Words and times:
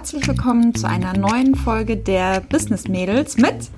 herzlich 0.00 0.26
willkommen 0.28 0.74
zu 0.74 0.88
einer 0.88 1.14
neuen 1.14 1.54
Folge 1.54 1.94
der 1.94 2.40
Business 2.40 2.88
Mädels 2.88 3.36
mit 3.36 3.68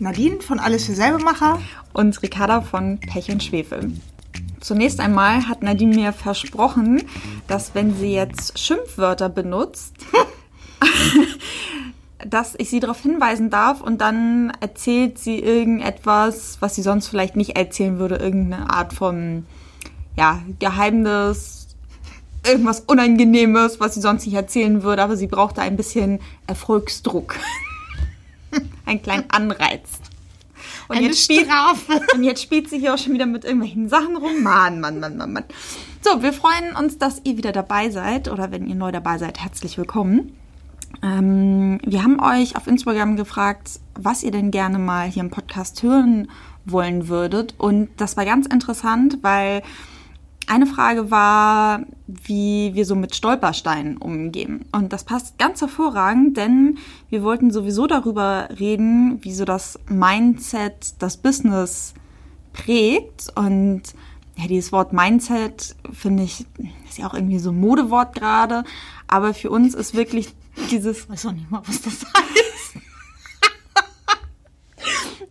Nadine 0.00 0.40
von 0.40 0.58
Alles 0.58 0.86
für 0.86 0.94
Selbermacher 0.94 1.60
und 1.92 2.20
Ricarda 2.24 2.60
von 2.60 2.98
Pech 2.98 3.30
und 3.30 3.40
Schwefel. 3.40 3.92
Zunächst 4.58 4.98
einmal 4.98 5.46
hat 5.46 5.62
Nadine 5.62 5.94
mir 5.94 6.12
versprochen, 6.12 7.04
dass 7.46 7.72
wenn 7.76 7.94
sie 7.94 8.12
jetzt 8.12 8.58
Schimpfwörter 8.58 9.28
benutzt, 9.28 9.94
dass 12.26 12.56
ich 12.58 12.68
sie 12.68 12.80
darauf 12.80 13.00
hinweisen 13.02 13.48
darf 13.48 13.80
und 13.80 14.00
dann 14.00 14.52
erzählt 14.58 15.20
sie 15.20 15.38
irgendetwas, 15.38 16.56
was 16.58 16.74
sie 16.74 16.82
sonst 16.82 17.06
vielleicht 17.06 17.36
nicht 17.36 17.56
erzählen 17.56 18.00
würde, 18.00 18.16
irgendeine 18.16 18.70
Art 18.70 18.92
von 18.92 19.46
ja, 20.16 20.42
Geheimnis, 20.58 21.59
irgendwas 22.44 22.80
Unangenehmes, 22.80 23.80
was 23.80 23.94
sie 23.94 24.00
sonst 24.00 24.26
nicht 24.26 24.34
erzählen 24.34 24.82
würde, 24.82 25.02
aber 25.02 25.16
sie 25.16 25.26
brauchte 25.26 25.60
ein 25.60 25.76
bisschen 25.76 26.20
Erfolgsdruck. 26.46 27.36
Einen 28.86 29.02
kleinen 29.02 29.30
Anreiz. 29.30 30.00
Und 30.88 30.96
Eine 30.96 31.06
jetzt 31.06 31.22
spielt, 31.22 31.46
Strafe. 31.46 32.00
Und 32.14 32.24
jetzt 32.24 32.42
spielt 32.42 32.68
sie 32.68 32.78
hier 32.78 32.94
auch 32.94 32.98
schon 32.98 33.12
wieder 33.12 33.26
mit 33.26 33.44
irgendwelchen 33.44 33.88
Sachen 33.88 34.16
rum. 34.16 34.42
Mann, 34.42 34.80
Mann, 34.80 34.98
Mann, 34.98 35.16
Mann, 35.16 35.32
Mann. 35.32 35.44
So, 36.02 36.22
wir 36.22 36.32
freuen 36.32 36.74
uns, 36.76 36.98
dass 36.98 37.20
ihr 37.24 37.36
wieder 37.36 37.52
dabei 37.52 37.90
seid 37.90 38.28
oder 38.28 38.50
wenn 38.50 38.66
ihr 38.66 38.74
neu 38.74 38.90
dabei 38.90 39.18
seid, 39.18 39.38
herzlich 39.40 39.78
willkommen. 39.78 40.36
Ähm, 41.02 41.78
wir 41.84 42.02
haben 42.02 42.20
euch 42.20 42.56
auf 42.56 42.66
Instagram 42.66 43.16
gefragt, 43.16 43.80
was 43.94 44.22
ihr 44.22 44.30
denn 44.30 44.50
gerne 44.50 44.78
mal 44.78 45.08
hier 45.08 45.22
im 45.22 45.30
Podcast 45.30 45.82
hören 45.82 46.28
wollen 46.64 47.08
würdet. 47.08 47.54
Und 47.58 47.90
das 47.96 48.16
war 48.16 48.24
ganz 48.24 48.46
interessant, 48.46 49.18
weil 49.22 49.62
eine 50.50 50.66
Frage 50.66 51.12
war, 51.12 51.82
wie 52.08 52.74
wir 52.74 52.84
so 52.84 52.96
mit 52.96 53.14
Stolpersteinen 53.14 53.98
umgehen. 53.98 54.64
Und 54.72 54.92
das 54.92 55.04
passt 55.04 55.38
ganz 55.38 55.60
hervorragend, 55.60 56.36
denn 56.36 56.78
wir 57.08 57.22
wollten 57.22 57.52
sowieso 57.52 57.86
darüber 57.86 58.48
reden, 58.58 59.22
wie 59.22 59.32
so 59.32 59.44
das 59.44 59.78
Mindset 59.88 60.94
das 60.98 61.18
Business 61.18 61.94
prägt. 62.52 63.28
Und 63.36 63.82
ja, 64.36 64.48
dieses 64.48 64.72
Wort 64.72 64.92
Mindset 64.92 65.76
finde 65.92 66.24
ich, 66.24 66.44
ist 66.88 66.98
ja 66.98 67.06
auch 67.06 67.14
irgendwie 67.14 67.38
so 67.38 67.50
ein 67.50 67.60
Modewort 67.60 68.16
gerade. 68.16 68.64
Aber 69.06 69.34
für 69.34 69.50
uns 69.50 69.74
ist 69.76 69.94
wirklich 69.94 70.34
dieses. 70.72 71.02
Ich 71.04 71.10
weiß 71.10 71.26
auch 71.26 71.32
nicht 71.32 71.48
mal, 71.48 71.62
was 71.64 71.80
das 71.80 72.04
heißt. 72.04 72.74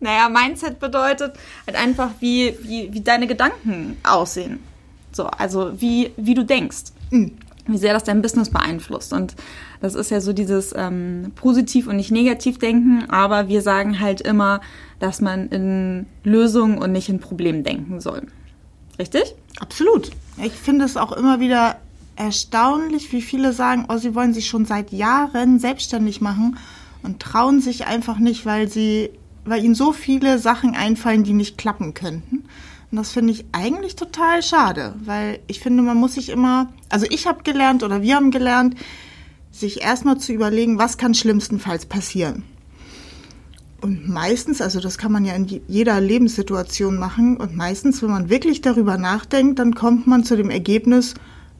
naja, 0.00 0.30
Mindset 0.30 0.80
bedeutet 0.80 1.38
halt 1.66 1.76
einfach, 1.76 2.08
wie, 2.20 2.56
wie, 2.62 2.90
wie 2.90 3.02
deine 3.02 3.26
Gedanken 3.26 3.98
aussehen. 4.02 4.69
So, 5.12 5.26
also 5.26 5.80
wie, 5.80 6.12
wie 6.16 6.34
du 6.34 6.44
denkst. 6.44 6.92
Mhm. 7.10 7.32
Wie 7.66 7.78
sehr 7.78 7.92
das 7.92 8.04
dein 8.04 8.22
Business 8.22 8.50
beeinflusst. 8.50 9.12
Und 9.12 9.36
das 9.80 9.94
ist 9.94 10.10
ja 10.10 10.20
so 10.20 10.32
dieses 10.32 10.74
ähm, 10.76 11.32
positiv 11.36 11.86
und 11.86 11.96
nicht 11.96 12.10
negativ 12.10 12.58
denken, 12.58 13.08
aber 13.10 13.48
wir 13.48 13.62
sagen 13.62 14.00
halt 14.00 14.20
immer, 14.20 14.60
dass 14.98 15.20
man 15.20 15.48
in 15.48 16.06
Lösungen 16.24 16.78
und 16.78 16.92
nicht 16.92 17.08
in 17.08 17.20
Problemen 17.20 17.62
denken 17.62 18.00
soll. 18.00 18.22
Richtig? 18.98 19.34
Absolut. 19.60 20.10
Ich 20.42 20.52
finde 20.52 20.84
es 20.84 20.96
auch 20.96 21.12
immer 21.12 21.40
wieder 21.40 21.76
erstaunlich, 22.16 23.12
wie 23.12 23.22
viele 23.22 23.52
sagen, 23.54 23.86
oh, 23.88 23.96
sie 23.96 24.14
wollen 24.14 24.34
sich 24.34 24.46
schon 24.46 24.66
seit 24.66 24.92
Jahren 24.92 25.58
selbstständig 25.58 26.20
machen 26.20 26.58
und 27.02 27.20
trauen 27.20 27.60
sich 27.60 27.86
einfach 27.86 28.18
nicht, 28.18 28.44
weil 28.44 28.68
sie, 28.68 29.10
weil 29.46 29.64
ihnen 29.64 29.74
so 29.74 29.92
viele 29.92 30.38
Sachen 30.38 30.74
einfallen, 30.74 31.24
die 31.24 31.32
nicht 31.32 31.56
klappen 31.56 31.94
könnten. 31.94 32.44
Und 32.90 32.96
das 32.96 33.12
finde 33.12 33.32
ich 33.32 33.44
eigentlich 33.52 33.94
total 33.94 34.42
schade, 34.42 34.94
weil 35.04 35.38
ich 35.46 35.60
finde, 35.60 35.82
man 35.82 35.96
muss 35.96 36.14
sich 36.14 36.28
immer, 36.28 36.72
also 36.88 37.06
ich 37.08 37.26
habe 37.26 37.44
gelernt 37.44 37.84
oder 37.84 38.02
wir 38.02 38.16
haben 38.16 38.32
gelernt, 38.32 38.74
sich 39.52 39.82
erstmal 39.82 40.18
zu 40.18 40.32
überlegen, 40.32 40.78
was 40.78 40.98
kann 40.98 41.14
schlimmstenfalls 41.14 41.86
passieren. 41.86 42.42
Und 43.80 44.08
meistens, 44.08 44.60
also 44.60 44.80
das 44.80 44.98
kann 44.98 45.12
man 45.12 45.24
ja 45.24 45.34
in 45.34 45.46
jeder 45.66 46.00
Lebenssituation 46.00 46.98
machen, 46.98 47.36
und 47.36 47.56
meistens, 47.56 48.02
wenn 48.02 48.10
man 48.10 48.28
wirklich 48.28 48.60
darüber 48.60 48.98
nachdenkt, 48.98 49.58
dann 49.58 49.74
kommt 49.74 50.06
man 50.06 50.24
zu 50.24 50.36
dem 50.36 50.50
Ergebnis, 50.50 51.14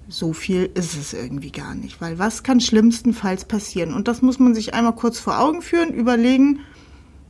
so 0.09 0.33
viel 0.33 0.69
ist 0.75 0.97
es 0.97 1.13
irgendwie 1.13 1.53
gar 1.53 1.75
nicht, 1.75 2.01
weil 2.01 2.19
was 2.19 2.43
kann 2.43 2.61
schlimmstenfalls 2.61 3.45
passieren? 3.45 3.95
Und 3.95 4.09
das 4.09 4.23
muss 4.23 4.39
man 4.39 4.55
sich 4.55 4.75
einmal 4.75 4.95
kurz 4.97 5.19
vor 5.19 5.39
Augen 5.39 5.63
führen, 5.63 5.95
überlegen, 5.95 6.61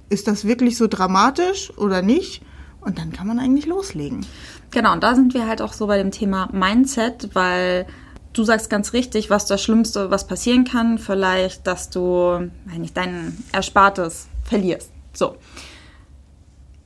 ist 0.09 0.27
das 0.27 0.45
wirklich 0.45 0.77
so 0.77 0.87
dramatisch 0.89 1.71
oder 1.77 2.03
nicht? 2.03 2.43
Und 2.81 2.99
dann 2.99 3.13
kann 3.13 3.27
man 3.27 3.39
eigentlich 3.39 3.67
loslegen. 3.67 4.25
Genau, 4.71 4.93
und 4.93 5.03
da 5.03 5.15
sind 5.15 5.35
wir 5.35 5.47
halt 5.47 5.61
auch 5.61 5.73
so 5.73 5.87
bei 5.87 5.99
dem 5.99 6.11
Thema 6.11 6.49
Mindset, 6.53 7.35
weil 7.35 7.87
du 8.33 8.45
sagst 8.45 8.71
ganz 8.71 8.93
richtig, 8.93 9.31
was 9.31 9.47
das 9.47 9.63
Schlimmste, 9.63 10.11
was 10.11 10.27
passieren 10.27 10.65
kann, 10.65 10.99
vielleicht, 10.99 11.67
dass 11.67 11.91
du 11.91 12.51
nicht 12.77 12.97
dein 12.97 13.37
Erspartes 13.53 14.29
verlierst. 14.45 14.91
So. 15.13 15.37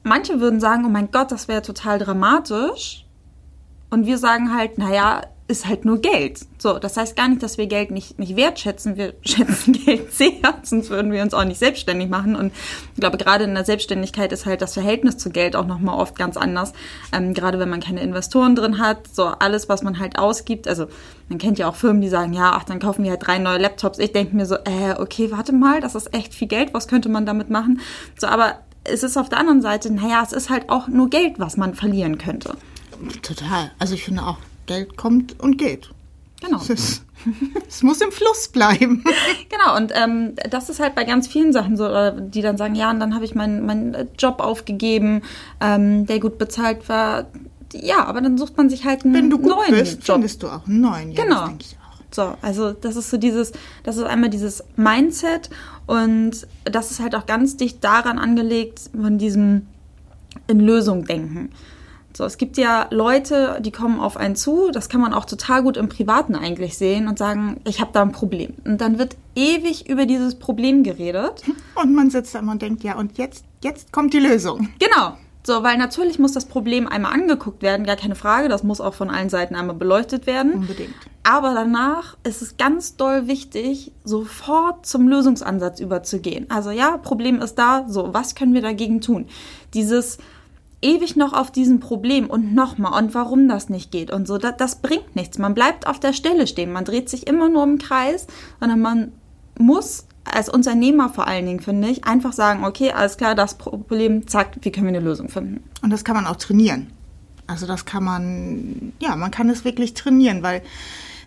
Manche 0.03 0.41
würden 0.41 0.61
sagen, 0.61 0.85
oh 0.85 0.91
mein 0.91 1.11
Gott, 1.11 1.33
das 1.33 1.49
wäre 1.49 1.63
total 1.63 1.99
dramatisch. 1.99 3.07
Und 3.91 4.07
wir 4.07 4.19
sagen 4.19 4.55
halt, 4.55 4.79
naja, 4.79 5.23
ist 5.47 5.67
halt 5.67 5.85
nur 5.85 6.01
Geld. 6.01 6.41
So, 6.59 6.79
das 6.79 6.97
heißt 6.97 7.17
gar 7.17 7.29
nicht, 7.29 7.43
dass 7.43 7.59
wir 7.59 7.67
Geld 7.67 7.91
nicht, 7.91 8.19
nicht 8.19 8.35
wertschätzen. 8.35 8.97
Wir 8.97 9.13
schätzen 9.23 9.75
Geld 9.75 10.13
sehr, 10.13 10.33
sonst 10.63 10.89
würden 10.89 11.13
wir 11.13 11.23
uns 11.23 11.35
auch 11.35 11.45
nicht 11.45 11.59
selbstständig 11.59 12.09
machen. 12.09 12.35
Und 12.35 12.53
ich 12.95 13.01
glaube, 13.01 13.19
gerade 13.19 13.45
in 13.45 13.55
der 13.55 13.65
Selbstständigkeit 13.65 14.33
ist 14.33 14.47
halt 14.47 14.63
das 14.63 14.73
Verhältnis 14.73 15.19
zu 15.19 15.29
Geld 15.29 15.55
auch 15.55 15.67
nochmal 15.67 15.99
oft 15.99 16.17
ganz 16.17 16.39
anders. 16.39 16.73
Ähm, 17.13 17.35
gerade 17.35 17.59
wenn 17.59 17.69
man 17.69 17.81
keine 17.81 18.01
Investoren 18.01 18.57
drin 18.57 18.79
hat, 18.79 19.07
so 19.13 19.27
alles, 19.27 19.69
was 19.69 19.83
man 19.83 19.99
halt 19.99 20.19
ausgibt. 20.19 20.67
Also 20.67 20.87
man 21.29 21.39
kennt 21.39 21.59
ja 21.59 21.69
auch 21.69 21.77
Firmen, 21.77 22.01
die 22.01 22.09
sagen, 22.09 22.33
ja, 22.33 22.53
ach, 22.55 22.65
dann 22.65 22.79
kaufen 22.79 23.05
wir 23.05 23.11
halt 23.11 23.27
drei 23.27 23.39
neue 23.39 23.59
Laptops. 23.59 23.99
Ich 23.99 24.13
denke 24.13 24.35
mir 24.35 24.47
so, 24.47 24.55
äh, 24.55 24.95
okay, 24.99 25.31
warte 25.31 25.53
mal, 25.53 25.81
das 25.81 25.95
ist 25.95 26.15
echt 26.15 26.35
viel 26.35 26.49
Geld. 26.49 26.73
Was 26.73 26.89
könnte 26.89 27.11
man 27.11 27.27
damit 27.27 27.51
machen? 27.51 27.81
So, 28.17 28.29
aber 28.29 28.61
es 28.85 29.03
ist 29.03 29.19
auf 29.19 29.29
der 29.29 29.39
anderen 29.39 29.61
Seite, 29.61 29.93
naja, 29.93 30.23
es 30.25 30.33
ist 30.33 30.49
halt 30.49 30.71
auch 30.71 30.89
nur 30.89 31.11
Geld, 31.11 31.39
was 31.39 31.59
man 31.59 31.75
verlieren 31.75 32.17
könnte. 32.17 32.55
Total. 33.23 33.71
Also 33.79 33.95
ich 33.95 34.05
finde 34.05 34.23
auch, 34.23 34.39
Geld 34.67 34.97
kommt 34.97 35.41
und 35.41 35.59
geht. 35.59 35.91
Genau. 36.41 36.61
Es, 36.69 37.03
muss 37.83 38.01
im 38.01 38.13
Fluss 38.13 38.49
bleiben. 38.49 39.05
Genau, 39.49 39.77
und 39.77 39.93
ähm, 39.95 40.35
das 40.51 40.69
ist 40.69 40.81
halt 40.81 40.95
bei 40.95 41.05
ganz 41.05 41.29
vielen 41.29 41.53
Sachen 41.53 41.77
so, 41.77 41.89
die 42.11 42.43
dann 42.43 42.57
sagen, 42.57 42.75
ja, 42.75 42.91
und 42.91 42.99
dann 42.99 43.15
habe 43.15 43.25
ich 43.25 43.35
meinen 43.35 43.65
mein 43.65 44.09
Job 44.19 44.41
aufgegeben, 44.41 45.23
ähm, 45.61 46.07
der 46.07 46.19
gut 46.19 46.39
bezahlt 46.39 46.89
war. 46.89 47.27
Ja, 47.73 48.05
aber 48.05 48.21
dann 48.21 48.37
sucht 48.37 48.57
man 48.57 48.69
sich 48.69 48.85
halt 48.85 49.05
einen 49.05 49.15
Wenn 49.15 49.31
du 49.31 49.39
gut 49.39 49.51
neuen 49.51 49.71
bist, 49.71 50.07
Job. 50.07 50.17
findest 50.17 50.43
du 50.43 50.49
auch 50.49 50.67
einen 50.67 50.81
neuen. 50.81 51.13
Ja, 51.13 51.25
genau. 51.25 51.49
So, 52.11 52.35
also 52.43 52.73
das 52.73 52.97
ist 52.97 53.11
so 53.11 53.17
dieses, 53.17 53.53
das 53.83 53.97
ist 53.97 54.05
einmal 54.05 54.31
dieses 54.31 54.63
Mindset 54.77 55.51
und 55.87 56.47
das 56.65 56.91
ist 56.91 57.01
halt 57.01 57.15
auch 57.15 57.27
ganz 57.27 57.57
dicht 57.57 57.83
daran 57.83 58.19
angelegt, 58.19 58.83
von 58.93 59.19
diesem 59.19 59.67
in 60.47 60.61
Lösung 60.61 61.05
denken. 61.05 61.51
So, 62.17 62.25
es 62.25 62.39
gibt 62.39 62.57
ja 62.57 62.87
Leute, 62.91 63.59
die 63.61 63.73
kommen 63.73 63.99
auf 63.99 64.17
einen 64.17 64.37
zu, 64.37 64.71
das 64.71 64.89
kann 64.89 65.01
man 65.01 65.13
auch 65.13 65.25
total 65.25 65.65
gut 65.65 65.77
im 65.77 65.89
Privaten 65.89 66.37
eigentlich 66.37 66.79
sehen 66.79 67.09
und 67.09 67.19
sagen, 67.19 67.61
ich 67.67 67.81
habe 67.81 67.91
da 67.93 68.03
ein 68.03 68.13
Problem. 68.13 68.55
Und 68.65 68.81
dann 68.81 68.99
wird 68.99 69.17
ewig 69.35 69.89
über 69.89 70.07
dieses 70.07 70.37
Problem 70.37 70.85
geredet. 70.85 71.43
Und 71.75 71.93
man 71.93 72.11
sitzt 72.11 72.35
da 72.37 72.39
immer 72.39 72.53
und 72.53 72.63
denkt, 72.63 72.85
ja, 72.85 72.97
und 72.97 73.19
jetzt, 73.19 73.45
jetzt 73.65 73.91
kommt 73.91 74.15
die 74.15 74.21
Lösung. 74.21 74.69
Genau. 74.79 75.17
So, 75.47 75.63
weil 75.63 75.77
natürlich 75.77 76.19
muss 76.19 76.33
das 76.33 76.47
Problem 76.47 76.87
einmal 76.87 77.13
angeguckt 77.13 77.63
werden, 77.63 77.85
gar 77.85 77.97
keine 77.97 78.15
Frage. 78.15 78.49
Das 78.49 78.63
muss 78.63 78.81
auch 78.81 78.95
von 78.95 79.11
allen 79.11 79.29
Seiten 79.29 79.57
einmal 79.57 79.75
beleuchtet 79.75 80.27
werden. 80.27 80.55
Unbedingt. 80.55 80.95
Aber 81.25 81.53
danach 81.53 82.17
ist 82.23 82.41
es 82.41 82.57
ganz 82.57 82.97
doll 82.97 83.27
wichtig, 83.27 83.93
sofort 84.05 84.87
zum 84.87 85.09
Lösungsansatz 85.09 85.81
überzugehen. 85.81 86.47
Also 86.49 86.71
ja, 86.71 86.97
Problem 86.97 87.43
ist 87.43 87.57
da. 87.57 87.87
So, 87.89 88.15
was 88.15 88.35
können 88.35 88.55
wir 88.55 88.63
dagegen 88.63 89.01
tun? 89.01 89.27
Dieses 89.75 90.19
ewig 90.85 91.17
noch 91.17 91.33
auf 91.33 91.51
diesem 91.51 91.81
Problem 91.81 92.29
und 92.29 92.55
nochmal 92.55 93.03
und 93.03 93.15
warum 93.15 93.49
das 93.49 93.69
nicht 93.69 93.91
geht 93.91 94.13
und 94.13 94.29
so, 94.29 94.39
das, 94.39 94.57
das 94.59 94.77
bringt 94.77 95.17
nichts. 95.17 95.39
Man 95.39 95.55
bleibt 95.55 95.87
auf 95.87 95.99
der 95.99 96.13
Stelle 96.13 96.47
stehen. 96.47 96.73
Man 96.73 96.85
dreht 96.85 97.09
sich 97.09 97.27
immer 97.27 97.49
nur 97.49 97.65
im 97.65 97.79
Kreis, 97.79 98.27
sondern 98.61 98.81
man 98.81 99.13
muss 99.59 100.07
als 100.25 100.49
Unternehmer 100.49 101.09
vor 101.09 101.27
allen 101.27 101.47
Dingen, 101.47 101.61
finde 101.61 101.89
ich, 101.89 102.05
einfach 102.05 102.33
sagen, 102.33 102.65
okay, 102.65 102.93
alles 102.93 103.17
klar, 103.17 103.35
das 103.35 103.55
Problem, 103.55 104.27
zack, 104.27 104.57
wie 104.63 104.73
können 104.73 104.87
wir 104.87 104.97
eine 104.97 105.07
Lösung 105.07 105.29
finden? 105.29 105.63
Und 105.83 105.91
das 105.91 106.05
kann 106.05 106.17
man 106.17 106.27
auch 106.27 106.37
trainieren. 106.37 106.91
Also 107.47 107.67
das 107.67 107.85
kann 107.85 108.05
man, 108.05 108.93
ja, 109.01 109.17
man 109.17 109.31
kann 109.31 109.51
es 109.51 109.65
wirklich 109.65 109.95
trainieren, 109.95 110.43
weil 110.43 110.63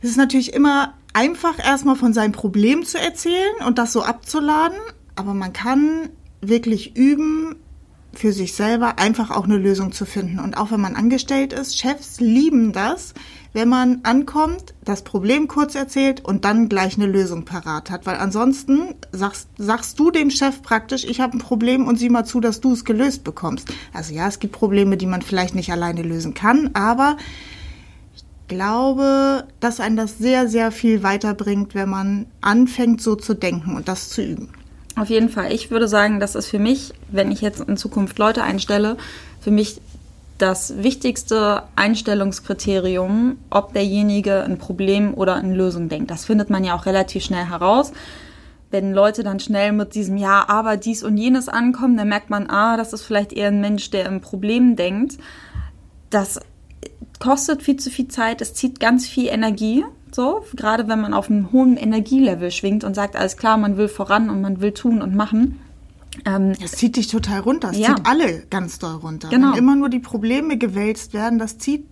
es 0.01 0.09
ist 0.09 0.17
natürlich 0.17 0.53
immer 0.53 0.93
einfach, 1.13 1.59
erstmal 1.59 1.95
von 1.95 2.13
seinem 2.13 2.31
Problem 2.31 2.85
zu 2.85 2.99
erzählen 2.99 3.55
und 3.65 3.77
das 3.77 3.93
so 3.93 4.03
abzuladen, 4.03 4.77
aber 5.15 5.33
man 5.33 5.53
kann 5.53 6.09
wirklich 6.41 6.95
üben, 6.95 7.55
für 8.13 8.33
sich 8.33 8.53
selber 8.53 8.99
einfach 8.99 9.31
auch 9.31 9.43
eine 9.43 9.57
Lösung 9.57 9.91
zu 9.91 10.05
finden. 10.05 10.39
Und 10.39 10.57
auch 10.57 10.71
wenn 10.71 10.81
man 10.81 10.95
angestellt 10.95 11.53
ist, 11.53 11.77
Chefs 11.77 12.19
lieben 12.19 12.71
das, 12.73 13.13
wenn 13.53 13.69
man 13.69 13.99
ankommt, 14.03 14.73
das 14.83 15.03
Problem 15.03 15.47
kurz 15.47 15.75
erzählt 15.75 16.23
und 16.23 16.45
dann 16.45 16.69
gleich 16.69 16.95
eine 16.95 17.05
Lösung 17.05 17.45
parat 17.45 17.89
hat. 17.89 18.05
Weil 18.05 18.17
ansonsten 18.17 18.95
sagst, 19.11 19.49
sagst 19.57 19.99
du 19.99 20.11
dem 20.11 20.31
Chef 20.31 20.61
praktisch, 20.61 21.03
ich 21.03 21.21
habe 21.21 21.37
ein 21.37 21.39
Problem 21.39 21.87
und 21.87 21.97
sieh 21.97 22.09
mal 22.09 22.25
zu, 22.25 22.39
dass 22.39 22.61
du 22.61 22.73
es 22.73 22.85
gelöst 22.85 23.23
bekommst. 23.23 23.69
Also 23.93 24.13
ja, 24.13 24.27
es 24.27 24.39
gibt 24.39 24.53
Probleme, 24.53 24.97
die 24.97 25.07
man 25.07 25.21
vielleicht 25.21 25.55
nicht 25.55 25.71
alleine 25.71 26.01
lösen 26.01 26.33
kann, 26.33 26.71
aber 26.73 27.17
glaube, 28.47 29.45
dass 29.59 29.79
einen 29.79 29.97
das 29.97 30.17
sehr, 30.17 30.47
sehr 30.47 30.71
viel 30.71 31.03
weiterbringt, 31.03 31.75
wenn 31.75 31.89
man 31.89 32.25
anfängt, 32.41 33.01
so 33.01 33.15
zu 33.15 33.33
denken 33.33 33.75
und 33.75 33.87
das 33.87 34.09
zu 34.09 34.21
üben. 34.21 34.49
Auf 34.97 35.09
jeden 35.09 35.29
Fall. 35.29 35.53
Ich 35.53 35.69
würde 35.69 35.87
sagen, 35.87 36.19
das 36.19 36.33
ist 36.33 36.47
für 36.47 36.57
mich, 36.57 36.91
wenn 37.11 37.31
ich 37.31 37.41
jetzt 37.41 37.61
in 37.61 37.77
Zukunft 37.77 38.17
Leute 38.17 38.43
einstelle, 38.43 38.97
für 39.39 39.51
mich 39.51 39.79
das 40.39 40.81
wichtigste 40.81 41.63
Einstellungskriterium, 41.75 43.37
ob 43.51 43.73
derjenige 43.73 44.43
ein 44.43 44.57
Problem 44.57 45.13
oder 45.13 45.35
eine 45.35 45.55
Lösung 45.55 45.87
denkt. 45.87 46.09
Das 46.09 46.25
findet 46.25 46.49
man 46.49 46.63
ja 46.63 46.75
auch 46.75 46.87
relativ 46.87 47.23
schnell 47.23 47.45
heraus. 47.45 47.91
Wenn 48.71 48.91
Leute 48.91 49.23
dann 49.23 49.39
schnell 49.39 49.71
mit 49.71 49.93
diesem 49.93 50.17
Ja, 50.17 50.45
aber 50.49 50.77
dies 50.77 51.03
und 51.03 51.17
jenes 51.17 51.47
ankommen, 51.47 51.95
dann 51.95 52.09
merkt 52.09 52.31
man, 52.31 52.49
ah, 52.49 52.75
das 52.75 52.91
ist 52.91 53.03
vielleicht 53.03 53.33
eher 53.33 53.47
ein 53.49 53.61
Mensch, 53.61 53.91
der 53.91 54.07
im 54.07 54.19
Problem 54.19 54.75
denkt. 54.75 55.17
Das 56.09 56.39
kostet 57.19 57.61
viel 57.61 57.77
zu 57.77 57.91
viel 57.91 58.07
Zeit, 58.07 58.41
es 58.41 58.55
zieht 58.55 58.79
ganz 58.79 59.07
viel 59.07 59.27
Energie. 59.27 59.85
So, 60.11 60.45
gerade 60.55 60.87
wenn 60.87 61.01
man 61.01 61.13
auf 61.13 61.29
einem 61.29 61.51
hohen 61.51 61.77
Energielevel 61.77 62.51
schwingt 62.51 62.83
und 62.83 62.95
sagt, 62.95 63.15
alles 63.15 63.37
klar, 63.37 63.57
man 63.57 63.77
will 63.77 63.87
voran 63.87 64.29
und 64.29 64.41
man 64.41 64.61
will 64.61 64.71
tun 64.71 65.01
und 65.01 65.15
machen. 65.15 65.59
Ähm, 66.25 66.53
das 66.59 66.71
zieht 66.71 66.95
dich 66.95 67.07
total 67.07 67.41
runter. 67.41 67.69
Es 67.71 67.77
ja. 67.77 67.95
zieht 67.95 68.05
alle 68.05 68.43
ganz 68.49 68.79
doll 68.79 68.95
runter. 68.95 69.29
Genau. 69.29 69.51
Wenn 69.51 69.59
immer 69.59 69.75
nur 69.75 69.89
die 69.89 69.99
Probleme 69.99 70.57
gewälzt 70.57 71.13
werden, 71.13 71.39
das 71.39 71.57
zieht 71.57 71.85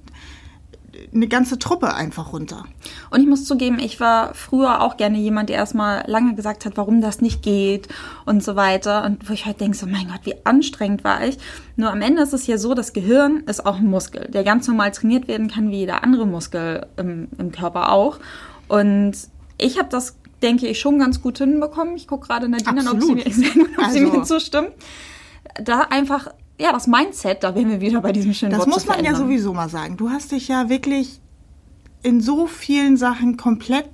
eine 1.16 1.28
ganze 1.28 1.58
Truppe 1.58 1.94
einfach 1.94 2.34
runter. 2.34 2.66
Und 3.10 3.22
ich 3.22 3.28
muss 3.28 3.46
zugeben, 3.46 3.80
ich 3.80 4.00
war 4.00 4.34
früher 4.34 4.82
auch 4.82 4.98
gerne 4.98 5.18
jemand, 5.18 5.50
der 5.50 5.56
erstmal 5.56 6.04
lange 6.08 6.36
gesagt 6.36 6.66
hat, 6.66 6.76
warum 6.76 7.02
das 7.02 7.22
nicht 7.22 7.42
geht 7.42 7.88
und 8.26 8.44
so 8.44 8.56
weiter. 8.56 9.06
Und 9.06 9.28
wo 9.30 9.34
ich 9.34 9.46
halt 9.46 9.62
denke, 9.62 9.78
so 9.78 9.86
mein 9.88 10.08
Gott, 10.08 10.22
wie 10.26 10.36
anstrengend 10.46 11.04
war 11.04 11.26
ich. 11.26 11.38
Nur 11.78 11.90
am 11.92 12.02
Ende 12.02 12.22
ist 12.22 12.34
es 12.34 12.46
ja 12.48 12.58
so, 12.58 12.74
das 12.74 12.92
Gehirn 12.94 13.44
ist 13.48 13.66
auch 13.66 13.78
ein 13.78 13.90
Muskel, 13.90 14.28
der 14.30 14.44
ganz 14.44 14.68
normal 14.68 14.92
trainiert 14.92 15.28
werden 15.28 15.48
kann, 15.50 15.72
wie 15.72 15.78
jeder 15.80 16.04
andere 16.04 16.28
Muskel 16.28 16.86
im, 16.98 17.30
im 17.38 17.52
Körper 17.52 17.92
auch. 17.92 18.20
Und 18.68 19.14
ich 19.58 19.78
habe 19.80 19.88
das, 19.90 20.18
denke 20.42 20.68
ich, 20.68 20.80
schon 20.80 21.00
ganz 21.00 21.22
gut 21.22 21.38
hinbekommen. 21.38 21.96
Ich 21.96 22.08
gucke 22.08 22.28
gerade 22.28 22.50
Nadine 22.50 22.82
an, 22.82 22.88
ob 22.98 23.02
sie, 23.02 23.14
mir, 23.16 23.26
ob 23.26 23.84
Also- 23.86 23.92
sie 23.94 24.02
mir 24.06 24.24
zustimmt. 24.24 24.72
Da 25.64 25.82
einfach, 25.90 26.28
ja, 26.60 26.72
das 26.72 26.88
Mindset, 26.88 27.44
da 27.44 27.54
wären 27.56 27.70
wir 27.70 27.82
wieder 27.82 28.02
bei 28.02 28.12
diesem 28.12 28.34
schönen 28.34 28.52
Das 28.52 28.60
Wort 28.60 28.70
muss 28.70 28.84
zu 28.84 28.88
man 28.88 29.04
ja 29.04 29.16
sowieso 29.16 29.54
mal 29.54 29.70
sagen. 29.70 29.98
Du 29.98 30.10
hast 30.10 30.32
dich 30.32 30.48
ja 30.48 30.70
wirklich 30.70 31.20
in 32.02 32.22
so 32.22 32.48
vielen 32.48 32.98
Sachen 32.98 33.36
komplett 33.36 33.90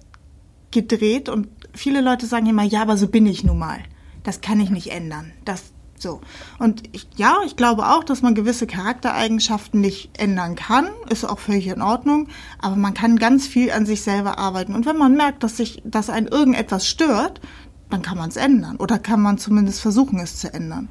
gedreht 0.70 1.30
und 1.30 1.48
viele 1.74 2.02
Leute 2.02 2.26
sagen 2.26 2.46
immer, 2.46 2.64
ja, 2.64 2.82
aber 2.82 2.98
so 2.98 3.08
bin 3.08 3.26
ich 3.26 3.44
nun 3.44 3.58
mal. 3.58 3.80
Das 4.24 4.42
kann 4.42 4.60
ich 4.60 4.70
nicht 4.70 4.92
ändern. 4.92 5.32
Das 5.46 5.72
so. 6.02 6.22
Und 6.60 6.84
ich, 6.94 7.08
ja, 7.16 7.38
ich 7.46 7.56
glaube 7.56 7.88
auch, 7.88 8.04
dass 8.04 8.22
man 8.22 8.36
gewisse 8.36 8.68
Charaktereigenschaften 8.68 9.80
nicht 9.80 10.20
ändern 10.20 10.56
kann. 10.56 10.88
Ist 11.10 11.26
auch 11.26 11.40
völlig 11.40 11.68
in 11.68 11.82
Ordnung. 11.82 12.28
Aber 12.60 12.76
man 12.76 12.94
kann 12.94 13.18
ganz 13.18 13.48
viel 13.48 13.72
an 13.72 13.86
sich 13.86 14.02
selber 14.02 14.40
arbeiten. 14.40 14.74
Und 14.74 14.86
wenn 14.86 14.98
man 14.98 15.16
merkt, 15.16 15.44
dass 15.44 15.58
sich, 15.58 15.82
dass 15.86 16.10
einen 16.10 16.28
irgendetwas 16.28 16.88
stört, 16.88 17.40
dann 17.90 18.02
kann 18.02 18.18
man 18.18 18.30
es 18.30 18.36
ändern. 18.36 18.78
Oder 18.78 19.00
kann 19.00 19.22
man 19.22 19.38
zumindest 19.38 19.82
versuchen, 19.82 20.20
es 20.20 20.38
zu 20.38 20.54
ändern. 20.54 20.90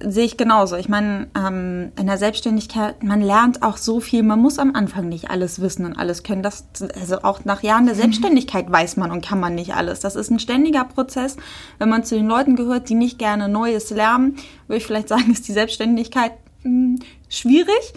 Sehe 0.00 0.24
ich 0.24 0.36
genauso. 0.36 0.76
Ich 0.76 0.88
meine, 0.88 1.28
ähm, 1.36 1.92
in 1.98 2.06
der 2.06 2.18
Selbstständigkeit, 2.18 3.02
man 3.02 3.20
lernt 3.20 3.62
auch 3.62 3.76
so 3.76 4.00
viel. 4.00 4.22
Man 4.22 4.40
muss 4.40 4.58
am 4.58 4.74
Anfang 4.74 5.08
nicht 5.08 5.30
alles 5.30 5.60
wissen 5.60 5.84
und 5.84 5.98
alles 5.98 6.22
können. 6.22 6.42
Das, 6.42 6.64
also 6.98 7.22
auch 7.22 7.44
nach 7.44 7.62
Jahren 7.62 7.86
der 7.86 7.94
Selbstständigkeit 7.94 8.70
weiß 8.70 8.96
man 8.96 9.10
und 9.10 9.24
kann 9.24 9.40
man 9.40 9.54
nicht 9.54 9.74
alles. 9.74 10.00
Das 10.00 10.16
ist 10.16 10.30
ein 10.30 10.38
ständiger 10.38 10.84
Prozess. 10.84 11.36
Wenn 11.78 11.88
man 11.88 12.04
zu 12.04 12.14
den 12.14 12.26
Leuten 12.26 12.56
gehört, 12.56 12.88
die 12.88 12.94
nicht 12.94 13.18
gerne 13.18 13.48
Neues 13.48 13.90
lernen, 13.90 14.36
würde 14.66 14.78
ich 14.78 14.86
vielleicht 14.86 15.08
sagen, 15.10 15.30
ist 15.30 15.46
die 15.48 15.52
Selbstständigkeit 15.52 16.32
mh, 16.62 17.00
schwierig. 17.28 17.92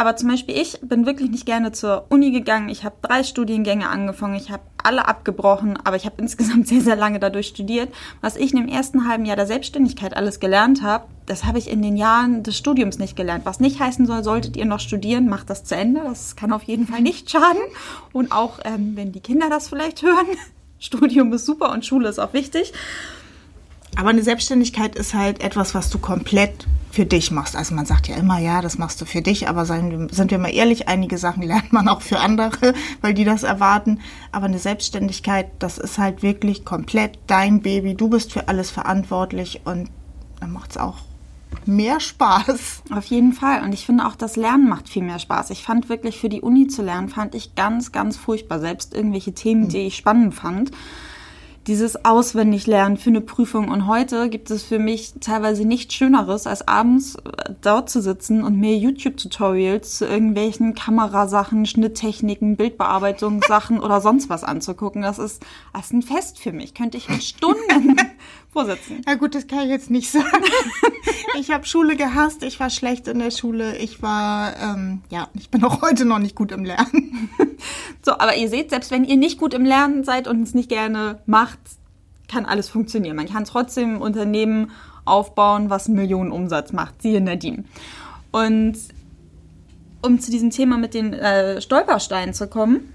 Aber 0.00 0.16
zum 0.16 0.30
Beispiel 0.30 0.56
ich 0.56 0.80
bin 0.80 1.04
wirklich 1.04 1.30
nicht 1.30 1.44
gerne 1.44 1.72
zur 1.72 2.06
Uni 2.08 2.30
gegangen. 2.30 2.70
Ich 2.70 2.84
habe 2.84 2.94
drei 3.02 3.22
Studiengänge 3.22 3.86
angefangen. 3.86 4.34
Ich 4.34 4.50
habe 4.50 4.62
alle 4.82 5.06
abgebrochen, 5.06 5.76
aber 5.84 5.94
ich 5.94 6.06
habe 6.06 6.14
insgesamt 6.22 6.68
sehr, 6.68 6.80
sehr 6.80 6.96
lange 6.96 7.20
dadurch 7.20 7.48
studiert. 7.48 7.92
Was 8.22 8.36
ich 8.36 8.54
in 8.54 8.60
dem 8.60 8.68
ersten 8.68 9.06
halben 9.06 9.26
Jahr 9.26 9.36
der 9.36 9.46
Selbstständigkeit 9.46 10.16
alles 10.16 10.40
gelernt 10.40 10.80
habe, 10.80 11.04
das 11.26 11.44
habe 11.44 11.58
ich 11.58 11.68
in 11.68 11.82
den 11.82 11.98
Jahren 11.98 12.42
des 12.42 12.56
Studiums 12.56 12.98
nicht 12.98 13.14
gelernt. 13.14 13.44
Was 13.44 13.60
nicht 13.60 13.78
heißen 13.78 14.06
soll, 14.06 14.24
solltet 14.24 14.56
ihr 14.56 14.64
noch 14.64 14.80
studieren, 14.80 15.28
macht 15.28 15.50
das 15.50 15.64
zu 15.64 15.76
Ende. 15.76 16.00
Das 16.02 16.34
kann 16.34 16.54
auf 16.54 16.62
jeden 16.62 16.86
Fall 16.86 17.02
nicht 17.02 17.30
schaden. 17.30 17.60
Und 18.14 18.32
auch 18.32 18.58
ähm, 18.64 18.92
wenn 18.96 19.12
die 19.12 19.20
Kinder 19.20 19.50
das 19.50 19.68
vielleicht 19.68 20.00
hören, 20.02 20.28
Studium 20.78 21.30
ist 21.34 21.44
super 21.44 21.72
und 21.72 21.84
Schule 21.84 22.08
ist 22.08 22.18
auch 22.18 22.32
wichtig. 22.32 22.72
Aber 23.96 24.10
eine 24.10 24.22
Selbstständigkeit 24.22 24.94
ist 24.94 25.14
halt 25.14 25.42
etwas, 25.42 25.74
was 25.74 25.90
du 25.90 25.98
komplett 25.98 26.66
für 26.90 27.06
dich 27.06 27.30
machst. 27.30 27.56
Also 27.56 27.74
man 27.74 27.86
sagt 27.86 28.08
ja 28.08 28.16
immer, 28.16 28.38
ja, 28.38 28.62
das 28.62 28.78
machst 28.78 29.00
du 29.00 29.04
für 29.04 29.22
dich, 29.22 29.48
aber 29.48 29.64
seien 29.64 30.08
sind 30.10 30.30
wir 30.30 30.38
mal 30.38 30.52
ehrlich, 30.52 30.88
einige 30.88 31.18
Sachen 31.18 31.42
lernt 31.42 31.72
man 31.72 31.88
auch 31.88 32.02
für 32.02 32.18
andere, 32.18 32.74
weil 33.00 33.14
die 33.14 33.24
das 33.24 33.42
erwarten. 33.42 34.00
Aber 34.32 34.46
eine 34.46 34.58
Selbstständigkeit, 34.58 35.50
das 35.58 35.78
ist 35.78 35.98
halt 35.98 36.22
wirklich 36.22 36.64
komplett 36.64 37.18
dein 37.26 37.62
Baby. 37.62 37.94
Du 37.94 38.08
bist 38.08 38.32
für 38.32 38.48
alles 38.48 38.70
verantwortlich 38.70 39.60
und 39.64 39.88
dann 40.40 40.52
macht's 40.52 40.76
auch 40.76 40.98
mehr 41.66 42.00
Spaß. 42.00 42.82
Auf 42.92 43.04
jeden 43.06 43.32
Fall. 43.32 43.62
Und 43.62 43.72
ich 43.72 43.86
finde 43.86 44.06
auch, 44.06 44.16
das 44.16 44.36
Lernen 44.36 44.68
macht 44.68 44.88
viel 44.88 45.02
mehr 45.02 45.18
Spaß. 45.18 45.50
Ich 45.50 45.62
fand 45.62 45.88
wirklich 45.88 46.18
für 46.18 46.28
die 46.28 46.40
Uni 46.40 46.68
zu 46.68 46.82
lernen, 46.82 47.08
fand 47.08 47.34
ich 47.34 47.54
ganz, 47.54 47.92
ganz 47.92 48.16
furchtbar. 48.16 48.60
Selbst 48.60 48.94
irgendwelche 48.94 49.32
Themen, 49.32 49.68
die 49.68 49.78
ich 49.78 49.96
spannend 49.96 50.34
fand. 50.34 50.70
Dieses 51.70 52.04
Auswendiglernen 52.04 52.96
für 52.96 53.10
eine 53.10 53.20
Prüfung. 53.20 53.68
Und 53.68 53.86
heute 53.86 54.28
gibt 54.28 54.50
es 54.50 54.64
für 54.64 54.80
mich 54.80 55.12
teilweise 55.20 55.64
nichts 55.64 55.94
Schöneres, 55.94 56.48
als 56.48 56.66
abends 56.66 57.14
äh, 57.14 57.54
dort 57.60 57.88
zu 57.88 58.02
sitzen 58.02 58.42
und 58.42 58.58
mir 58.58 58.76
YouTube-Tutorials 58.76 59.98
zu 59.98 60.04
irgendwelchen 60.04 60.74
Kamerasachen, 60.74 61.66
Schnitttechniken, 61.66 62.56
Bildbearbeitungssachen 62.56 63.78
oder 63.84 64.00
sonst 64.00 64.28
was 64.28 64.42
anzugucken. 64.42 65.02
Das 65.02 65.20
ist, 65.20 65.44
das 65.72 65.84
ist 65.84 65.92
ein 65.92 66.02
Fest 66.02 66.40
für 66.40 66.50
mich. 66.50 66.74
Könnte 66.74 66.98
ich 66.98 67.08
mit 67.08 67.22
Stunden 67.22 67.94
vorsitzen. 68.52 69.02
Ja 69.06 69.14
gut, 69.14 69.34
das 69.34 69.46
kann 69.46 69.60
ich 69.60 69.70
jetzt 69.70 69.90
nicht 69.90 70.10
sagen. 70.12 70.44
Ich 71.38 71.50
habe 71.50 71.66
Schule 71.66 71.96
gehasst, 71.96 72.42
ich 72.42 72.58
war 72.60 72.70
schlecht 72.70 73.08
in 73.08 73.18
der 73.18 73.30
Schule, 73.30 73.76
ich 73.76 74.02
war, 74.02 74.56
ähm, 74.56 75.02
ja, 75.10 75.28
ich 75.34 75.50
bin 75.50 75.64
auch 75.64 75.82
heute 75.82 76.04
noch 76.04 76.18
nicht 76.18 76.34
gut 76.34 76.52
im 76.52 76.64
Lernen. 76.64 77.30
So, 78.02 78.12
aber 78.12 78.34
ihr 78.34 78.48
seht, 78.48 78.70
selbst 78.70 78.90
wenn 78.90 79.04
ihr 79.04 79.18
nicht 79.18 79.38
gut 79.38 79.52
im 79.52 79.66
Lernen 79.66 80.04
seid 80.04 80.26
und 80.26 80.42
es 80.42 80.54
nicht 80.54 80.70
gerne 80.70 81.18
macht, 81.26 81.58
kann 82.28 82.46
alles 82.46 82.70
funktionieren. 82.70 83.14
Man 83.14 83.28
kann 83.28 83.44
trotzdem 83.44 83.96
ein 83.96 84.00
Unternehmen 84.00 84.70
aufbauen, 85.04 85.68
was 85.68 85.86
einen 85.86 85.96
Millionen 85.96 86.32
Umsatz 86.32 86.72
macht. 86.72 87.02
Siehe 87.02 87.20
Nadine. 87.20 87.64
Und 88.30 88.78
um 90.00 90.18
zu 90.18 90.30
diesem 90.30 90.48
Thema 90.48 90.78
mit 90.78 90.94
den 90.94 91.12
äh, 91.12 91.60
Stolpersteinen 91.60 92.32
zu 92.32 92.48
kommen, 92.48 92.90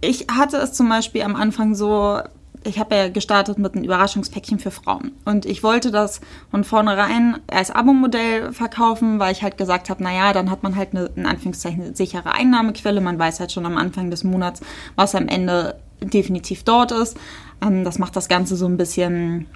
ich 0.00 0.26
hatte 0.30 0.58
es 0.58 0.72
zum 0.72 0.88
Beispiel 0.88 1.22
am 1.22 1.34
Anfang 1.34 1.74
so, 1.74 2.20
ich 2.64 2.78
habe 2.78 2.94
ja 2.94 3.08
gestartet 3.08 3.58
mit 3.58 3.74
einem 3.74 3.84
Überraschungspäckchen 3.84 4.58
für 4.58 4.70
Frauen. 4.70 5.12
Und 5.24 5.46
ich 5.46 5.62
wollte 5.62 5.90
das 5.90 6.20
von 6.50 6.64
vornherein 6.64 7.38
als 7.46 7.70
Abo-Modell 7.70 8.52
verkaufen, 8.52 9.18
weil 9.18 9.32
ich 9.32 9.42
halt 9.42 9.58
gesagt 9.58 9.90
habe, 9.90 10.02
naja, 10.02 10.32
dann 10.32 10.50
hat 10.50 10.62
man 10.62 10.74
halt 10.74 10.90
eine, 10.92 11.10
in 11.14 11.26
Anführungszeichen, 11.26 11.94
sichere 11.94 12.32
Einnahmequelle. 12.32 13.00
Man 13.00 13.18
weiß 13.18 13.40
halt 13.40 13.52
schon 13.52 13.66
am 13.66 13.76
Anfang 13.76 14.10
des 14.10 14.24
Monats, 14.24 14.60
was 14.96 15.14
am 15.14 15.28
Ende 15.28 15.76
definitiv 16.02 16.64
dort 16.64 16.92
ist. 16.92 17.18
Ähm, 17.62 17.84
das 17.84 17.98
macht 17.98 18.16
das 18.16 18.28
Ganze 18.28 18.56
so 18.56 18.66
ein 18.66 18.76
bisschen 18.76 19.46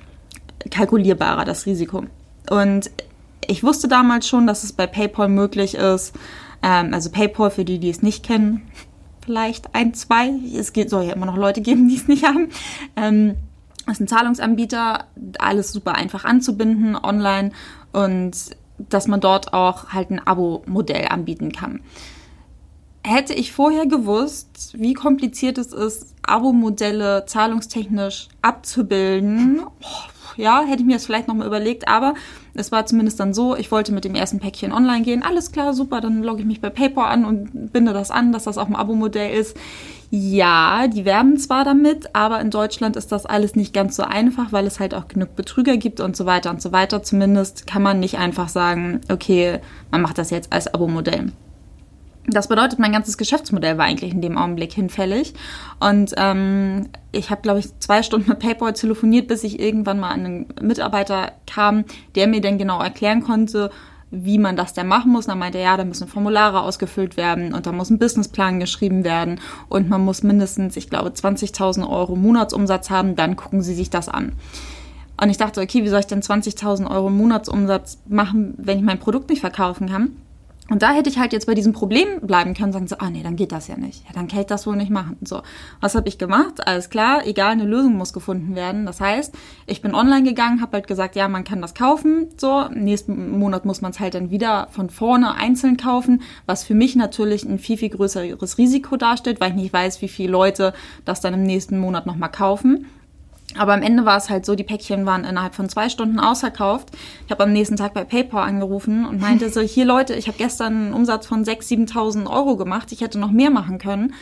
kalkulierbarer, 0.71 1.45
das 1.45 1.67
Risiko. 1.67 2.05
Und 2.51 2.91
ich 3.47 3.63
wusste 3.63 3.89
damals 3.89 4.29
schon, 4.29 4.47
dass 4.47 4.65
es 4.65 4.73
bei 4.73 4.87
PayPal 4.87 5.29
möglich 5.29 5.75
ist. 5.75 6.15
Ähm, 6.63 6.93
also 6.93 7.11
PayPal, 7.11 7.51
für 7.51 7.65
die, 7.65 7.79
die 7.79 7.91
es 7.91 8.03
nicht 8.03 8.25
kennen, 8.25 8.69
vielleicht 9.29 9.75
ein, 9.75 9.93
zwei. 9.93 10.31
Es 10.57 10.73
soll 10.89 11.05
ja 11.05 11.13
immer 11.13 11.27
noch 11.27 11.37
Leute 11.37 11.61
geben, 11.61 11.87
die 11.91 11.97
es 11.97 12.09
nicht 12.09 12.25
haben. 12.25 12.49
Ähm, 12.97 13.35
das 13.85 13.97
ist 13.97 14.01
ein 14.01 14.09
Zahlungsanbieter, 14.09 15.05
alles 15.39 15.73
super 15.73 15.95
einfach 15.95 16.25
anzubinden 16.25 16.97
online 16.97 17.53
und 17.93 18.33
dass 18.79 19.07
man 19.07 19.21
dort 19.21 19.53
auch 19.53 19.91
halt 19.91 20.11
ein 20.11 20.27
Abo-Modell 20.27 21.09
anbieten 21.09 21.53
kann. 21.53 21.81
Hätte 23.05 23.35
ich 23.35 23.53
vorher 23.53 23.87
gewusst, 23.87 24.75
wie 24.79 24.95
kompliziert 24.95 25.59
es 25.59 25.73
ist, 25.73 26.15
Abo-Modelle 26.23 27.25
zahlungstechnisch 27.27 28.29
abzubilden, 28.41 29.63
ja, 30.39 30.63
hätte 30.63 30.81
ich 30.81 30.87
mir 30.87 30.95
das 30.95 31.05
vielleicht 31.05 31.29
nochmal 31.29 31.47
überlegt, 31.47 31.89
aber 31.89 32.15
es 32.55 32.73
war 32.73 32.87
zumindest 32.87 33.21
dann 33.21 33.35
so, 33.35 33.57
ich 33.57 33.71
wollte 33.71 33.93
mit 33.93 34.05
dem 34.05 34.15
ersten 34.15 34.39
Päckchen 34.39 34.73
online 34.73 35.03
gehen. 35.03 35.23
Alles 35.23 35.53
klar, 35.53 35.75
super, 35.75 36.01
dann 36.01 36.23
logge 36.23 36.41
ich 36.41 36.47
mich 36.47 36.61
bei 36.61 36.71
PayPal 36.71 37.13
an 37.13 37.25
und 37.25 37.73
binde 37.73 37.93
das 37.93 38.11
an, 38.11 38.33
dass 38.33 38.45
das 38.45 38.57
auch 38.57 38.69
ein 38.69 38.77
Abo-Modell 38.77 39.39
ist. 39.39 39.57
Ja, 40.11 40.87
die 40.89 41.05
werben 41.05 41.37
zwar 41.37 41.65
damit, 41.65 42.15
aber 42.15 42.41
in 42.41 42.51
Deutschland 42.51 42.97
ist 42.97 43.13
das 43.13 43.27
alles 43.27 43.57
nicht 43.57 43.75
ganz 43.75 43.95
so 43.97 44.05
einfach, 44.05 44.53
weil 44.53 44.67
es 44.67 44.81
halt 44.81 44.95
auch 44.95 45.07
genug 45.09 45.37
Betrüger 45.37 45.77
gibt 45.77 46.01
und 46.01 46.17
so 46.17 46.25
weiter 46.25 46.51
und 46.51 46.63
so 46.63 46.73
weiter. 46.73 47.03
Zumindest 47.03 47.67
kann 47.67 47.83
man 47.83 48.01
nicht 48.01 48.17
einfach 48.17 48.49
sagen, 48.49 49.03
okay, 49.11 49.59
man 49.91 50.01
macht 50.01 50.17
das 50.17 50.31
jetzt 50.31 50.53
als 50.53 50.73
Abo-Modell. 50.73 51.33
Das 52.31 52.49
bedeutet, 52.49 52.79
mein 52.79 52.93
ganzes 52.93 53.17
Geschäftsmodell 53.17 53.79
war 53.79 53.87
eigentlich 53.87 54.13
in 54.13 54.21
dem 54.21 54.37
Augenblick 54.37 54.75
hinfällig. 54.75 55.33
Und 55.81 56.13
ähm, 56.19 56.89
ich 57.11 57.31
habe, 57.31 57.41
glaube 57.41 57.61
ich, 57.61 57.79
zwei 57.79 58.03
Stunden 58.03 58.29
mit 58.29 58.39
PayPal 58.39 58.75
telefoniert, 58.75 59.29
bis 59.29 59.45
ich 59.45 59.59
irgendwann 59.59 59.99
mal 59.99 60.11
an 60.11 60.25
einen 60.25 60.47
Mitarbeiter 60.61 61.33
kam, 61.47 61.85
der 62.17 62.27
mir 62.27 62.43
dann 62.43 62.59
genau 62.59 62.83
erklären 62.83 63.23
konnte, 63.23 63.71
wie 64.11 64.39
man 64.39 64.57
das 64.57 64.75
denn 64.75 64.89
machen 64.89 65.11
muss. 65.11 65.25
Und 65.25 65.31
dann 65.31 65.39
meinte 65.39 65.57
er, 65.57 65.65
ja, 65.65 65.77
da 65.79 65.85
müssen 65.85 66.07
Formulare 66.07 66.61
ausgefüllt 66.61 67.17
werden 67.17 67.55
und 67.55 67.67
da 67.67 67.73
muss 67.73 67.89
ein 67.89 67.99
Businessplan 67.99 68.61
geschrieben 68.61 69.05
werden 69.05 69.41
und 69.71 69.89
man 69.89 70.05
muss 70.05 70.23
mindestens, 70.23 70.77
ich 70.77 70.91
glaube, 70.91 71.09
20.000 71.09 71.89
Euro 71.89 72.15
Monatsumsatz 72.15 72.91
haben, 72.91 73.17
dann 73.17 73.37
gucken 73.37 73.63
Sie 73.63 73.75
sich 73.75 73.89
das 73.89 74.11
an. 74.11 74.33
Und 75.21 75.31
ich 75.31 75.39
dachte, 75.39 75.63
okay, 75.63 75.83
wie 75.83 75.89
soll 75.89 76.01
ich 76.01 76.07
denn 76.07 76.23
20.000 76.23 76.91
Euro 76.91 77.09
Monatsumsatz 77.09 77.99
machen, 78.07 78.55
wenn 78.59 78.79
ich 78.79 78.85
mein 78.85 79.01
Produkt 79.01 79.31
nicht 79.31 79.41
verkaufen 79.41 79.89
kann? 79.89 80.13
Und 80.71 80.83
da 80.83 80.93
hätte 80.93 81.09
ich 81.09 81.19
halt 81.19 81.33
jetzt 81.33 81.47
bei 81.47 81.55
diesem 81.55 81.73
Problem 81.73 82.21
bleiben 82.21 82.53
können, 82.53 82.73
sagen 82.73 82.87
so, 82.87 82.97
ah 82.99 83.09
nee, 83.09 83.23
dann 83.23 83.37
geht 83.37 83.53
das 83.53 83.69
ja 83.69 83.77
nicht. 83.77 84.05
Ja, 84.07 84.13
dann 84.13 84.29
kann 84.29 84.41
ich 84.41 84.47
das 84.47 84.67
wohl 84.67 84.77
nicht 84.77 84.91
machen. 84.91 85.17
So, 85.23 85.43
was 85.81 85.95
habe 85.95 86.09
ich 86.09 86.19
gemacht? 86.19 86.67
Alles 86.67 86.91
klar, 86.91 87.27
egal, 87.27 87.53
eine 87.53 87.65
Lösung 87.65 87.97
muss 87.97 88.13
gefunden 88.13 88.55
werden. 88.55 88.85
Das 88.85 89.01
heißt, 89.01 89.35
ich 89.67 89.81
bin 89.81 89.95
online 89.95 90.25
gegangen, 90.25 90.61
habe 90.61 90.73
halt 90.73 90.87
gesagt, 90.87 91.17
ja, 91.17 91.27
man 91.29 91.45
kann 91.45 91.63
das 91.63 91.75
kaufen. 91.75 92.29
So, 92.37 92.69
nächsten 92.69 93.39
Monat 93.39 93.65
muss 93.65 93.81
man 93.81 93.93
es 93.93 94.01
halt 94.01 94.15
dann 94.15 94.31
wieder 94.31 94.69
von 94.71 94.91
vorne 94.91 95.35
einzeln 95.35 95.79
kaufen, 95.79 96.21
was 96.45 96.65
für 96.65 96.75
mich 96.75 96.97
natürlich 96.97 97.45
ein 97.45 97.59
viel 97.59 97.79
viel 97.79 97.91
größeres 97.91 98.59
Risiko 98.59 98.97
darstellt, 98.97 99.41
weil 99.41 99.51
ich 99.51 99.57
nicht 99.57 99.73
weiß, 99.73 100.03
wie 100.03 100.09
viele 100.09 100.33
Leute 100.33 100.75
das 101.07 101.21
dann 101.21 101.33
im 101.33 101.45
nächsten 101.45 101.79
Monat 101.79 102.05
nochmal 102.05 102.31
kaufen. 102.31 102.87
Aber 103.57 103.73
am 103.73 103.83
Ende 103.83 104.05
war 104.05 104.19
es 104.19 104.29
halt 104.29 104.45
so, 104.45 104.55
die 104.55 104.65
Päckchen 104.65 105.07
waren 105.07 105.25
innerhalb 105.25 105.55
von 105.55 105.69
zwei 105.69 105.89
Stunden 105.89 106.21
ausverkauft. 106.21 106.91
Ich 107.25 107.31
habe 107.31 107.45
am 107.45 107.53
nächsten 107.53 107.77
Tag 107.77 107.95
bei 107.95 108.05
PayPal 108.05 108.47
angerufen 108.47 109.07
und 109.07 109.21
meinte 109.21 109.49
so, 109.51 109.61
hier 109.63 109.87
Leute, 109.87 110.15
ich 110.15 110.29
habe 110.29 110.39
gestern 110.39 110.75
einen 110.75 110.93
Umsatz 110.93 111.27
von 111.27 111.45
6.000, 111.45 111.93
7.000 111.93 112.31
Euro 112.31 112.57
gemacht. 112.57 112.93
Ich 112.93 113.01
hätte 113.01 113.19
noch 113.19 113.31
mehr 113.31 113.51
machen 113.51 113.79
können. 113.79 114.15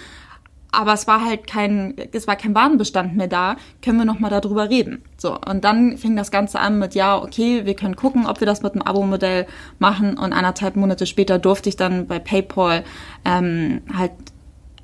Aber 0.71 0.93
es 0.93 1.07
war 1.07 1.25
halt 1.25 1.47
kein, 1.47 1.95
es 2.13 2.27
war 2.27 2.37
kein 2.37 2.55
Warenbestand 2.55 3.17
mehr 3.17 3.29
da. 3.29 3.57
Können 3.83 3.99
wir 3.99 4.05
noch 4.05 4.19
mal 4.19 4.29
darüber 4.29 4.69
reden? 4.69 5.03
So. 5.17 5.39
Und 5.41 5.65
dann 5.65 5.97
fing 5.97 6.17
das 6.17 6.31
Ganze 6.31 6.61
an 6.61 6.79
mit, 6.79 6.95
ja, 6.95 7.17
okay, 7.17 7.65
wir 7.65 7.75
können 7.75 7.97
gucken, 7.97 8.27
ob 8.27 8.41
wir 8.41 8.47
das 8.47 8.63
mit 8.63 8.73
einem 8.73 8.83
Abo-Modell 8.83 9.47
machen. 9.79 10.19
Und 10.19 10.33
anderthalb 10.33 10.77
Monate 10.77 11.07
später 11.07 11.39
durfte 11.39 11.69
ich 11.69 11.77
dann 11.77 12.07
bei 12.07 12.19
PayPal 12.19 12.85
ähm, 13.25 13.83
halt 13.97 14.13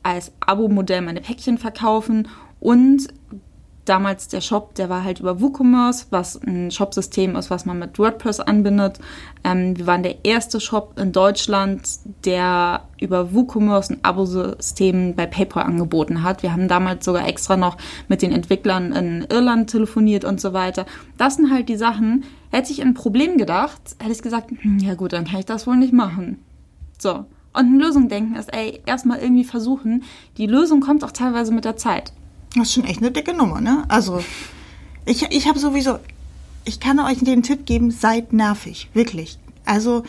als 0.03 0.33
Abo-Modell 0.41 1.03
meine 1.03 1.21
Päckchen 1.21 1.59
verkaufen 1.59 2.27
und 2.59 3.09
damals 3.85 4.29
der 4.29 4.41
Shop, 4.41 4.75
der 4.75 4.89
war 4.89 5.05
halt 5.05 5.21
über 5.21 5.41
WooCommerce, 5.41 6.07
was 6.11 6.41
ein 6.43 6.71
Shopsystem 6.71 7.37
ist, 7.37 7.51
was 7.51 7.65
man 7.65 7.79
mit 7.79 7.99
WordPress 7.99 8.41
anbindet. 8.41 8.99
Ähm, 9.45 9.77
wir 9.77 9.87
waren 9.87 10.03
der 10.03 10.25
erste 10.25 10.61
Shop 10.61 10.99
in 10.99 11.13
Deutschland, 11.13 11.83
der 12.25 12.83
über 13.01 13.35
WooCommerce 13.35 13.95
ein 13.95 13.99
Abo-System 14.05 15.15
bei 15.15 15.27
PayPal 15.27 15.65
angeboten 15.65 16.23
hat. 16.23 16.43
Wir 16.43 16.53
haben 16.53 16.69
damals 16.69 17.05
sogar 17.05 17.27
extra 17.27 17.57
noch 17.57 17.77
mit 18.09 18.23
den 18.23 18.33
Entwicklern 18.33 18.93
in 18.93 19.27
Irland 19.31 19.71
telefoniert 19.71 20.25
und 20.25 20.41
so 20.41 20.53
weiter. 20.53 20.87
Das 21.19 21.37
sind 21.37 21.51
halt 21.51 21.69
die 21.69 21.77
Sachen. 21.77 22.25
Hätte 22.51 22.73
ich 22.73 22.83
ein 22.83 22.95
Problem 22.95 23.39
gedacht, 23.39 23.81
hätte 23.99 24.13
ich 24.13 24.23
gesagt, 24.23 24.51
hm, 24.51 24.79
ja 24.79 24.95
gut, 24.95 25.13
dann 25.13 25.25
kann 25.25 25.41
ich 25.41 25.47
das 25.47 25.67
wohl 25.67 25.77
nicht 25.77 25.93
machen. 25.93 26.39
So. 26.99 27.25
Und 27.55 27.67
eine 27.67 27.79
Lösung 27.79 28.09
denken 28.09 28.37
ist, 28.37 28.55
ey, 28.55 28.81
erstmal 28.87 29.19
irgendwie 29.19 29.45
versuchen. 29.45 30.05
Die 30.39 30.47
Lösung 30.47 30.81
kommt 30.81 31.05
auch 31.05 31.11
teilweise 31.11 31.53
mit 31.53 31.67
der 31.67 31.77
Zeit. 31.77 32.13
Das 32.55 32.69
ist 32.69 32.75
schon 32.75 32.85
echt 32.85 32.99
eine 32.99 33.11
dicke 33.11 33.35
Nummer, 33.35 33.61
ne? 33.61 33.85
Also, 33.89 34.23
ich, 35.07 35.23
ich 35.31 35.49
habe 35.49 35.59
sowieso, 35.59 35.99
ich 36.65 36.81
kann 36.81 37.01
euch 37.01 37.19
den 37.19 37.43
Tipp 37.43 37.67
geben, 37.67 37.91
seid 37.91 38.33
nervig, 38.33 38.89
wirklich. 38.95 39.39
Also, 39.65 40.03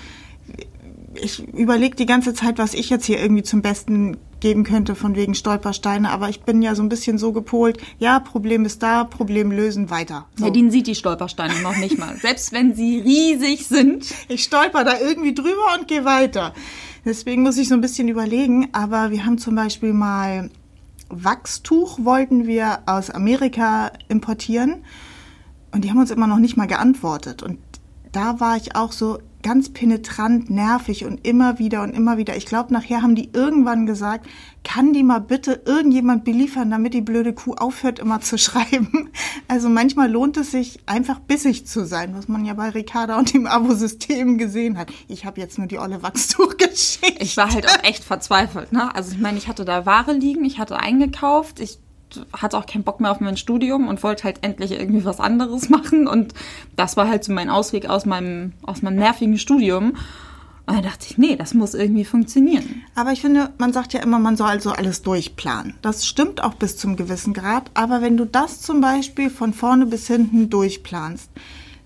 ich 1.16 1.48
überlege 1.54 1.96
die 1.96 2.06
ganze 2.06 2.34
Zeit, 2.34 2.58
was 2.58 2.74
ich 2.74 2.90
jetzt 2.90 3.06
hier 3.06 3.20
irgendwie 3.20 3.44
zum 3.44 3.62
Besten 3.62 4.18
geben 4.40 4.66
könnte 4.66 4.94
von 4.96 5.16
wegen 5.16 5.36
Stolpersteine, 5.36 6.10
aber 6.10 6.28
ich 6.28 6.42
bin 6.42 6.62
ja 6.62 6.76
so 6.76 6.84
ein 6.84 6.90
bisschen 6.90 7.18
so 7.18 7.32
gepolt, 7.32 7.78
ja, 7.98 8.20
Problem 8.20 8.66
ist 8.66 8.84
da, 8.84 9.06
Problem 9.06 9.52
lösen, 9.52 9.90
weiter. 9.90 10.28
So. 10.36 10.46
Nadine 10.46 10.70
sieht 10.70 10.88
die 10.88 10.96
Stolpersteine 10.96 11.62
noch 11.62 11.78
nicht 11.78 11.98
mal, 11.98 12.18
selbst 12.18 12.52
wenn 12.52 12.76
sie 12.76 13.00
riesig 13.00 13.66
sind. 13.68 14.06
Ich 14.28 14.44
stolper 14.44 14.84
da 14.84 15.00
irgendwie 15.00 15.34
drüber 15.34 15.78
und 15.80 15.88
gehe 15.88 16.04
weiter. 16.04 16.54
Deswegen 17.06 17.44
muss 17.44 17.58
ich 17.58 17.70
so 17.70 17.76
ein 17.76 17.82
bisschen 17.82 18.10
überlegen, 18.10 18.68
aber 18.74 19.12
wir 19.12 19.26
haben 19.26 19.38
zum 19.38 19.56
Beispiel 19.56 19.94
mal 19.94 20.50
Wachstuch 21.16 22.00
wollten 22.04 22.48
wir 22.48 22.80
aus 22.86 23.10
Amerika 23.10 23.92
importieren 24.08 24.84
und 25.72 25.84
die 25.84 25.90
haben 25.90 26.00
uns 26.00 26.12
immer 26.12 26.28
noch 26.28 26.40
nicht 26.40 26.58
mal 26.58 26.68
geantwortet. 26.68 27.44
Und 27.44 27.60
da 28.12 28.40
war 28.40 28.58
ich 28.58 28.76
auch 28.76 28.92
so 28.92 29.20
ganz 29.44 29.70
penetrant 29.70 30.50
nervig 30.50 31.06
und 31.06 31.28
immer 31.28 31.60
wieder 31.60 31.84
und 31.84 31.92
immer 31.92 32.18
wieder. 32.18 32.36
Ich 32.36 32.46
glaube, 32.46 32.74
nachher 32.74 33.02
haben 33.02 33.14
die 33.14 33.30
irgendwann 33.34 33.86
gesagt, 33.86 34.26
kann 34.64 34.94
die 34.94 35.04
mal 35.04 35.20
bitte 35.20 35.62
irgendjemand 35.66 36.24
beliefern, 36.24 36.72
damit 36.72 36.94
die 36.94 37.02
blöde 37.02 37.34
Kuh 37.34 37.54
aufhört, 37.54 38.00
immer 38.00 38.22
zu 38.22 38.38
schreiben. 38.40 39.10
Also 39.48 39.70
manchmal 39.70 40.10
lohnt 40.10 40.38
es 40.38 40.52
sich, 40.52 40.80
einfach 40.86 41.20
bissig 41.20 41.68
zu 41.68 41.86
sein, 41.86 42.16
was 42.16 42.28
man 42.28 42.46
ja 42.46 42.54
bei 42.54 42.70
Ricarda 42.70 43.20
und 43.20 43.34
dem 43.34 43.46
Abo-System 43.46 44.38
gesehen 44.38 44.78
hat. 44.78 44.92
Ich 45.08 45.26
habe 45.26 45.40
jetzt 45.40 45.58
nur 45.58 45.68
die 45.68 45.78
olle 45.78 46.02
Wachstuch 46.02 46.58
geschickt. 46.58 47.22
Ich 47.22 47.38
war 47.38 47.54
halt 47.54 47.68
auch 47.68 47.84
echt 47.84 48.04
verzweifelt. 48.04 48.72
Ne? 48.72 48.96
Also 48.96 49.12
ich 49.12 49.20
meine, 49.20 49.38
ich 49.38 49.48
hatte 49.48 49.66
da 49.66 49.86
Ware 49.86 50.14
liegen, 50.14 50.46
ich 50.46 50.58
hatte 50.58 50.80
eingekauft, 50.80 51.60
ich 51.60 51.80
hatte 52.34 52.58
auch 52.58 52.66
keinen 52.66 52.84
Bock 52.84 53.00
mehr 53.00 53.12
auf 53.12 53.20
mein 53.20 53.38
Studium 53.38 53.88
und 53.88 54.04
wollte 54.04 54.24
halt 54.24 54.40
endlich 54.42 54.72
irgendwie 54.72 55.06
was 55.06 55.20
anderes 55.20 55.70
machen. 55.70 56.08
Und 56.08 56.34
das 56.76 56.98
war 56.98 57.08
halt 57.08 57.24
so 57.24 57.32
mein 57.34 57.50
Ausweg 57.50 57.90
aus 57.90 58.06
meinem, 58.06 58.54
aus 58.64 58.82
meinem 58.82 58.98
nervigen 58.98 59.38
Studium. 59.38 59.94
Und 60.66 60.76
dann 60.76 60.84
dachte 60.84 61.08
ich, 61.10 61.18
nee, 61.18 61.36
das 61.36 61.54
muss 61.54 61.74
irgendwie 61.74 62.06
funktionieren. 62.06 62.84
Aber 62.96 63.12
ich 63.12 63.22
finde, 63.22 63.50
man 63.58 63.74
sagt 63.74 63.92
ja 63.92 64.02
immer, 64.02 64.18
man 64.18 64.38
soll 64.38 64.48
also 64.48 64.72
alles 64.72 65.02
durchplanen. 65.02 65.74
Das 65.82 66.06
stimmt 66.06 66.42
auch 66.42 66.54
bis 66.54 66.78
zum 66.78 66.96
gewissen 66.96 67.34
Grad. 67.34 67.70
Aber 67.74 68.02
wenn 68.02 68.16
du 68.16 68.26
das 68.26 68.62
zum 68.62 68.80
Beispiel 68.80 69.30
von 69.30 69.54
vorne 69.54 69.86
bis 69.86 70.08
hinten 70.08 70.50
durchplanst, 70.50 71.30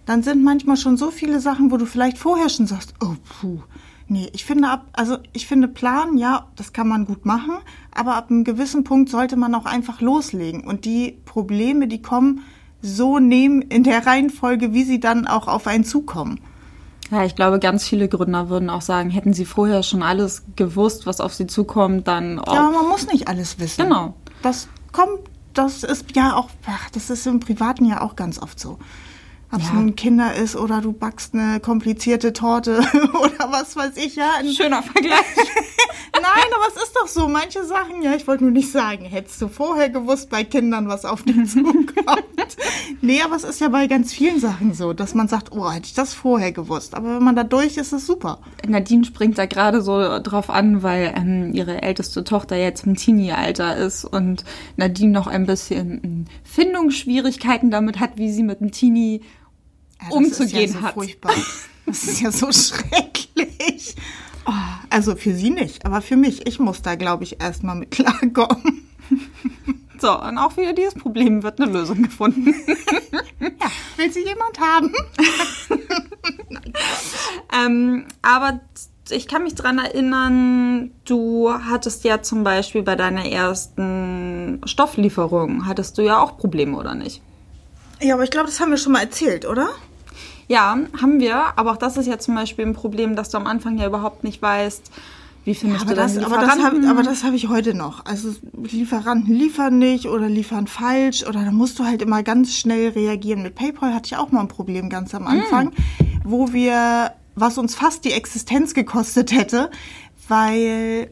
dann 0.05 0.21
sind 0.21 0.43
manchmal 0.43 0.77
schon 0.77 0.95
so 0.95 1.09
viele 1.09 1.39
Sachen, 1.39 1.71
wo 1.71 1.77
du 1.77 1.85
vielleicht 1.85 2.17
vorher 2.17 2.49
schon 2.49 2.67
sagst, 2.67 2.93
oh 3.01 3.15
puh, 3.41 3.61
Nee, 4.09 4.29
ich 4.33 4.45
finde 4.45 4.69
ab, 4.69 4.85
also 4.93 5.17
ich 5.33 5.47
finde 5.47 5.67
planen, 5.67 6.17
ja, 6.17 6.47
das 6.55 6.71
kann 6.71 6.87
man 6.87 7.05
gut 7.05 7.25
machen, 7.25 7.57
aber 7.93 8.15
ab 8.15 8.29
einem 8.29 8.45
gewissen 8.45 8.85
Punkt 8.85 9.09
sollte 9.09 9.35
man 9.35 9.53
auch 9.53 9.65
einfach 9.65 9.99
loslegen 9.99 10.63
und 10.63 10.85
die 10.85 11.17
Probleme, 11.25 11.87
die 11.87 12.01
kommen, 12.01 12.41
so 12.81 13.19
nehmen 13.19 13.61
in 13.61 13.83
der 13.83 14.05
Reihenfolge, 14.05 14.73
wie 14.73 14.83
sie 14.83 14.99
dann 14.99 15.27
auch 15.27 15.47
auf 15.47 15.67
einen 15.67 15.83
zukommen. 15.83 16.39
Ja, 17.11 17.23
ich 17.23 17.35
glaube, 17.35 17.59
ganz 17.59 17.87
viele 17.87 18.07
Gründer 18.07 18.49
würden 18.49 18.69
auch 18.69 18.81
sagen, 18.81 19.09
hätten 19.09 19.33
sie 19.33 19.45
vorher 19.45 19.83
schon 19.83 20.03
alles 20.03 20.43
gewusst, 20.55 21.05
was 21.05 21.21
auf 21.21 21.33
sie 21.33 21.47
zukommt, 21.47 22.07
dann. 22.07 22.39
Auch. 22.39 22.53
Ja, 22.53 22.67
aber 22.67 22.81
man 22.81 22.89
muss 22.89 23.07
nicht 23.07 23.27
alles 23.27 23.59
wissen. 23.59 23.83
Genau. 23.83 24.13
Das 24.41 24.67
kommt, 24.91 25.19
das 25.53 25.83
ist 25.83 26.15
ja 26.15 26.35
auch, 26.35 26.49
ach, 26.65 26.89
das 26.91 27.09
ist 27.09 27.25
im 27.25 27.39
Privaten 27.39 27.85
ja 27.85 28.01
auch 28.01 28.15
ganz 28.15 28.39
oft 28.41 28.59
so. 28.59 28.77
Ob 29.51 29.61
es 29.61 29.67
ja. 29.67 29.75
nun 29.75 29.95
Kinder 29.95 30.35
ist 30.35 30.55
oder 30.55 30.81
du 30.81 30.91
backst 30.91 31.33
eine 31.33 31.59
komplizierte 31.59 32.33
Torte 32.33 32.79
oder 33.21 33.51
was 33.51 33.75
weiß 33.75 33.95
ich, 33.95 34.15
ja. 34.15 34.31
Ein 34.39 34.51
Schöner 34.51 34.83
Vergleich. 34.83 35.23
Nein, 36.13 36.45
aber 36.55 36.67
es 36.67 36.83
ist 36.83 36.93
doch 36.95 37.07
so. 37.07 37.27
Manche 37.29 37.63
Sachen, 37.63 38.01
ja, 38.01 38.13
ich 38.15 38.27
wollte 38.27 38.43
nur 38.43 38.51
nicht 38.51 38.71
sagen, 38.71 39.05
hättest 39.05 39.41
du 39.41 39.47
vorher 39.47 39.89
gewusst 39.89 40.29
bei 40.29 40.43
Kindern, 40.43 40.89
was 40.89 41.05
auf 41.05 41.23
dich 41.23 41.35
zukommt. 41.49 42.25
Nee, 43.01 43.21
aber 43.21 43.35
es 43.35 43.43
ist 43.43 43.59
ja 43.59 43.69
bei 43.69 43.87
ganz 43.87 44.13
vielen 44.13 44.39
Sachen 44.39 44.73
so, 44.73 44.93
dass 44.93 45.15
man 45.15 45.27
sagt, 45.27 45.51
oh, 45.51 45.71
hätte 45.71 45.87
ich 45.87 45.93
das 45.93 46.13
vorher 46.13 46.51
gewusst. 46.51 46.93
Aber 46.95 47.15
wenn 47.15 47.23
man 47.23 47.35
da 47.35 47.43
durch 47.43 47.77
ist, 47.77 47.87
ist 47.87 47.93
es 47.93 48.07
super. 48.07 48.39
Nadine 48.67 49.05
springt 49.05 49.37
da 49.37 49.45
gerade 49.45 49.81
so 49.81 50.19
drauf 50.19 50.49
an, 50.49 50.83
weil 50.83 51.13
ähm, 51.15 51.53
ihre 51.53 51.81
älteste 51.81 52.23
Tochter 52.23 52.57
jetzt 52.57 52.85
im 52.85 52.95
Teenie-Alter 52.95 53.77
ist 53.77 54.05
und 54.05 54.43
Nadine 54.75 55.11
noch 55.11 55.27
ein 55.27 55.45
bisschen 55.45 56.01
ähm, 56.03 56.25
Findungsschwierigkeiten 56.43 57.71
damit 57.71 57.99
hat, 57.99 58.17
wie 58.17 58.31
sie 58.31 58.43
mit 58.43 58.61
einem 58.61 58.71
Teenie 58.71 59.21
ja, 60.01 60.09
umzugehen 60.09 60.73
ja 60.73 60.79
so 60.79 60.81
hat. 60.81 60.93
Furchtbar. 60.93 61.33
Das 61.85 62.03
ist 62.03 62.21
ja 62.21 62.31
so 62.31 62.47
schrecklich. 62.51 63.95
Oh, 64.45 64.51
also 64.89 65.15
für 65.15 65.33
sie 65.33 65.49
nicht, 65.49 65.85
aber 65.85 66.01
für 66.01 66.17
mich. 66.17 66.47
Ich 66.47 66.59
muss 66.59 66.81
da, 66.81 66.95
glaube 66.95 67.23
ich, 67.23 67.41
erstmal 67.41 67.75
mit 67.75 67.91
klarkommen. 67.91 68.83
So, 69.99 70.21
und 70.21 70.37
auch 70.37 70.51
für 70.51 70.73
dieses 70.73 70.93
Problem 70.93 71.43
wird 71.43 71.59
eine 71.59 71.71
Lösung 71.71 72.03
gefunden. 72.03 72.47
ja, 73.39 73.71
will 73.97 74.11
sie 74.11 74.23
jemand 74.25 74.59
haben? 74.59 74.93
ähm, 77.65 78.05
aber 78.21 78.59
ich 79.09 79.27
kann 79.27 79.43
mich 79.43 79.55
daran 79.55 79.79
erinnern, 79.79 80.91
du 81.05 81.51
hattest 81.51 82.03
ja 82.03 82.21
zum 82.21 82.43
Beispiel 82.43 82.83
bei 82.83 82.95
deiner 82.95 83.25
ersten 83.25 84.61
Stofflieferung, 84.65 85.65
hattest 85.65 85.97
du 85.97 86.03
ja 86.03 86.19
auch 86.19 86.37
Probleme, 86.37 86.77
oder 86.77 86.93
nicht? 86.93 87.21
Ja, 88.01 88.13
aber 88.13 88.23
ich 88.23 88.31
glaube, 88.31 88.47
das 88.47 88.59
haben 88.59 88.71
wir 88.71 88.77
schon 88.77 88.93
mal 88.93 89.01
erzählt, 89.01 89.45
oder? 89.45 89.69
Ja, 90.47 90.77
haben 91.01 91.19
wir. 91.19 91.57
Aber 91.57 91.71
auch 91.71 91.77
das 91.77 91.97
ist 91.97 92.05
ja 92.05 92.19
zum 92.19 92.35
Beispiel 92.35 92.65
ein 92.65 92.73
Problem, 92.73 93.15
dass 93.15 93.29
du 93.29 93.37
am 93.37 93.47
Anfang 93.47 93.77
ja 93.77 93.87
überhaupt 93.87 94.23
nicht 94.23 94.41
weißt, 94.41 94.91
wie 95.47 95.55
findest 95.55 95.85
ja, 95.85 95.89
du 95.91 95.95
das? 95.95 96.17
Aber 96.17 96.39
das 96.39 96.61
habe 96.61 96.85
aber 96.89 97.03
das 97.03 97.23
hab 97.23 97.33
ich 97.33 97.47
heute 97.47 97.73
noch. 97.73 98.05
Also 98.05 98.35
Lieferanten 98.63 99.33
liefern 99.33 99.79
nicht 99.79 100.05
oder 100.07 100.27
liefern 100.27 100.67
falsch 100.67 101.23
oder 101.25 101.45
da 101.45 101.51
musst 101.51 101.79
du 101.79 101.85
halt 101.85 102.01
immer 102.01 102.21
ganz 102.21 102.53
schnell 102.53 102.89
reagieren. 102.89 103.43
Mit 103.43 103.55
PayPal 103.55 103.93
hatte 103.93 104.07
ich 104.07 104.17
auch 104.17 104.29
mal 104.29 104.41
ein 104.41 104.49
Problem 104.49 104.89
ganz 104.89 105.15
am 105.15 105.25
Anfang, 105.25 105.67
mm. 105.67 105.71
wo 106.25 106.51
wir, 106.51 107.13
was 107.35 107.57
uns 107.57 107.75
fast 107.75 108.03
die 108.03 108.11
Existenz 108.11 108.73
gekostet 108.73 109.31
hätte, 109.31 109.71
weil 110.27 111.11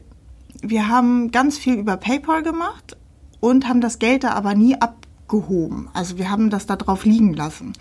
wir 0.60 0.86
haben 0.86 1.30
ganz 1.30 1.56
viel 1.56 1.76
über 1.76 1.96
PayPal 1.96 2.42
gemacht 2.42 2.94
und 3.40 3.66
haben 3.66 3.80
das 3.80 3.98
Geld 3.98 4.22
da 4.22 4.32
aber 4.32 4.54
nie 4.54 4.78
ab 4.78 5.05
abgehoben. 5.26 5.88
Also 5.92 6.18
wir 6.18 6.30
haben 6.30 6.50
das 6.50 6.66
da 6.66 6.76
drauf 6.76 7.04
liegen 7.04 7.34
lassen. 7.34 7.72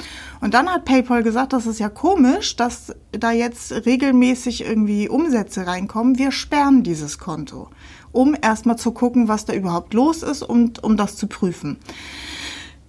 Und 0.41 0.53
dann 0.53 0.67
hat 0.67 0.85
PayPal 0.85 1.23
gesagt, 1.23 1.53
das 1.53 1.67
ist 1.67 1.79
ja 1.79 1.89
komisch, 1.89 2.55
dass 2.55 2.95
da 3.11 3.31
jetzt 3.31 3.71
regelmäßig 3.85 4.65
irgendwie 4.65 5.07
Umsätze 5.09 5.67
reinkommen. 5.67 6.17
Wir 6.17 6.31
sperren 6.31 6.83
dieses 6.83 7.19
Konto, 7.19 7.69
um 8.11 8.35
erstmal 8.39 8.77
zu 8.77 8.91
gucken, 8.91 9.27
was 9.27 9.45
da 9.45 9.53
überhaupt 9.53 9.93
los 9.93 10.23
ist 10.23 10.41
und 10.41 10.83
um 10.83 10.97
das 10.97 11.15
zu 11.17 11.27
prüfen. 11.27 11.77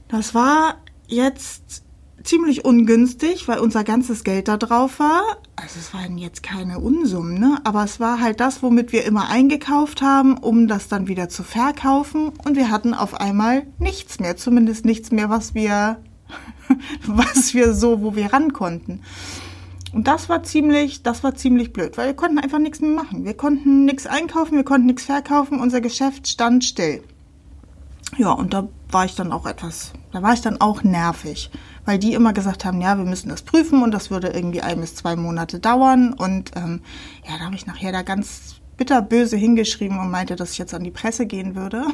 Das 0.09 0.35
war 0.35 0.77
jetzt 1.07 1.83
ziemlich 2.27 2.65
ungünstig, 2.65 3.49
weil 3.49 3.59
unser 3.59 3.85
ganzes 3.85 4.25
Geld 4.25 4.49
da 4.49 4.57
drauf 4.57 4.99
war. 4.99 5.23
Also 5.57 5.79
es 5.79 5.95
waren 5.95 6.19
jetzt 6.19 6.43
keine 6.43 6.79
Unsummen, 6.79 7.39
ne? 7.39 7.59
aber 7.65 7.85
es 7.85 8.01
war 8.01 8.21
halt 8.21 8.41
das, 8.41 8.63
womit 8.63 8.93
wir 8.93 9.05
immer 9.05 9.29
eingekauft 9.29 10.03
haben, 10.03 10.37
um 10.37 10.69
das 10.69 10.89
dann 10.89 11.09
wieder 11.09 11.29
zu 11.29 11.43
verkaufen. 11.43 12.33
Und 12.45 12.57
wir 12.57 12.71
hatten 12.71 12.95
auf 12.95 13.15
einmal 13.15 13.67
nichts 13.79 14.21
mehr, 14.21 14.37
zumindest 14.37 14.85
nichts 14.85 15.11
mehr, 15.11 15.31
was 15.31 15.55
wir, 15.55 15.99
was 17.07 17.55
wir 17.55 17.73
so, 17.73 18.03
wo 18.03 18.17
wir 18.17 18.33
ran 18.33 18.53
konnten. 18.53 19.01
Und 19.93 20.09
das 20.09 20.29
war 20.29 20.43
ziemlich, 20.43 21.03
das 21.03 21.25
war 21.25 21.37
ziemlich 21.37 21.73
blöd, 21.73 21.97
weil 21.97 22.09
wir 22.09 22.15
konnten 22.15 22.39
einfach 22.39 22.59
nichts 22.59 22.81
mehr 22.81 22.91
machen. 22.91 23.25
Wir 23.25 23.35
konnten 23.35 23.87
nichts 23.87 24.07
einkaufen, 24.07 24.57
wir 24.57 24.65
konnten 24.65 24.87
nichts 24.87 25.05
verkaufen, 25.05 25.61
unser 25.61 25.81
Geschäft 25.81 26.29
stand 26.29 26.65
still. 26.65 27.03
Ja, 28.19 28.33
und 28.33 28.53
da 28.53 28.69
war 28.91 29.05
ich 29.05 29.15
dann 29.15 29.33
auch 29.33 29.47
etwas, 29.47 29.93
da 30.13 30.23
war 30.23 30.33
ich 30.33 30.41
dann 30.41 30.61
auch 30.61 30.83
nervig, 30.83 31.51
weil 31.87 31.99
die 31.99 32.13
immer 32.13 32.35
gesagt 32.35 32.65
haben, 32.65 32.81
ja, 32.81 32.99
wir 32.99 33.05
müssen 33.05 33.31
das 33.31 33.43
prüfen 33.43 33.83
und 33.83 33.93
das 33.93 34.11
würde 34.11 34.29
irgendwie 34.29 34.61
ein 34.61 34.81
bis 34.81 34.95
zwei 34.95 35.17
Monate 35.17 35.61
dauern. 35.61 36.13
Und 36.13 36.51
ähm, 36.57 36.83
ja, 37.27 37.39
da 37.39 37.47
habe 37.47 37.55
ich 37.55 37.67
nachher 37.67 37.93
da 37.93 38.03
ganz 38.03 38.57
bitterböse 38.77 39.37
hingeschrieben 39.37 39.99
und 39.99 40.11
meinte, 40.11 40.37
dass 40.37 40.53
ich 40.53 40.59
jetzt 40.59 40.75
an 40.75 40.85
die 40.85 40.91
Presse 40.91 41.27
gehen 41.27 41.55
würde. 41.55 41.87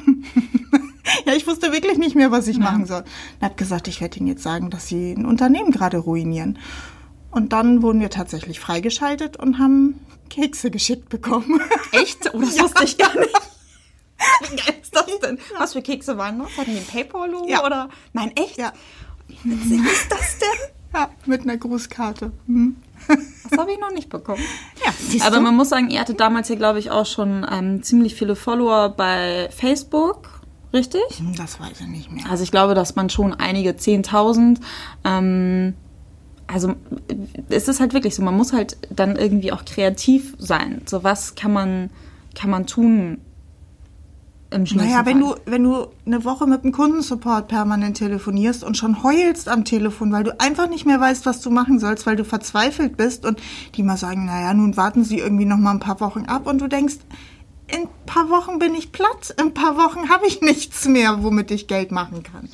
ja, 1.26 1.34
ich 1.34 1.46
wusste 1.46 1.72
wirklich 1.72 1.98
nicht 1.98 2.16
mehr, 2.16 2.32
was 2.32 2.48
ich 2.48 2.56
ja. 2.56 2.62
machen 2.62 2.86
soll. 2.86 3.02
Und 3.02 3.46
hat 3.46 3.56
gesagt, 3.56 3.86
ich 3.86 4.00
werde 4.00 4.18
ihnen 4.18 4.26
jetzt 4.28 4.42
sagen, 4.42 4.70
dass 4.70 4.88
sie 4.88 5.12
ein 5.12 5.26
Unternehmen 5.26 5.70
gerade 5.70 5.98
ruinieren. 5.98 6.58
Und 7.30 7.52
dann 7.52 7.82
wurden 7.82 8.00
wir 8.00 8.10
tatsächlich 8.10 8.60
freigeschaltet 8.60 9.36
und 9.36 9.58
haben 9.58 10.00
Kekse 10.28 10.70
geschickt 10.70 11.08
bekommen. 11.08 11.60
Echt? 11.92 12.34
Oh, 12.34 12.40
das 12.40 12.56
ja. 12.56 12.64
wusste 12.64 12.84
ich 12.84 12.98
gar 12.98 13.14
nicht. 13.18 13.34
Wie 14.50 14.56
geil 14.56 14.76
ist 14.80 14.94
das 14.94 15.18
denn? 15.22 15.38
Was 15.58 15.72
für 15.72 15.82
Kekse 15.82 16.16
waren 16.16 16.38
das? 16.38 16.56
Hatten 16.56 16.72
die 16.72 16.78
ein 16.78 16.86
PayPal-Logo 16.86 17.48
ja. 17.48 17.64
oder? 17.64 17.88
Nein, 18.12 18.32
echt? 18.36 18.58
Ja. 18.58 18.72
Wie 19.28 19.50
witzig 19.50 19.92
ist 19.92 20.10
das 20.10 20.38
denn? 20.38 20.70
Ja, 20.94 21.10
mit 21.26 21.42
einer 21.42 21.56
Grußkarte. 21.56 22.32
Mhm. 22.46 22.76
Das 23.08 23.58
habe 23.58 23.72
ich 23.72 23.78
noch 23.78 23.92
nicht 23.92 24.08
bekommen. 24.08 24.42
Ja, 24.84 25.26
Aber 25.26 25.40
man 25.40 25.56
muss 25.56 25.68
sagen, 25.70 25.90
ihr 25.90 26.00
hattet 26.00 26.20
damals 26.20 26.46
hier, 26.46 26.56
glaube 26.56 26.78
ich, 26.78 26.90
auch 26.90 27.06
schon 27.06 27.46
ähm, 27.50 27.82
ziemlich 27.82 28.14
viele 28.14 28.36
Follower 28.36 28.90
bei 28.90 29.48
Facebook. 29.50 30.40
Richtig? 30.72 31.02
Hm, 31.18 31.34
das 31.34 31.60
weiß 31.60 31.80
ich 31.80 31.88
nicht 31.88 32.10
mehr. 32.10 32.24
Also 32.30 32.44
ich 32.44 32.50
glaube, 32.50 32.74
dass 32.74 32.94
man 32.94 33.10
schon 33.10 33.34
einige 33.34 33.70
10.000 33.70 34.58
ähm, 35.04 35.74
also 36.46 36.74
es 37.48 37.68
ist 37.68 37.80
halt 37.80 37.94
wirklich 37.94 38.14
so, 38.14 38.22
man 38.22 38.36
muss 38.36 38.52
halt 38.52 38.76
dann 38.90 39.16
irgendwie 39.16 39.52
auch 39.52 39.64
kreativ 39.64 40.34
sein. 40.38 40.82
So 40.86 41.02
was 41.02 41.34
kann 41.34 41.52
man, 41.52 41.90
kann 42.34 42.50
man 42.50 42.66
tun, 42.66 43.18
im 44.52 44.64
naja, 44.74 45.04
wenn 45.06 45.20
du, 45.20 45.34
wenn 45.46 45.64
du 45.64 45.88
eine 46.06 46.24
Woche 46.24 46.46
mit 46.46 46.64
dem 46.64 46.72
Kundensupport 46.72 47.48
permanent 47.48 47.96
telefonierst 47.96 48.64
und 48.64 48.76
schon 48.76 49.02
heulst 49.02 49.48
am 49.48 49.64
Telefon, 49.64 50.12
weil 50.12 50.24
du 50.24 50.38
einfach 50.40 50.68
nicht 50.68 50.86
mehr 50.86 51.00
weißt, 51.00 51.26
was 51.26 51.40
du 51.40 51.50
machen 51.50 51.78
sollst, 51.78 52.06
weil 52.06 52.16
du 52.16 52.24
verzweifelt 52.24 52.96
bist 52.96 53.24
und 53.24 53.40
die 53.74 53.82
mal 53.82 53.96
sagen, 53.96 54.26
naja, 54.26 54.54
nun 54.54 54.76
warten 54.76 55.04
sie 55.04 55.18
irgendwie 55.18 55.44
noch 55.44 55.56
mal 55.56 55.72
ein 55.72 55.80
paar 55.80 56.00
Wochen 56.00 56.24
ab 56.26 56.46
und 56.46 56.60
du 56.60 56.68
denkst, 56.68 56.96
in 57.68 57.82
ein 57.82 57.88
paar 58.06 58.28
Wochen 58.28 58.58
bin 58.58 58.74
ich 58.74 58.92
platt, 58.92 59.34
in 59.38 59.46
ein 59.46 59.54
paar 59.54 59.76
Wochen 59.76 60.10
habe 60.10 60.26
ich 60.26 60.42
nichts 60.42 60.86
mehr, 60.86 61.22
womit 61.22 61.50
ich 61.50 61.68
Geld 61.68 61.90
machen 61.90 62.22
kann. 62.22 62.48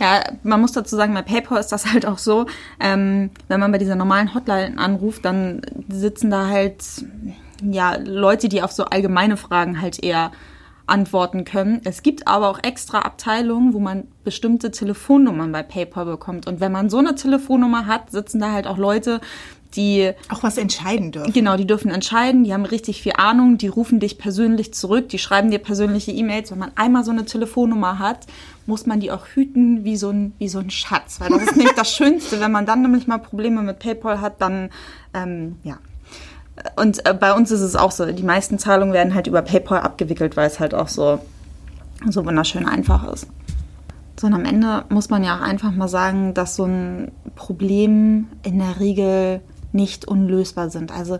Ja, 0.00 0.24
man 0.42 0.60
muss 0.60 0.72
dazu 0.72 0.96
sagen, 0.96 1.14
bei 1.14 1.22
PayPal 1.22 1.60
ist 1.60 1.72
das 1.72 1.92
halt 1.92 2.04
auch 2.04 2.18
so, 2.18 2.46
ähm, 2.80 3.30
wenn 3.48 3.60
man 3.60 3.72
bei 3.72 3.78
dieser 3.78 3.96
normalen 3.96 4.34
Hotline 4.34 4.76
anruft, 4.78 5.24
dann 5.24 5.62
sitzen 5.88 6.30
da 6.30 6.48
halt 6.48 6.84
ja 7.62 7.96
Leute, 7.96 8.48
die 8.48 8.62
auf 8.62 8.72
so 8.72 8.84
allgemeine 8.86 9.36
Fragen 9.36 9.80
halt 9.80 10.02
eher 10.02 10.32
antworten 10.86 11.44
können. 11.44 11.80
Es 11.84 12.02
gibt 12.02 12.28
aber 12.28 12.48
auch 12.48 12.60
extra 12.62 13.00
Abteilungen, 13.00 13.74
wo 13.74 13.80
man 13.80 14.04
bestimmte 14.24 14.70
Telefonnummern 14.70 15.50
bei 15.50 15.62
PayPal 15.62 16.06
bekommt. 16.06 16.46
Und 16.46 16.60
wenn 16.60 16.72
man 16.72 16.90
so 16.90 16.98
eine 16.98 17.14
Telefonnummer 17.14 17.86
hat, 17.86 18.10
sitzen 18.10 18.40
da 18.40 18.52
halt 18.52 18.66
auch 18.66 18.78
Leute, 18.78 19.20
die 19.74 20.12
auch 20.28 20.42
was 20.42 20.56
entscheiden 20.56 21.12
dürfen. 21.12 21.32
Genau, 21.32 21.56
die 21.56 21.66
dürfen 21.66 21.90
entscheiden, 21.90 22.44
die 22.44 22.52
haben 22.52 22.64
richtig 22.64 23.02
viel 23.02 23.12
Ahnung, 23.16 23.58
die 23.58 23.68
rufen 23.68 24.00
dich 24.00 24.16
persönlich 24.16 24.72
zurück, 24.72 25.08
die 25.08 25.18
schreiben 25.18 25.50
dir 25.50 25.58
persönliche 25.58 26.12
E-Mails. 26.12 26.50
Wenn 26.50 26.58
man 26.58 26.72
einmal 26.76 27.04
so 27.04 27.10
eine 27.10 27.24
Telefonnummer 27.24 27.98
hat, 27.98 28.26
muss 28.66 28.86
man 28.86 29.00
die 29.00 29.10
auch 29.10 29.26
hüten 29.26 29.84
wie 29.84 29.96
so 29.96 30.10
ein, 30.10 30.32
wie 30.38 30.48
so 30.48 30.58
ein 30.58 30.70
Schatz. 30.70 31.20
Weil 31.20 31.30
das 31.30 31.42
ist 31.42 31.56
nicht 31.56 31.76
das 31.76 31.92
Schönste. 31.92 32.40
Wenn 32.40 32.52
man 32.52 32.64
dann 32.64 32.82
nämlich 32.82 33.06
mal 33.06 33.18
Probleme 33.18 33.62
mit 33.62 33.78
PayPal 33.78 34.20
hat, 34.20 34.40
dann 34.40 34.70
ähm, 35.14 35.56
ja, 35.62 35.78
und 36.76 37.06
äh, 37.06 37.14
bei 37.14 37.34
uns 37.34 37.50
ist 37.50 37.60
es 37.60 37.76
auch 37.76 37.90
so, 37.90 38.06
die 38.06 38.22
meisten 38.22 38.58
Zahlungen 38.58 38.92
werden 38.92 39.14
halt 39.14 39.26
über 39.26 39.42
PayPal 39.42 39.80
abgewickelt, 39.80 40.36
weil 40.36 40.46
es 40.46 40.60
halt 40.60 40.74
auch 40.74 40.88
so, 40.88 41.18
so 42.08 42.24
wunderschön 42.24 42.66
einfach 42.66 43.10
ist. 43.12 43.26
So, 44.18 44.26
und 44.26 44.34
am 44.34 44.46
Ende 44.46 44.84
muss 44.88 45.10
man 45.10 45.22
ja 45.22 45.36
auch 45.36 45.42
einfach 45.42 45.72
mal 45.72 45.88
sagen, 45.88 46.32
dass 46.32 46.56
so 46.56 46.64
ein 46.64 47.12
Problem 47.34 48.28
in 48.42 48.58
der 48.58 48.80
Regel 48.80 49.40
nicht 49.72 50.08
unlösbar 50.08 50.70
sind. 50.70 50.90
Also 50.90 51.18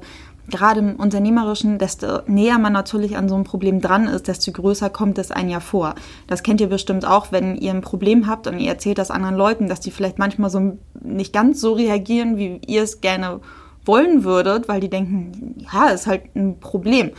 gerade 0.48 0.80
im 0.80 0.96
Unternehmerischen, 0.96 1.78
desto 1.78 2.20
näher 2.26 2.58
man 2.58 2.72
natürlich 2.72 3.18
an 3.18 3.28
so 3.28 3.34
einem 3.34 3.44
Problem 3.44 3.82
dran 3.82 4.06
ist, 4.06 4.28
desto 4.28 4.52
größer 4.52 4.88
kommt 4.88 5.18
es 5.18 5.30
ein 5.30 5.50
Jahr 5.50 5.60
vor. 5.60 5.94
Das 6.26 6.42
kennt 6.42 6.62
ihr 6.62 6.68
bestimmt 6.68 7.04
auch, 7.04 7.32
wenn 7.32 7.56
ihr 7.56 7.72
ein 7.72 7.82
Problem 7.82 8.26
habt 8.26 8.46
und 8.46 8.58
ihr 8.58 8.70
erzählt 8.70 8.96
das 8.96 9.10
anderen 9.10 9.36
Leuten, 9.36 9.68
dass 9.68 9.80
die 9.80 9.90
vielleicht 9.90 10.18
manchmal 10.18 10.48
so 10.48 10.78
nicht 11.02 11.34
ganz 11.34 11.60
so 11.60 11.74
reagieren, 11.74 12.38
wie 12.38 12.60
ihr 12.66 12.82
es 12.82 13.02
gerne 13.02 13.40
wollen 13.86 14.24
würdet, 14.24 14.68
weil 14.68 14.80
die 14.80 14.90
denken, 14.90 15.56
ja, 15.72 15.88
ist 15.88 16.06
halt 16.06 16.34
ein 16.34 16.58
Problem. 16.60 17.10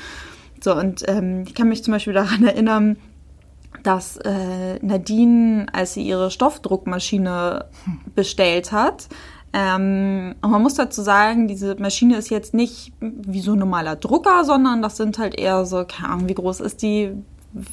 So, 0.62 0.76
und 0.76 1.04
ähm, 1.08 1.44
ich 1.48 1.54
kann 1.54 1.70
mich 1.70 1.84
zum 1.84 1.94
Beispiel 1.94 2.14
daran 2.14 2.44
erinnern, 2.46 2.98
dass 3.84 4.18
äh, 4.18 4.80
Nadine, 4.82 5.68
als 5.72 5.94
sie 5.94 6.04
ihre 6.04 6.32
Stoffdruckmaschine 6.32 7.66
bestellt 8.16 8.72
hat, 8.72 9.08
ähm, 9.54 10.36
und 10.42 10.52
man 10.52 10.62
muss 10.62 10.76
dazu 10.76 11.02
sagen, 11.02 11.48
diese 11.48 11.76
Maschine 11.76 12.18
ist 12.18 12.30
jetzt 12.30 12.54
nicht 12.54 12.92
wie 13.00 13.40
so 13.40 13.54
ein 13.54 13.60
normaler 13.60 13.96
Drucker, 13.96 14.44
sondern 14.44 14.82
das 14.82 14.98
sind 14.98 15.18
halt 15.18 15.40
eher 15.40 15.66
so, 15.66 15.86
keine 15.86 16.14
Ahnung, 16.14 16.28
wie 16.28 16.34
groß 16.34 16.60
ist 16.60 16.82
die? 16.82 17.14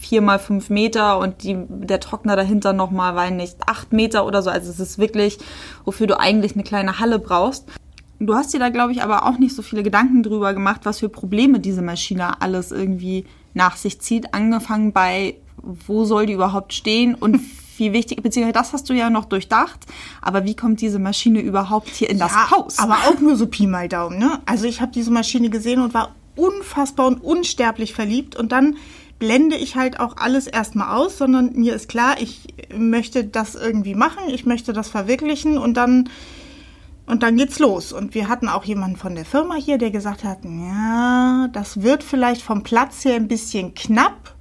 vier 0.00 0.22
mal 0.22 0.38
fünf 0.38 0.70
Meter 0.70 1.18
und 1.18 1.42
die, 1.42 1.58
der 1.68 2.00
Trockner 2.00 2.36
dahinter 2.36 2.72
nochmal, 2.72 3.16
weil 3.16 3.32
nicht 3.32 3.56
acht 3.66 3.92
Meter 3.92 4.24
oder 4.24 4.40
so. 4.40 4.48
Also 4.50 4.70
es 4.70 4.80
ist 4.80 4.98
wirklich, 4.98 5.38
wofür 5.84 6.06
du 6.06 6.18
eigentlich 6.18 6.54
eine 6.54 6.62
kleine 6.62 7.00
Halle 7.00 7.18
brauchst. 7.18 7.66
Du 8.26 8.34
hast 8.34 8.54
dir 8.54 8.58
da, 8.58 8.68
glaube 8.68 8.92
ich, 8.92 9.02
aber 9.02 9.26
auch 9.26 9.38
nicht 9.38 9.54
so 9.54 9.62
viele 9.62 9.82
Gedanken 9.82 10.22
drüber 10.22 10.54
gemacht, 10.54 10.82
was 10.84 11.00
für 11.00 11.08
Probleme 11.08 11.60
diese 11.60 11.82
Maschine 11.82 12.40
alles 12.40 12.72
irgendwie 12.72 13.24
nach 13.52 13.76
sich 13.76 14.00
zieht. 14.00 14.34
Angefangen 14.34 14.92
bei, 14.92 15.36
wo 15.56 16.04
soll 16.04 16.26
die 16.26 16.32
überhaupt 16.32 16.72
stehen 16.72 17.14
und 17.14 17.40
wie 17.76 17.92
wichtig, 17.92 18.22
beziehungsweise 18.22 18.52
das 18.52 18.72
hast 18.72 18.88
du 18.88 18.94
ja 18.94 19.10
noch 19.10 19.24
durchdacht, 19.24 19.80
aber 20.22 20.44
wie 20.44 20.54
kommt 20.54 20.80
diese 20.80 21.00
Maschine 21.00 21.40
überhaupt 21.40 21.88
hier 21.88 22.08
in 22.08 22.18
das 22.18 22.32
ja, 22.32 22.50
Haus? 22.52 22.78
Aber 22.78 22.94
auch 23.08 23.18
nur 23.20 23.36
so 23.36 23.48
Pi 23.48 23.66
mal 23.66 23.88
Daumen, 23.88 24.18
ne? 24.18 24.40
Also 24.46 24.66
ich 24.66 24.80
habe 24.80 24.92
diese 24.92 25.10
Maschine 25.10 25.50
gesehen 25.50 25.80
und 25.80 25.92
war 25.92 26.14
unfassbar 26.36 27.06
und 27.06 27.22
unsterblich 27.22 27.92
verliebt 27.92 28.36
und 28.36 28.52
dann 28.52 28.76
blende 29.18 29.56
ich 29.56 29.76
halt 29.76 30.00
auch 30.00 30.16
alles 30.16 30.46
erstmal 30.46 30.96
aus, 30.96 31.18
sondern 31.18 31.52
mir 31.54 31.74
ist 31.74 31.88
klar, 31.88 32.16
ich 32.20 32.48
möchte 32.76 33.24
das 33.24 33.54
irgendwie 33.54 33.94
machen, 33.94 34.22
ich 34.28 34.44
möchte 34.44 34.72
das 34.72 34.88
verwirklichen 34.88 35.58
und 35.58 35.76
dann 35.76 36.08
und 37.06 37.22
dann 37.22 37.36
geht's 37.36 37.58
los. 37.58 37.92
Und 37.92 38.14
wir 38.14 38.28
hatten 38.28 38.48
auch 38.48 38.64
jemanden 38.64 38.96
von 38.96 39.14
der 39.14 39.24
Firma 39.24 39.54
hier, 39.54 39.78
der 39.78 39.90
gesagt 39.90 40.24
hat, 40.24 40.38
ja, 40.44 41.48
das 41.52 41.82
wird 41.82 42.02
vielleicht 42.02 42.42
vom 42.42 42.62
Platz 42.62 43.04
her 43.04 43.16
ein 43.16 43.28
bisschen 43.28 43.74
knapp. 43.74 44.34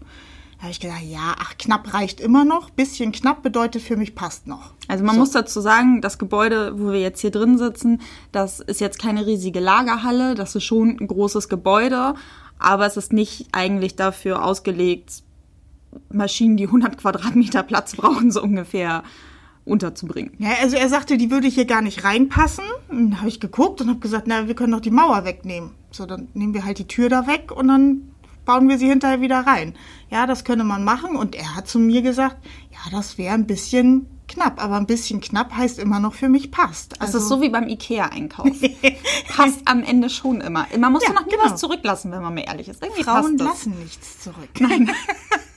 Da 0.58 0.64
habe 0.64 0.72
ich 0.72 0.80
gesagt, 0.80 1.04
ja, 1.04 1.36
ach, 1.40 1.58
knapp 1.58 1.94
reicht 1.94 2.22
immer 2.22 2.46
noch. 2.46 2.70
Bisschen 2.70 3.12
knapp 3.12 3.44
bedeutet 3.44 3.82
für 3.82 3.98
mich 3.98 4.16
passt 4.16 4.48
noch. 4.48 4.72
Also 4.88 5.04
man 5.04 5.16
so. 5.16 5.20
muss 5.20 5.32
dazu 5.32 5.60
sagen, 5.60 6.00
das 6.00 6.18
Gebäude, 6.18 6.80
wo 6.80 6.94
wir 6.94 7.02
jetzt 7.02 7.20
hier 7.20 7.32
drin 7.32 7.58
sitzen, 7.58 8.00
das 8.32 8.62
ist 8.62 8.80
jetzt 8.80 8.98
keine 8.98 9.26
riesige 9.26 9.60
Lagerhalle, 9.60 10.36
das 10.36 10.56
ist 10.56 10.64
schon 10.64 10.98
ein 11.02 11.08
großes 11.08 11.50
Gebäude, 11.50 12.16
aber 12.60 12.86
es 12.86 12.96
ist 12.96 13.12
nicht 13.12 13.48
eigentlich 13.52 13.98
dafür 13.98 14.46
ausgelegt, 14.46 15.24
Maschinen, 16.10 16.56
die 16.56 16.68
100 16.68 16.98
Quadratmeter 16.98 17.64
Platz 17.64 17.98
brauchen, 17.98 18.32
so 18.32 18.42
ungefähr 18.42 19.04
unterzubringen. 19.66 20.34
Ja, 20.40 20.50
also 20.62 20.76
er 20.76 20.90
sagte, 20.90 21.18
die 21.18 21.32
würde 21.32 21.48
hier 21.48 21.66
gar 21.66 21.82
nicht 21.82 22.04
reinpassen. 22.04 22.66
Dann 22.90 23.20
habe 23.20 23.30
ich 23.30 23.40
geguckt 23.40 23.82
und 23.82 23.90
habe 23.90 24.00
gesagt, 24.00 24.28
na, 24.28 24.48
wir 24.48 24.56
können 24.56 24.74
doch 24.74 24.82
die 24.82 24.92
Mauer 24.92 25.26
wegnehmen. 25.26 25.72
So, 25.92 26.06
dann 26.06 26.28
nehmen 26.34 26.54
wir 26.54 26.66
halt 26.66 26.80
die 26.80 26.88
Tür 26.88 27.10
da 27.10 27.28
weg 27.28 27.52
und 27.52 27.68
dann 27.68 28.14
bauen 28.46 28.68
wir 28.68 28.78
sie 28.78 28.90
hinterher 28.90 29.22
wieder 29.22 29.40
rein. 29.40 29.76
Ja, 30.10 30.28
das 30.28 30.44
könne 30.44 30.64
man 30.64 30.84
machen. 30.84 31.16
Und 31.16 31.36
er 31.36 31.56
hat 31.56 31.68
zu 31.68 31.80
mir 31.80 32.02
gesagt, 32.02 32.38
ja, 32.72 32.92
das 32.92 33.18
wäre 33.18 33.34
ein 33.34 33.48
bisschen 33.48 34.08
knapp, 34.34 34.64
aber 34.64 34.76
ein 34.76 34.86
bisschen 34.86 35.22
knapp 35.22 35.54
heißt 35.54 35.80
immer 35.80 36.00
noch 36.00 36.14
für 36.14 36.30
mich 36.30 36.52
passt. 36.52 37.00
Also 37.02 37.14
das 37.14 37.24
ist 37.24 37.30
so 37.30 37.42
wie 37.42 37.50
beim 37.50 37.68
Ikea-Einkauf. 37.68 38.48
passt 39.36 39.62
am 39.66 39.84
Ende 39.84 40.10
schon 40.10 40.42
immer. 40.42 40.68
Man 40.78 40.92
muss 40.92 41.04
ja, 41.04 41.14
noch 41.14 41.26
nie 41.26 41.32
genau. 41.32 41.46
was 41.46 41.60
zurücklassen, 41.60 42.12
wenn 42.12 42.22
man 42.22 42.34
mir 42.34 42.48
ehrlich 42.48 42.68
ist. 42.68 42.84
Irgendwie 42.84 43.04
Frauen 43.04 43.38
lassen 43.38 43.80
nichts 43.80 44.20
zurück. 44.22 44.50
Nein. 44.60 44.92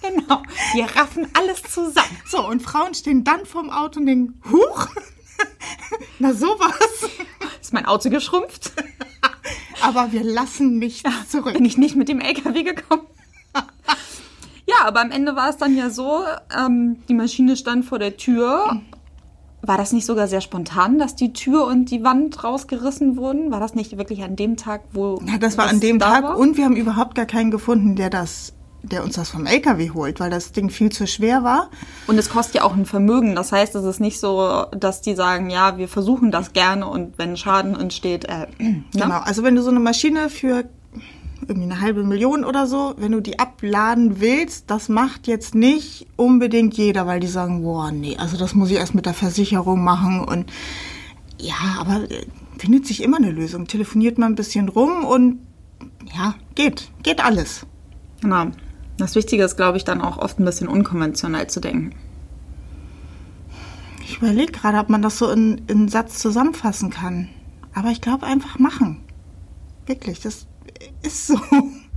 Genau. 0.03 0.41
Wir 0.75 0.85
raffen 0.85 1.27
alles 1.35 1.65
zusammen. 1.65 2.17
So, 2.27 2.47
und 2.47 2.63
Frauen 2.63 2.95
stehen 2.95 3.25
dann 3.25 3.45
vorm 3.45 3.71
Auto 3.71 3.99
und 3.99 4.07
denken, 4.07 4.41
huch, 4.53 4.87
na 6.21 6.33
sowas. 6.33 7.11
Ist 7.61 7.73
mein 7.73 7.87
Auto 7.87 8.09
geschrumpft? 8.09 8.71
Aber 9.83 10.13
wir 10.13 10.23
lassen 10.23 10.79
nichts 10.79 11.11
zurück. 11.29 11.55
Bin 11.55 11.65
ich 11.65 11.77
nicht 11.77 11.97
mit 11.97 12.09
dem 12.09 12.21
LKW 12.21 12.63
gekommen? 12.63 13.07
Aber 14.87 15.01
am 15.01 15.11
Ende 15.11 15.35
war 15.35 15.51
es 15.51 15.57
dann 15.57 15.77
ja 15.77 15.91
so, 15.91 16.23
ähm, 16.57 16.99
die 17.09 17.15
Maschine 17.15 17.57
stand 17.57 17.85
vor 17.85 17.99
der 17.99 18.17
Tür. 18.17 18.81
War 19.63 19.77
das 19.77 19.93
nicht 19.93 20.07
sogar 20.07 20.29
sehr 20.29 20.41
spontan, 20.41 20.99
dass 21.01 21.17
die 21.17 21.33
Tür 21.33 21.67
und 21.67 21.91
die 21.91 22.05
Wand 22.05 22.45
rausgerissen 22.45 23.17
wurden? 23.17 23.51
War 23.51 23.59
das 23.59 23.75
nicht 23.75 23.99
wirklich 23.99 24.23
an 24.23 24.37
dem 24.37 24.57
Tag, 24.57 24.83
wo. 24.93 25.21
Ja, 25.27 25.39
das 25.39 25.59
war 25.59 25.67
an 25.67 25.81
dem 25.81 25.99
da 25.99 26.11
Tag 26.11 26.25
war? 26.25 26.39
und 26.39 26.57
wir 26.57 26.65
haben 26.65 26.77
überhaupt 26.77 27.17
gar 27.17 27.27
keinen 27.27 27.51
gefunden, 27.51 27.97
der 27.97 28.11
das, 28.11 28.53
der 28.85 29.03
uns 29.03 29.17
das 29.17 29.31
vom 29.31 29.45
LKW 29.45 29.91
holt, 29.91 30.21
weil 30.21 30.31
das 30.31 30.53
Ding 30.53 30.71
viel 30.71 30.93
zu 30.93 31.09
schwer 31.09 31.43
war. 31.43 31.71
Und 32.07 32.17
es 32.17 32.31
kostet 32.31 32.57
ja 32.57 32.63
auch 32.63 32.77
ein 32.77 32.87
Vermögen. 32.87 33.35
Das 33.35 33.51
heißt, 33.51 33.75
es 33.75 33.85
ist 33.85 33.99
nicht 33.99 34.21
so, 34.21 34.67
dass 34.71 35.01
die 35.01 35.17
sagen, 35.17 35.51
ja, 35.51 35.79
wir 35.79 35.89
versuchen 35.89 36.31
das 36.31 36.53
gerne 36.53 36.87
und 36.87 37.19
wenn 37.19 37.37
Schaden 37.37 37.75
entsteht, 37.75 38.27
äh, 38.27 38.47
ne? 38.59 38.85
Genau, 38.93 39.19
also 39.19 39.43
wenn 39.43 39.57
du 39.57 39.63
so 39.63 39.71
eine 39.71 39.81
Maschine 39.81 40.29
für 40.29 40.65
irgendwie 41.43 41.71
eine 41.71 41.81
halbe 41.81 42.03
Million 42.03 42.45
oder 42.45 42.67
so, 42.67 42.95
wenn 42.97 43.13
du 43.13 43.21
die 43.21 43.39
abladen 43.39 44.21
willst, 44.21 44.71
das 44.71 44.89
macht 44.89 45.27
jetzt 45.27 45.55
nicht 45.55 46.07
unbedingt 46.17 46.77
jeder, 46.77 47.07
weil 47.07 47.21
die 47.21 47.27
sagen, 47.27 47.63
boah, 47.63 47.91
nee, 47.93 48.17
also 48.17 48.37
das 48.37 48.55
muss 48.55 48.71
ich 48.71 48.77
erst 48.77 48.95
mit 48.95 49.07
der 49.07 49.15
Versicherung 49.15 49.85
machen 49.85 50.25
und 50.25 50.51
ja, 51.39 51.77
aber 51.79 52.11
äh, 52.11 52.27
findet 52.59 52.87
sich 52.87 53.03
immer 53.03 53.19
eine 53.19 53.31
Lösung. 53.31 53.67
Telefoniert 53.67 54.19
mal 54.19 54.27
ein 54.27 54.35
bisschen 54.35 54.69
rum 54.69 55.05
und 55.05 55.41
ja, 56.15 56.35
geht, 56.55 56.91
geht 57.03 57.25
alles. 57.25 57.67
Genau. 58.23 58.47
Das 58.97 59.15
Wichtige 59.15 59.45
ist, 59.45 59.57
glaube 59.57 59.77
ich, 59.77 59.85
dann 59.85 60.01
auch 60.01 60.17
oft 60.17 60.41
ein 60.41 60.45
bisschen 60.45 60.69
unkonventionell 60.69 61.49
zu 61.49 61.61
denken. 61.61 61.95
Ich 64.03 64.19
überlege 64.19 64.53
gerade, 64.53 64.79
ob 64.79 64.89
man 64.89 65.03
das 65.03 65.19
so 65.19 65.31
in, 65.31 65.59
in 65.67 65.79
einen 65.79 65.89
Satz 65.89 66.19
zusammenfassen 66.19 66.91
kann. 66.91 67.29
Aber 67.75 67.91
ich 67.91 68.01
glaube 68.01 68.25
einfach 68.25 68.59
machen. 68.59 69.03
Wirklich, 69.85 70.21
das 70.21 70.47
ist 71.03 71.27
so. 71.29 71.39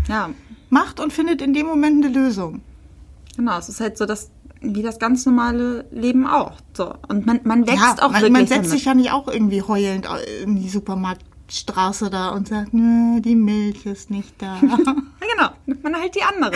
Ja, 0.07 0.29
Macht 0.69 0.99
und 0.99 1.11
findet 1.13 1.41
in 1.41 1.53
dem 1.53 1.65
Moment 1.67 2.03
eine 2.05 2.13
Lösung. 2.13 2.61
genau. 3.35 3.57
Es 3.57 3.69
ist 3.69 3.79
halt 3.79 3.97
so, 3.97 4.05
dass 4.05 4.31
wie 4.61 4.81
das 4.81 4.99
ganz 4.99 5.25
normale 5.25 5.85
Leben 5.91 6.27
auch. 6.27 6.51
So. 6.73 6.93
Und 7.07 7.25
man, 7.25 7.39
man 7.43 7.65
wächst 7.65 7.81
ja, 7.81 7.95
auch 7.99 8.11
man, 8.11 8.21
wirklich 8.21 8.31
man 8.33 8.41
setzt 8.47 8.57
damit. 8.57 8.69
sich 8.71 8.85
ja 8.85 8.93
nicht 8.93 9.11
auch 9.11 9.27
irgendwie 9.29 9.61
heulend 9.61 10.05
in 10.43 10.57
die 10.57 10.67
Supermarktstraße 10.69 12.09
da 12.09 12.29
und 12.29 12.49
sagt, 12.49 12.73
"Nö, 12.73 13.21
die 13.21 13.35
Milch 13.35 13.85
ist 13.85 14.09
nicht 14.11 14.33
da. 14.41 14.57
Genau. 15.31 15.51
Nimmt 15.67 15.83
man 15.83 15.95
halt 15.95 16.15
die 16.15 16.23
andere. 16.23 16.51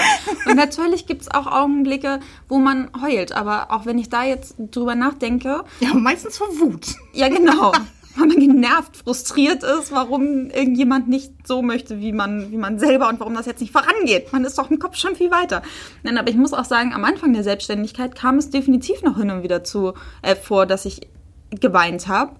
Und 0.45 0.55
natürlich 0.57 1.05
gibt 1.05 1.21
es 1.21 1.31
auch 1.31 1.47
Augenblicke, 1.47 2.19
wo 2.49 2.57
man 2.59 2.89
heult. 3.01 3.31
Aber 3.31 3.71
auch 3.71 3.85
wenn 3.85 3.97
ich 3.97 4.09
da 4.09 4.23
jetzt 4.25 4.55
drüber 4.57 4.95
nachdenke, 4.95 5.63
ja, 5.79 5.93
meistens 5.93 6.37
vor 6.37 6.47
Wut. 6.59 6.87
ja 7.13 7.29
genau. 7.29 7.71
Weil 8.17 8.27
man 8.27 8.39
genervt, 8.39 8.97
frustriert 8.97 9.63
ist, 9.63 9.91
warum 9.91 10.49
irgendjemand 10.49 11.07
nicht 11.07 11.47
so 11.47 11.61
möchte, 11.61 11.99
wie 11.99 12.11
man, 12.11 12.51
wie 12.51 12.57
man 12.57 12.77
selber 12.77 13.09
und 13.09 13.19
warum 13.19 13.33
das 13.33 13.45
jetzt 13.45 13.61
nicht 13.61 13.71
vorangeht. 13.71 14.31
Man 14.31 14.45
ist 14.45 14.57
doch 14.57 14.69
im 14.69 14.79
Kopf 14.79 14.97
schon 14.97 15.15
viel 15.15 15.31
weiter. 15.31 15.63
Nein, 16.03 16.17
aber 16.17 16.29
ich 16.29 16.35
muss 16.35 16.53
auch 16.53 16.65
sagen, 16.65 16.93
am 16.93 17.05
Anfang 17.05 17.33
der 17.33 17.43
Selbstständigkeit 17.43 18.15
kam 18.15 18.37
es 18.37 18.49
definitiv 18.49 19.01
noch 19.01 19.17
hin 19.17 19.31
und 19.31 19.43
wieder 19.43 19.63
zu 19.63 19.93
äh, 20.21 20.35
vor, 20.35 20.65
dass 20.65 20.85
ich 20.85 21.07
geweint 21.49 22.07
habe. 22.07 22.35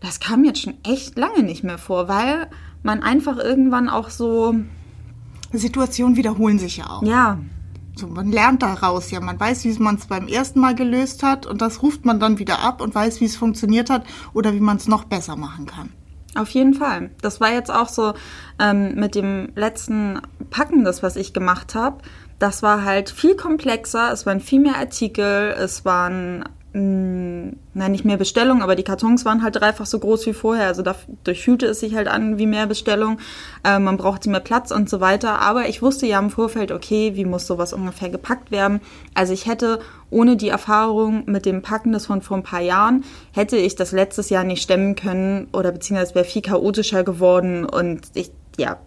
Das 0.00 0.20
kam 0.20 0.44
jetzt 0.44 0.62
schon 0.62 0.74
echt 0.84 1.16
lange 1.16 1.42
nicht 1.42 1.64
mehr 1.64 1.78
vor, 1.78 2.08
weil 2.08 2.48
man 2.82 3.02
einfach 3.02 3.38
irgendwann 3.38 3.88
auch 3.88 4.10
so, 4.10 4.54
Situationen 5.52 6.16
wiederholen 6.16 6.58
sich 6.58 6.78
ja 6.78 6.90
auch. 6.90 7.02
ja, 7.02 7.38
So, 7.98 8.06
man 8.06 8.30
lernt 8.30 8.62
daraus 8.62 9.10
ja. 9.10 9.20
Man 9.20 9.40
weiß, 9.40 9.64
wie 9.64 9.72
man 9.78 9.94
es 9.94 10.06
beim 10.06 10.28
ersten 10.28 10.60
Mal 10.60 10.74
gelöst 10.74 11.22
hat 11.22 11.46
und 11.46 11.62
das 11.62 11.82
ruft 11.82 12.04
man 12.04 12.20
dann 12.20 12.38
wieder 12.38 12.60
ab 12.60 12.82
und 12.82 12.94
weiß, 12.94 13.20
wie 13.22 13.24
es 13.24 13.36
funktioniert 13.36 13.88
hat 13.88 14.04
oder 14.34 14.52
wie 14.52 14.60
man 14.60 14.76
es 14.76 14.86
noch 14.86 15.04
besser 15.04 15.34
machen 15.36 15.64
kann. 15.64 15.90
Auf 16.34 16.50
jeden 16.50 16.74
Fall. 16.74 17.10
Das 17.22 17.40
war 17.40 17.50
jetzt 17.50 17.70
auch 17.70 17.88
so 17.88 18.12
ähm, 18.58 18.94
mit 18.96 19.14
dem 19.14 19.48
letzten 19.54 20.20
Packen, 20.50 20.84
das 20.84 21.02
was 21.02 21.16
ich 21.16 21.32
gemacht 21.32 21.74
habe. 21.74 22.02
Das 22.38 22.62
war 22.62 22.84
halt 22.84 23.08
viel 23.08 23.34
komplexer. 23.34 24.12
Es 24.12 24.26
waren 24.26 24.40
viel 24.40 24.60
mehr 24.60 24.76
Artikel. 24.76 25.54
Es 25.58 25.86
waren 25.86 26.44
mh, 26.76 27.52
nein 27.74 27.92
nicht 27.92 28.04
mehr 28.04 28.18
Bestellungen, 28.18 28.62
aber 28.62 28.76
die 28.76 28.82
Kartons 28.82 29.24
waren 29.24 29.42
halt 29.42 29.56
dreifach 29.56 29.86
so 29.86 29.98
groß 29.98 30.26
wie 30.26 30.32
vorher. 30.34 30.66
Also 30.66 30.82
dadurch 30.82 31.42
fühlte 31.42 31.66
es 31.66 31.80
sich 31.80 31.94
halt 31.94 32.08
an 32.08 32.38
wie 32.38 32.46
mehr 32.46 32.66
Bestellung. 32.66 33.18
Äh, 33.64 33.78
man 33.78 33.96
brauchte 33.96 34.28
mehr 34.28 34.40
Platz 34.40 34.70
und 34.70 34.90
so 34.90 35.00
weiter. 35.00 35.40
Aber 35.40 35.68
ich 35.68 35.80
wusste 35.82 36.06
ja 36.06 36.18
im 36.18 36.30
Vorfeld, 36.30 36.72
okay, 36.72 37.12
wie 37.14 37.24
muss 37.24 37.46
sowas 37.46 37.72
ungefähr 37.72 38.10
gepackt 38.10 38.50
werden. 38.50 38.80
Also 39.14 39.32
ich 39.32 39.46
hätte 39.46 39.80
ohne 40.10 40.36
die 40.36 40.48
Erfahrung 40.48 41.24
mit 41.26 41.46
dem 41.46 41.62
Packen 41.62 41.92
das 41.92 42.06
von 42.06 42.22
vor 42.22 42.36
ein 42.36 42.42
paar 42.42 42.60
Jahren, 42.60 43.04
hätte 43.32 43.56
ich 43.56 43.74
das 43.74 43.92
letztes 43.92 44.30
Jahr 44.30 44.44
nicht 44.44 44.62
stemmen 44.62 44.94
können 44.94 45.48
oder 45.52 45.72
beziehungsweise 45.72 46.14
wäre 46.14 46.24
viel 46.24 46.42
chaotischer 46.42 47.02
geworden 47.02 47.64
und 47.64 48.02
ich, 48.14 48.30
ja, 48.58 48.78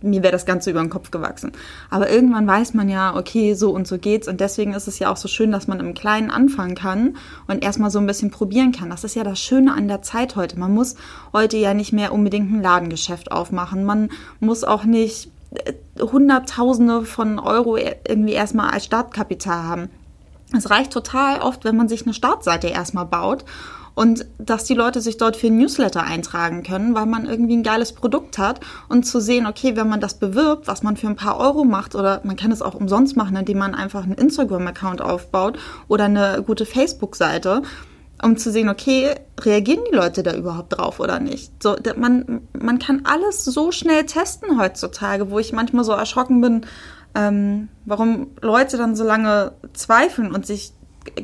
mir 0.00 0.22
wäre 0.22 0.32
das 0.32 0.46
Ganze 0.46 0.70
über 0.70 0.80
den 0.80 0.90
Kopf 0.90 1.10
gewachsen. 1.10 1.52
Aber 1.90 2.10
irgendwann 2.10 2.46
weiß 2.46 2.74
man 2.74 2.88
ja, 2.88 3.14
okay, 3.14 3.54
so 3.54 3.70
und 3.70 3.86
so 3.86 3.98
geht's 3.98 4.28
und 4.28 4.40
deswegen 4.40 4.74
ist 4.74 4.88
es 4.88 4.98
ja 4.98 5.10
auch 5.10 5.16
so 5.16 5.28
schön, 5.28 5.52
dass 5.52 5.68
man 5.68 5.80
im 5.80 5.94
Kleinen 5.94 6.30
anfangen 6.30 6.74
kann 6.74 7.16
und 7.46 7.62
erstmal 7.62 7.90
so 7.90 7.98
ein 7.98 8.06
bisschen 8.06 8.30
probieren 8.30 8.72
kann. 8.72 8.90
Das 8.90 9.04
ist 9.04 9.14
ja 9.14 9.24
das 9.24 9.38
Schöne 9.38 9.74
an 9.74 9.88
der 9.88 10.02
Zeit 10.02 10.36
heute. 10.36 10.58
Man 10.58 10.72
muss 10.72 10.96
heute 11.32 11.56
ja 11.56 11.74
nicht 11.74 11.92
mehr 11.92 12.12
unbedingt 12.12 12.50
ein 12.50 12.62
Ladengeschäft 12.62 13.30
aufmachen. 13.32 13.84
Man 13.84 14.10
muss 14.40 14.64
auch 14.64 14.84
nicht 14.84 15.30
äh, 15.54 15.72
Hunderttausende 16.00 17.04
von 17.04 17.38
Euro 17.38 17.76
irgendwie 17.76 18.32
erstmal 18.32 18.70
als 18.70 18.86
Startkapital 18.86 19.64
haben. 19.64 19.90
Es 20.56 20.70
reicht 20.70 20.92
total 20.92 21.40
oft, 21.40 21.64
wenn 21.64 21.76
man 21.76 21.88
sich 21.88 22.04
eine 22.04 22.14
Startseite 22.14 22.68
erstmal 22.68 23.06
baut 23.06 23.44
und 23.94 24.26
dass 24.38 24.64
die 24.64 24.74
Leute 24.74 25.00
sich 25.00 25.16
dort 25.16 25.36
für 25.36 25.48
ein 25.48 25.58
Newsletter 25.58 26.02
eintragen 26.02 26.62
können, 26.62 26.94
weil 26.94 27.06
man 27.06 27.26
irgendwie 27.26 27.56
ein 27.56 27.62
geiles 27.62 27.92
Produkt 27.92 28.38
hat 28.38 28.60
und 28.88 29.04
zu 29.04 29.20
sehen, 29.20 29.46
okay, 29.46 29.76
wenn 29.76 29.88
man 29.88 30.00
das 30.00 30.14
bewirbt, 30.14 30.66
was 30.66 30.82
man 30.82 30.96
für 30.96 31.08
ein 31.08 31.16
paar 31.16 31.38
Euro 31.38 31.64
macht 31.64 31.94
oder 31.94 32.20
man 32.24 32.36
kann 32.36 32.52
es 32.52 32.62
auch 32.62 32.74
umsonst 32.74 33.16
machen, 33.16 33.36
indem 33.36 33.58
man 33.58 33.74
einfach 33.74 34.04
einen 34.04 34.14
Instagram-Account 34.14 35.02
aufbaut 35.02 35.58
oder 35.88 36.04
eine 36.04 36.42
gute 36.46 36.64
Facebook-Seite, 36.66 37.62
um 38.22 38.36
zu 38.36 38.50
sehen, 38.52 38.68
okay, 38.68 39.14
reagieren 39.40 39.82
die 39.90 39.94
Leute 39.94 40.22
da 40.22 40.34
überhaupt 40.34 40.78
drauf 40.78 41.00
oder 41.00 41.18
nicht. 41.18 41.62
So, 41.62 41.76
man, 41.96 42.42
man 42.58 42.78
kann 42.78 43.02
alles 43.04 43.44
so 43.44 43.72
schnell 43.72 44.06
testen 44.06 44.60
heutzutage, 44.60 45.30
wo 45.30 45.38
ich 45.38 45.52
manchmal 45.52 45.84
so 45.84 45.92
erschrocken 45.92 46.40
bin, 46.40 46.66
ähm, 47.14 47.68
warum 47.84 48.28
Leute 48.40 48.76
dann 48.76 48.96
so 48.96 49.04
lange 49.04 49.52
zweifeln 49.74 50.32
und 50.32 50.46
sich 50.46 50.72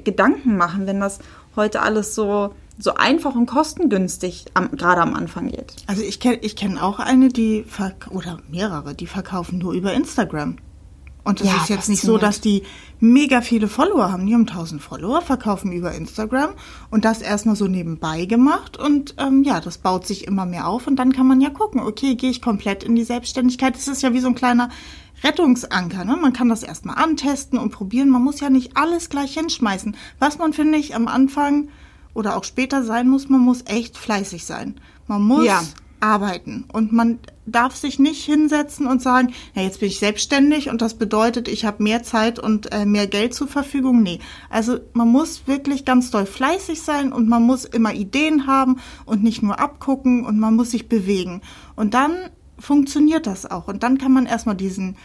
Gedanken 0.04 0.56
machen, 0.56 0.86
wenn 0.86 1.00
das 1.00 1.20
heute 1.58 1.82
alles 1.82 2.14
so, 2.14 2.54
so 2.78 2.94
einfach 2.94 3.34
und 3.34 3.44
kostengünstig 3.44 4.46
am, 4.54 4.70
gerade 4.70 5.02
am 5.02 5.14
Anfang 5.14 5.48
geht. 5.48 5.76
Also 5.86 6.02
ich 6.02 6.20
kenne 6.20 6.38
ich 6.40 6.56
kenn 6.56 6.78
auch 6.78 6.98
eine, 6.98 7.28
die 7.28 7.66
oder 8.10 8.38
mehrere, 8.48 8.94
die 8.94 9.06
verkaufen 9.06 9.58
nur 9.58 9.74
über 9.74 9.92
Instagram. 9.92 10.56
Und 11.28 11.42
es 11.42 11.46
Ja, 11.46 11.56
ist 11.58 11.68
jetzt 11.68 11.90
nicht 11.90 12.00
so, 12.00 12.16
dass 12.16 12.40
die 12.40 12.62
mega 13.00 13.42
viele 13.42 13.68
Follower 13.68 14.10
haben. 14.10 14.24
Die 14.26 14.32
haben 14.32 14.48
1000 14.48 14.80
Follower, 14.80 15.20
verkaufen 15.20 15.72
über 15.72 15.92
Instagram 15.92 16.52
und 16.90 17.04
das 17.04 17.20
erstmal 17.20 17.54
so 17.54 17.66
nebenbei 17.66 18.24
gemacht. 18.24 18.78
Und 18.78 19.14
ähm, 19.18 19.42
ja, 19.42 19.60
das 19.60 19.76
baut 19.76 20.06
sich 20.06 20.26
immer 20.26 20.46
mehr 20.46 20.66
auf 20.66 20.86
und 20.86 20.96
dann 20.96 21.12
kann 21.12 21.26
man 21.26 21.42
ja 21.42 21.50
gucken, 21.50 21.82
okay, 21.82 22.14
gehe 22.14 22.30
ich 22.30 22.40
komplett 22.40 22.82
in 22.82 22.96
die 22.96 23.04
Selbstständigkeit. 23.04 23.74
Das 23.74 23.88
ist 23.88 24.02
ja 24.02 24.14
wie 24.14 24.20
so 24.20 24.28
ein 24.28 24.34
kleiner 24.34 24.70
Rettungsanker. 25.22 26.06
Ne? 26.06 26.16
Man 26.16 26.32
kann 26.32 26.48
das 26.48 26.62
erstmal 26.62 26.96
antesten 26.96 27.58
und 27.58 27.72
probieren. 27.72 28.08
Man 28.08 28.22
muss 28.24 28.40
ja 28.40 28.48
nicht 28.48 28.78
alles 28.78 29.10
gleich 29.10 29.34
hinschmeißen. 29.34 29.96
Was 30.18 30.38
man, 30.38 30.54
finde 30.54 30.78
ich, 30.78 30.94
am 30.94 31.08
Anfang 31.08 31.68
oder 32.14 32.38
auch 32.38 32.44
später 32.44 32.84
sein 32.84 33.06
muss, 33.06 33.28
man 33.28 33.40
muss 33.40 33.64
echt 33.66 33.98
fleißig 33.98 34.46
sein. 34.46 34.80
Man 35.06 35.22
muss 35.22 35.44
Ja. 35.44 35.62
Arbeiten 36.00 36.64
und 36.72 36.92
man 36.92 37.18
darf 37.46 37.74
sich 37.74 37.98
nicht 37.98 38.24
hinsetzen 38.24 38.86
und 38.86 39.02
sagen, 39.02 39.32
ja, 39.54 39.62
jetzt 39.62 39.80
bin 39.80 39.88
ich 39.88 39.98
selbstständig 39.98 40.68
und 40.68 40.82
das 40.82 40.94
bedeutet, 40.94 41.48
ich 41.48 41.64
habe 41.64 41.82
mehr 41.82 42.02
Zeit 42.02 42.38
und 42.38 42.72
äh, 42.72 42.84
mehr 42.84 43.06
Geld 43.06 43.34
zur 43.34 43.48
Verfügung. 43.48 44.02
Nee, 44.02 44.20
also 44.50 44.78
man 44.92 45.08
muss 45.08 45.46
wirklich 45.46 45.84
ganz 45.84 46.10
doll 46.10 46.26
fleißig 46.26 46.82
sein 46.82 47.12
und 47.12 47.28
man 47.28 47.42
muss 47.42 47.64
immer 47.64 47.94
Ideen 47.94 48.46
haben 48.46 48.80
und 49.06 49.22
nicht 49.22 49.42
nur 49.42 49.58
abgucken 49.58 50.24
und 50.24 50.38
man 50.38 50.56
muss 50.56 50.70
sich 50.70 50.88
bewegen. 50.88 51.40
Und 51.74 51.94
dann 51.94 52.12
funktioniert 52.58 53.26
das 53.26 53.50
auch 53.50 53.68
und 53.68 53.82
dann 53.82 53.98
kann 53.98 54.12
man 54.12 54.26
erstmal 54.26 54.56
diesen 54.56 54.96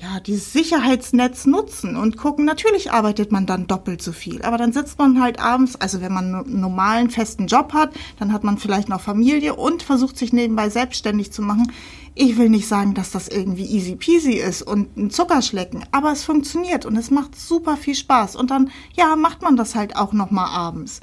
ja, 0.00 0.20
dieses 0.20 0.52
Sicherheitsnetz 0.52 1.46
nutzen 1.46 1.96
und 1.96 2.18
gucken, 2.18 2.44
natürlich 2.44 2.92
arbeitet 2.92 3.32
man 3.32 3.46
dann 3.46 3.66
doppelt 3.66 4.02
so 4.02 4.12
viel, 4.12 4.42
aber 4.42 4.58
dann 4.58 4.72
sitzt 4.72 4.98
man 4.98 5.22
halt 5.22 5.40
abends, 5.40 5.76
also 5.76 6.02
wenn 6.02 6.12
man 6.12 6.34
einen 6.34 6.60
normalen, 6.60 7.08
festen 7.08 7.46
Job 7.46 7.72
hat, 7.72 7.94
dann 8.18 8.32
hat 8.32 8.44
man 8.44 8.58
vielleicht 8.58 8.88
noch 8.88 9.00
Familie 9.00 9.54
und 9.54 9.82
versucht 9.82 10.18
sich 10.18 10.32
nebenbei 10.32 10.68
selbstständig 10.68 11.32
zu 11.32 11.40
machen. 11.40 11.72
Ich 12.14 12.36
will 12.36 12.50
nicht 12.50 12.68
sagen, 12.68 12.94
dass 12.94 13.10
das 13.10 13.28
irgendwie 13.28 13.64
easy 13.64 13.96
peasy 13.96 14.34
ist 14.34 14.62
und 14.62 14.96
ein 14.96 15.10
Zuckerschlecken, 15.10 15.84
aber 15.92 16.12
es 16.12 16.24
funktioniert 16.24 16.84
und 16.84 16.96
es 16.96 17.10
macht 17.10 17.38
super 17.38 17.76
viel 17.76 17.94
Spaß 17.94 18.36
und 18.36 18.50
dann, 18.50 18.70
ja, 18.94 19.16
macht 19.16 19.40
man 19.42 19.56
das 19.56 19.74
halt 19.74 19.96
auch 19.96 20.12
nochmal 20.12 20.50
abends 20.50 21.00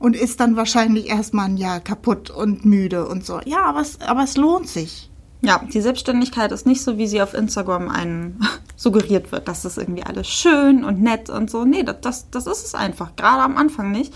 und 0.00 0.16
ist 0.16 0.40
dann 0.40 0.56
wahrscheinlich 0.56 1.08
erstmal 1.08 1.46
ein 1.46 1.56
Jahr 1.56 1.78
kaputt 1.78 2.30
und 2.30 2.64
müde 2.64 3.06
und 3.06 3.24
so. 3.24 3.40
Ja, 3.44 3.64
aber 3.66 3.82
es, 3.82 4.00
aber 4.00 4.24
es 4.24 4.36
lohnt 4.36 4.68
sich. 4.68 5.11
Ja, 5.44 5.60
die 5.72 5.80
Selbstständigkeit 5.80 6.52
ist 6.52 6.66
nicht 6.66 6.82
so, 6.82 6.98
wie 6.98 7.08
sie 7.08 7.20
auf 7.20 7.34
Instagram 7.34 7.88
einen 7.88 8.40
suggeriert 8.76 9.32
wird, 9.32 9.48
dass 9.48 9.62
das 9.62 9.76
irgendwie 9.76 10.04
alles 10.04 10.28
schön 10.28 10.84
und 10.84 11.02
nett 11.02 11.30
und 11.30 11.50
so. 11.50 11.64
Nee, 11.64 11.82
das, 11.82 12.00
das, 12.00 12.30
das 12.30 12.46
ist 12.46 12.66
es 12.66 12.74
einfach, 12.74 13.16
gerade 13.16 13.42
am 13.42 13.56
Anfang 13.56 13.90
nicht. 13.90 14.14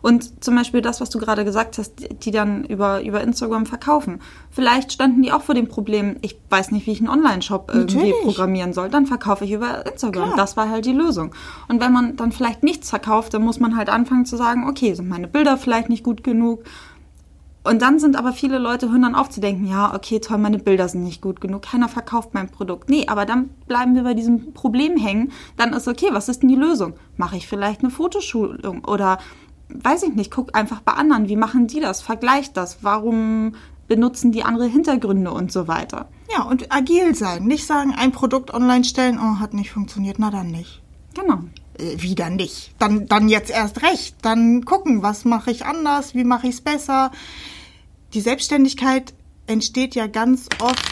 Und 0.00 0.44
zum 0.44 0.54
Beispiel 0.54 0.80
das, 0.80 1.00
was 1.00 1.10
du 1.10 1.18
gerade 1.18 1.44
gesagt 1.44 1.78
hast, 1.78 2.24
die 2.24 2.30
dann 2.30 2.64
über, 2.64 3.02
über 3.02 3.20
Instagram 3.20 3.66
verkaufen. 3.66 4.20
Vielleicht 4.50 4.92
standen 4.92 5.22
die 5.22 5.32
auch 5.32 5.42
vor 5.42 5.54
dem 5.54 5.68
Problem, 5.68 6.16
ich 6.22 6.38
weiß 6.50 6.70
nicht, 6.70 6.86
wie 6.86 6.92
ich 6.92 7.00
einen 7.00 7.08
Online-Shop 7.08 7.70
irgendwie 7.72 8.14
programmieren 8.22 8.72
soll, 8.72 8.90
dann 8.90 9.06
verkaufe 9.06 9.44
ich 9.44 9.52
über 9.52 9.86
Instagram. 9.86 10.26
Klar. 10.26 10.36
Das 10.36 10.56
war 10.56 10.68
halt 10.68 10.86
die 10.86 10.92
Lösung. 10.92 11.34
Und 11.68 11.80
wenn 11.80 11.92
man 11.92 12.16
dann 12.16 12.32
vielleicht 12.32 12.62
nichts 12.62 12.90
verkauft, 12.90 13.34
dann 13.34 13.42
muss 13.42 13.60
man 13.60 13.76
halt 13.76 13.88
anfangen 13.88 14.26
zu 14.26 14.36
sagen, 14.36 14.68
okay, 14.68 14.94
sind 14.94 15.08
meine 15.08 15.28
Bilder 15.28 15.56
vielleicht 15.56 15.88
nicht 15.88 16.04
gut 16.04 16.22
genug? 16.22 16.62
Und 17.64 17.82
dann 17.82 17.98
sind 17.98 18.16
aber 18.16 18.32
viele 18.32 18.58
Leute, 18.58 18.90
hören 18.90 19.02
dann 19.02 19.14
auf 19.14 19.30
zu 19.30 19.40
denken, 19.40 19.66
ja, 19.66 19.94
okay, 19.94 20.20
toll, 20.20 20.38
meine 20.38 20.58
Bilder 20.58 20.88
sind 20.88 21.02
nicht 21.04 21.20
gut 21.20 21.40
genug, 21.40 21.62
keiner 21.62 21.88
verkauft 21.88 22.30
mein 22.32 22.48
Produkt. 22.48 22.88
Nee, 22.88 23.06
aber 23.08 23.26
dann 23.26 23.50
bleiben 23.66 23.94
wir 23.94 24.04
bei 24.04 24.14
diesem 24.14 24.54
Problem 24.54 24.96
hängen. 24.96 25.32
Dann 25.56 25.72
ist 25.72 25.88
okay, 25.88 26.08
was 26.12 26.28
ist 26.28 26.42
denn 26.42 26.48
die 26.48 26.56
Lösung? 26.56 26.94
Mache 27.16 27.36
ich 27.36 27.46
vielleicht 27.46 27.80
eine 27.80 27.90
Fotoschulung 27.90 28.84
oder 28.84 29.18
weiß 29.68 30.04
ich 30.04 30.14
nicht, 30.14 30.30
guck 30.30 30.56
einfach 30.56 30.80
bei 30.80 30.92
anderen, 30.92 31.28
wie 31.28 31.36
machen 31.36 31.66
die 31.66 31.80
das? 31.80 32.00
Vergleich 32.00 32.52
das. 32.52 32.78
Warum 32.82 33.54
benutzen 33.86 34.32
die 34.32 34.44
andere 34.44 34.66
Hintergründe 34.66 35.32
und 35.32 35.52
so 35.52 35.68
weiter? 35.68 36.08
Ja, 36.32 36.44
und 36.44 36.72
agil 36.72 37.14
sein. 37.14 37.44
Nicht 37.44 37.66
sagen, 37.66 37.94
ein 37.96 38.12
Produkt 38.12 38.52
online 38.52 38.84
stellen, 38.84 39.18
oh, 39.18 39.40
hat 39.40 39.54
nicht 39.54 39.70
funktioniert, 39.70 40.18
na 40.18 40.30
dann 40.30 40.50
nicht. 40.50 40.82
Genau. 41.14 41.40
Äh, 41.78 42.02
wieder 42.02 42.28
nicht. 42.30 42.72
Dann, 42.78 43.06
dann 43.06 43.28
jetzt 43.28 43.50
erst 43.50 43.82
recht. 43.82 44.16
Dann 44.22 44.64
gucken, 44.64 45.02
was 45.02 45.24
mache 45.24 45.50
ich 45.50 45.64
anders, 45.64 46.14
wie 46.14 46.24
mache 46.24 46.48
ich 46.48 46.54
es 46.54 46.60
besser. 46.60 47.12
Die 48.14 48.20
Selbstständigkeit 48.20 49.14
entsteht 49.46 49.94
ja 49.94 50.06
ganz 50.06 50.48
oft. 50.60 50.84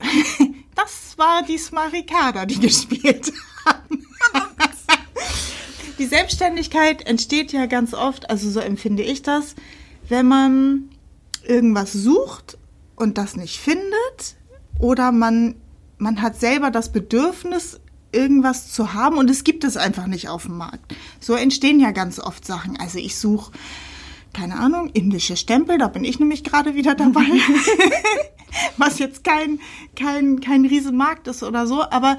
das 0.74 1.16
war 1.16 1.42
diesmal 1.42 1.88
Ricarda, 1.88 2.46
die 2.46 2.60
gespielt 2.60 3.32
hat. 3.64 3.82
die 5.98 6.06
Selbstständigkeit 6.06 7.06
entsteht 7.06 7.52
ja 7.52 7.66
ganz 7.66 7.94
oft, 7.94 8.30
also 8.30 8.50
so 8.50 8.60
empfinde 8.60 9.02
ich 9.02 9.22
das, 9.22 9.54
wenn 10.08 10.28
man 10.28 10.90
irgendwas 11.44 11.92
sucht 11.92 12.58
und 12.94 13.18
das 13.18 13.36
nicht 13.36 13.58
findet 13.58 14.36
oder 14.78 15.10
man, 15.10 15.56
man 15.96 16.22
hat 16.22 16.38
selber 16.38 16.70
das 16.70 16.92
Bedürfnis, 16.92 17.80
irgendwas 18.12 18.72
zu 18.72 18.94
haben 18.94 19.18
und 19.18 19.28
es 19.30 19.44
gibt 19.44 19.64
es 19.64 19.76
einfach 19.76 20.06
nicht 20.06 20.28
auf 20.28 20.44
dem 20.44 20.56
Markt. 20.56 20.94
So 21.20 21.34
entstehen 21.34 21.80
ja 21.80 21.90
ganz 21.90 22.18
oft 22.18 22.44
Sachen. 22.44 22.76
Also 22.78 22.98
ich 22.98 23.18
suche, 23.18 23.52
keine 24.32 24.58
Ahnung, 24.58 24.90
indische 24.92 25.36
Stempel, 25.36 25.78
da 25.78 25.88
bin 25.88 26.04
ich 26.04 26.18
nämlich 26.18 26.44
gerade 26.44 26.74
wieder 26.74 26.94
dabei. 26.94 27.26
Was 28.76 28.98
jetzt 28.98 29.24
kein, 29.24 29.60
kein, 29.94 30.40
kein 30.40 30.64
Riesenmarkt 30.64 31.28
ist 31.28 31.42
oder 31.42 31.66
so, 31.66 31.82
aber 31.82 32.16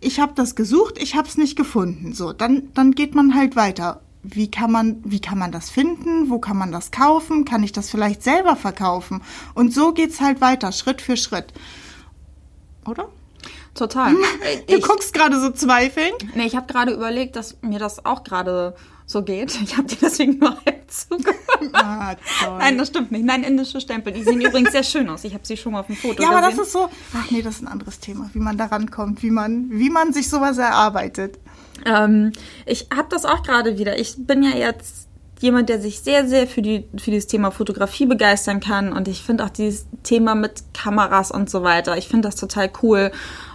ich 0.00 0.20
habe 0.20 0.32
das 0.34 0.54
gesucht, 0.54 0.98
ich 1.00 1.14
habe 1.14 1.28
es 1.28 1.36
nicht 1.36 1.56
gefunden. 1.56 2.12
So, 2.12 2.32
dann, 2.32 2.68
dann 2.74 2.92
geht 2.92 3.14
man 3.14 3.34
halt 3.34 3.56
weiter. 3.56 4.00
Wie 4.24 4.50
kann 4.50 4.70
man, 4.70 5.02
wie 5.04 5.20
kann 5.20 5.38
man 5.38 5.50
das 5.50 5.70
finden? 5.70 6.30
Wo 6.30 6.38
kann 6.38 6.56
man 6.56 6.70
das 6.70 6.92
kaufen? 6.92 7.44
Kann 7.44 7.64
ich 7.64 7.72
das 7.72 7.90
vielleicht 7.90 8.22
selber 8.22 8.54
verkaufen? 8.54 9.22
Und 9.54 9.72
so 9.72 9.92
geht's 9.92 10.20
halt 10.20 10.40
weiter, 10.40 10.70
Schritt 10.70 11.00
für 11.00 11.16
Schritt. 11.16 11.52
Oder? 12.86 13.08
Total. 13.74 14.14
Du 14.68 14.74
Ich, 14.76 14.82
guckst 14.82 15.14
gerade 15.14 15.40
so 15.40 15.50
zweifelnd. 15.50 16.34
nee, 16.34 16.46
ich 16.46 16.56
habe 16.56 16.66
gerade 16.70 16.92
überlegt, 16.92 17.36
dass 17.36 17.56
mir 17.62 17.78
das 17.78 18.04
auch 18.04 18.22
gerade 18.24 18.74
so 19.06 19.22
geht. 19.22 19.58
Ich 19.62 19.76
habe 19.76 19.86
dir 19.88 19.96
deswegen 20.00 20.38
nur 20.38 20.50
halb 20.66 20.90
zugehört. 20.90 21.36
Ah, 21.72 22.14
toll. 22.44 22.58
Nein, 22.58 22.78
das 22.78 22.88
stimmt 22.88 23.12
nicht. 23.12 23.24
Nein, 23.24 23.42
indische 23.42 23.80
Stempel. 23.80 24.12
Die 24.12 24.22
sehen 24.22 24.40
übrigens 24.46 24.72
sehr 24.72 24.82
schön 24.84 25.08
aus. 25.08 25.24
Ich 25.24 25.32
habe 25.34 25.46
sie 25.46 25.56
schon 25.56 25.72
mal 25.72 25.80
auf 25.80 25.86
dem 25.86 25.96
Foto 25.96 26.22
Ja, 26.22 26.30
aber 26.30 26.40
das 26.40 26.50
gesehen. 26.50 26.64
ist 26.64 26.72
so. 26.72 26.88
Ach 27.16 27.30
nee, 27.30 27.42
das 27.42 27.56
ist 27.56 27.62
ein 27.62 27.68
anderes 27.68 27.98
Thema, 27.98 28.30
wie 28.32 28.38
man 28.40 28.56
da 28.58 28.66
rankommt, 28.66 29.22
wie 29.22 29.30
man, 29.30 29.68
wie 29.70 29.90
man 29.90 30.12
sich 30.12 30.28
sowas 30.28 30.58
erarbeitet. 30.58 31.38
Ähm, 31.86 32.32
ich 32.66 32.88
habe 32.94 33.08
das 33.10 33.24
auch 33.24 33.42
gerade 33.42 33.78
wieder. 33.78 33.98
Ich 33.98 34.14
bin 34.18 34.42
ja 34.42 34.50
jetzt 34.50 35.08
jemand, 35.40 35.68
der 35.68 35.80
sich 35.80 36.00
sehr, 36.00 36.28
sehr 36.28 36.46
für, 36.46 36.62
die, 36.62 36.84
für 36.98 37.10
dieses 37.10 37.26
Thema 37.26 37.50
Fotografie 37.50 38.06
begeistern 38.06 38.60
kann. 38.60 38.92
Und 38.92 39.08
ich 39.08 39.22
finde 39.22 39.44
auch 39.44 39.50
dieses 39.50 39.86
Thema 40.04 40.34
mit 40.34 40.62
Kameras 40.74 41.30
und 41.32 41.50
so 41.50 41.62
weiter. 41.64 41.96
Ich 41.98 42.06
finde 42.08 42.28
das 42.28 42.36
total 42.36 42.70
cool. 42.82 43.10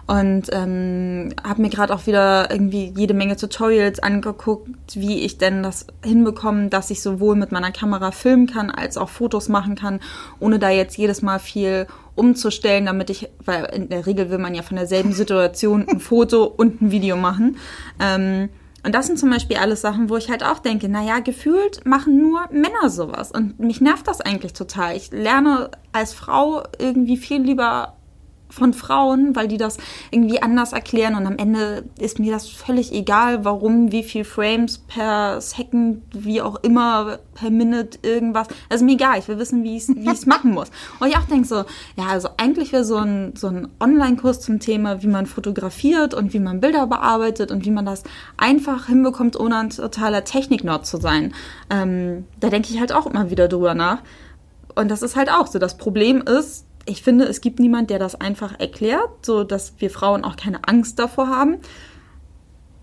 Und 0.07 0.45
ähm, 0.53 1.33
habe 1.43 1.61
mir 1.61 1.69
gerade 1.69 1.93
auch 1.93 2.07
wieder 2.07 2.49
irgendwie 2.49 2.93
jede 2.95 3.13
Menge 3.13 3.35
Tutorials 3.35 3.99
angeguckt, 3.99 4.69
wie 4.95 5.19
ich 5.19 5.37
denn 5.37 5.63
das 5.63 5.85
hinbekomme, 6.01 6.69
dass 6.69 6.89
ich 6.91 7.01
sowohl 7.01 7.35
mit 7.35 7.51
meiner 7.51 7.71
Kamera 7.71 8.11
filmen 8.11 8.47
kann, 8.47 8.71
als 8.71 8.97
auch 8.97 9.09
Fotos 9.09 9.49
machen 9.49 9.75
kann, 9.75 9.99
ohne 10.39 10.59
da 10.59 10.69
jetzt 10.69 10.97
jedes 10.97 11.21
Mal 11.21 11.39
viel 11.39 11.87
umzustellen, 12.15 12.85
damit 12.85 13.09
ich, 13.09 13.27
weil 13.43 13.65
in 13.65 13.89
der 13.89 14.05
Regel 14.05 14.29
will 14.29 14.37
man 14.37 14.55
ja 14.55 14.61
von 14.61 14.77
derselben 14.77 15.11
Situation 15.11 15.85
ein 15.89 15.99
Foto 15.99 16.45
und 16.57 16.81
ein 16.81 16.91
Video 16.91 17.17
machen. 17.17 17.57
Ähm, 17.99 18.47
und 18.83 18.95
das 18.95 19.07
sind 19.07 19.19
zum 19.19 19.29
Beispiel 19.29 19.57
alles 19.57 19.81
Sachen, 19.81 20.09
wo 20.09 20.15
ich 20.15 20.29
halt 20.29 20.45
auch 20.45 20.59
denke, 20.59 20.87
naja, 20.87 21.19
gefühlt 21.19 21.85
machen 21.85 22.21
nur 22.21 22.47
Männer 22.51 22.89
sowas. 22.89 23.33
Und 23.33 23.59
mich 23.59 23.81
nervt 23.81 24.07
das 24.07 24.21
eigentlich 24.21 24.53
total. 24.53 24.95
Ich 24.95 25.11
lerne 25.11 25.71
als 25.91 26.13
Frau 26.13 26.63
irgendwie 26.79 27.17
viel 27.17 27.41
lieber 27.41 27.96
von 28.49 28.73
Frauen, 28.73 29.35
weil 29.35 29.47
die 29.47 29.57
das 29.57 29.77
irgendwie 30.11 30.41
anders 30.41 30.73
erklären 30.73 31.15
und 31.15 31.25
am 31.25 31.37
Ende 31.37 31.83
ist 31.99 32.19
mir 32.19 32.31
das 32.31 32.47
völlig 32.47 32.93
egal, 32.93 33.45
warum, 33.45 33.91
wie 33.91 34.03
viel 34.03 34.23
Frames 34.23 34.79
per 34.79 35.41
Second, 35.41 36.03
wie 36.11 36.41
auch 36.41 36.55
immer, 36.63 37.19
per 37.35 37.49
Minute 37.49 37.99
irgendwas. 38.01 38.47
Also 38.69 38.85
mir 38.85 38.93
egal, 38.93 39.19
ich 39.19 39.27
will 39.27 39.37
wissen, 39.37 39.63
wie 39.63 39.77
ich 39.77 39.87
es 39.87 40.25
machen 40.25 40.51
muss. 40.51 40.71
Und 40.99 41.07
ich 41.07 41.17
auch 41.17 41.25
denke 41.25 41.47
so, 41.47 41.57
ja, 41.95 42.07
also 42.09 42.29
eigentlich 42.37 42.71
wäre 42.71 42.83
so 42.83 42.97
ein, 42.97 43.33
so 43.35 43.47
ein 43.47 43.67
Online-Kurs 43.79 44.41
zum 44.41 44.59
Thema, 44.59 45.03
wie 45.03 45.07
man 45.07 45.25
fotografiert 45.25 46.13
und 46.13 46.33
wie 46.33 46.39
man 46.39 46.59
Bilder 46.59 46.87
bearbeitet 46.87 47.51
und 47.51 47.65
wie 47.65 47.71
man 47.71 47.85
das 47.85 48.03
einfach 48.37 48.87
hinbekommt, 48.87 49.39
ohne 49.39 49.57
ein 49.57 49.69
totaler 49.69 50.23
Technik-Nerd 50.23 50.85
zu 50.85 50.97
sein. 50.97 51.33
Ähm, 51.69 52.25
da 52.39 52.49
denke 52.49 52.69
ich 52.71 52.79
halt 52.79 52.93
auch 52.93 53.05
immer 53.05 53.29
wieder 53.29 53.47
drüber 53.47 53.75
nach. 53.75 53.99
Und 54.75 54.89
das 54.89 55.01
ist 55.01 55.15
halt 55.15 55.31
auch 55.31 55.47
so. 55.47 55.59
Das 55.59 55.77
Problem 55.77 56.21
ist, 56.21 56.65
ich 56.87 57.01
finde, 57.01 57.25
es 57.25 57.41
gibt 57.41 57.59
niemand, 57.59 57.89
der 57.89 57.99
das 57.99 58.15
einfach 58.15 58.59
erklärt, 58.59 59.25
so 59.25 59.43
dass 59.43 59.73
wir 59.79 59.89
Frauen 59.89 60.23
auch 60.23 60.35
keine 60.35 60.67
Angst 60.67 60.99
davor 60.99 61.27
haben. 61.27 61.57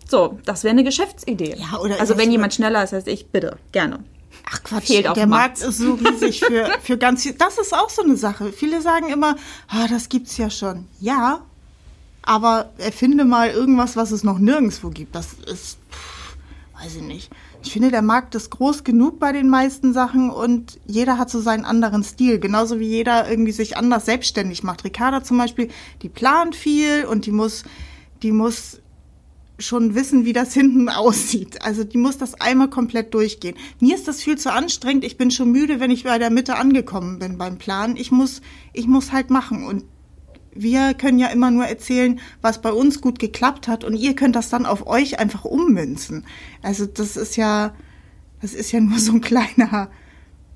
So, 0.09 0.39
das 0.45 0.65
wäre 0.65 0.73
eine 0.73 0.85
Geschäftsidee. 0.85 1.57
Ja, 1.59 1.79
oder 1.79 1.99
also 1.99 2.13
es 2.15 2.19
wenn 2.19 2.31
jemand 2.31 2.55
schneller 2.55 2.85
ist 2.85 2.93
als 2.93 3.07
ich, 3.07 3.27
bitte, 3.29 3.57
gerne. 3.73 4.01
Ach 4.51 4.63
Quatsch, 4.63 4.89
Fehlt 4.89 5.17
der 5.17 5.27
Markt 5.27 5.61
Markt. 5.61 5.63
ist 5.63 5.79
so 5.79 5.95
riesig 5.95 6.41
für, 6.41 6.71
für 6.83 6.99
ganz 6.99 7.23
viel. 7.23 7.33
Das 7.33 7.59
ist 7.59 7.75
auch 7.75 7.89
so 7.89 8.03
eine 8.03 8.17
Sache. 8.17 8.53
Viele 8.53 8.83
sagen 8.83 9.09
immer, 9.09 9.37
ah, 9.69 9.87
das 9.89 10.09
gibt's 10.09 10.37
ja 10.37 10.51
schon. 10.51 10.87
Ja, 11.01 11.41
aber 12.23 12.71
erfinde 12.79 13.25
mal 13.25 13.51
irgendwas, 13.51 13.97
was 13.97 14.11
es 14.11 14.23
noch 14.23 14.39
nirgendwo 14.39 14.91
gibt. 14.91 15.15
Das 15.15 15.33
ist, 15.33 15.79
pff, 15.91 16.14
weiß 16.85 16.97
ich 16.97 17.03
nicht. 17.03 17.31
Ich 17.63 17.73
finde, 17.73 17.91
der 17.91 18.03
Markt 18.03 18.35
ist 18.35 18.51
groß 18.51 18.85
genug 18.85 19.19
bei 19.19 19.33
den 19.33 19.49
meisten 19.49 19.93
Sachen 19.93 20.31
und 20.31 20.79
jeder 20.87 21.19
hat 21.19 21.31
so 21.31 21.41
seinen 21.41 21.65
anderen 21.65 22.03
Stil. 22.05 22.39
Genauso 22.39 22.79
wie 22.79 22.89
jeder 22.89 23.29
irgendwie 23.29 23.53
sich 23.53 23.77
anders 23.77 24.07
selbstständig 24.07 24.63
macht. 24.63 24.85
Ricarda 24.85 25.23
zum 25.23 25.39
Beispiel, 25.39 25.69
die 26.03 26.09
plant 26.09 26.55
viel 26.55 27.07
und 27.07 27.27
die 27.27 27.33
muss, 27.33 27.65
die 28.23 28.33
muss 28.33 28.81
schon 29.59 29.95
wissen, 29.95 30.25
wie 30.25 30.33
das 30.33 30.53
hinten 30.55 30.89
aussieht. 30.89 31.63
Also 31.63 31.85
die 31.85 31.99
muss 31.99 32.19
das 32.19 32.35
einmal 32.41 32.69
komplett 32.69 33.15
durchgehen. 33.15 33.57
Mir 33.81 33.95
ist 33.95 34.09
das 34.09 34.21
viel 34.21 34.37
zu 34.37 34.53
anstrengend. 34.53 35.05
Ich 35.05 35.17
bin 35.17 35.31
schon 35.31 35.53
müde, 35.53 35.81
wenn 35.81 35.91
ich 35.91 36.05
bei 36.05 36.19
der 36.19 36.31
Mitte 36.31 36.57
angekommen 36.57 37.19
bin 37.19 37.39
beim 37.39 37.57
Planen. 37.57 37.97
Ich 37.97 38.11
muss, 38.11 38.43
ich 38.73 38.87
muss 38.87 39.13
halt 39.13 39.31
machen 39.31 39.65
und 39.67 39.85
wir 40.55 40.95
können 40.95 41.19
ja 41.19 41.29
immer 41.29 41.51
nur 41.51 41.67
erzählen, 41.67 42.21
was 42.41 42.61
bei 42.61 42.73
uns 42.73 43.01
gut 43.01 43.19
geklappt 43.19 43.69
hat 43.69 43.85
und 43.85 43.95
ihr 43.95 44.15
könnt 44.15 44.37
das 44.37 44.49
dann 44.49 44.67
auf 44.67 44.87
euch 44.87 45.19
einfach 45.19 45.45
ummünzen. 45.45 46.25
Also 46.63 46.87
das 46.87 47.17
ist 47.17 47.37
ja, 47.37 47.75
das 48.41 48.55
ist 48.55 48.73
ja 48.73 48.81
nur 48.81 48.99
so 48.99 49.13
ein 49.13 49.21
kleiner 49.21 49.89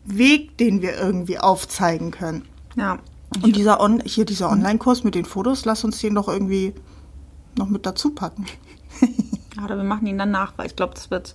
Weg, 0.05 0.57
den 0.57 0.83
wir 0.83 0.97
irgendwie 0.99 1.39
aufzeigen 1.39 2.11
können. 2.11 2.45
Ja. 2.77 2.99
Und 3.43 3.57
dieser 3.57 3.81
On 3.81 4.01
hier 4.05 4.25
dieser 4.25 4.51
Online-Kurs 4.51 5.05
mit 5.05 5.15
den 5.15 5.27
Fotos, 5.27 5.65
lass 5.65 5.85
uns 5.85 6.01
den 6.01 6.15
doch 6.15 6.29
irgendwie 6.29 6.73
noch 7.59 7.69
mit 7.69 7.85
dazu 7.85 8.11
packen. 8.15 8.47
Gerade 9.51 9.77
wir 9.77 9.85
machen 9.85 10.07
ihn 10.07 10.17
dann 10.17 10.31
nach, 10.31 10.57
weil 10.57 10.67
ich 10.67 10.77
glaube, 10.77 10.95
das 10.95 11.11
wird 11.11 11.35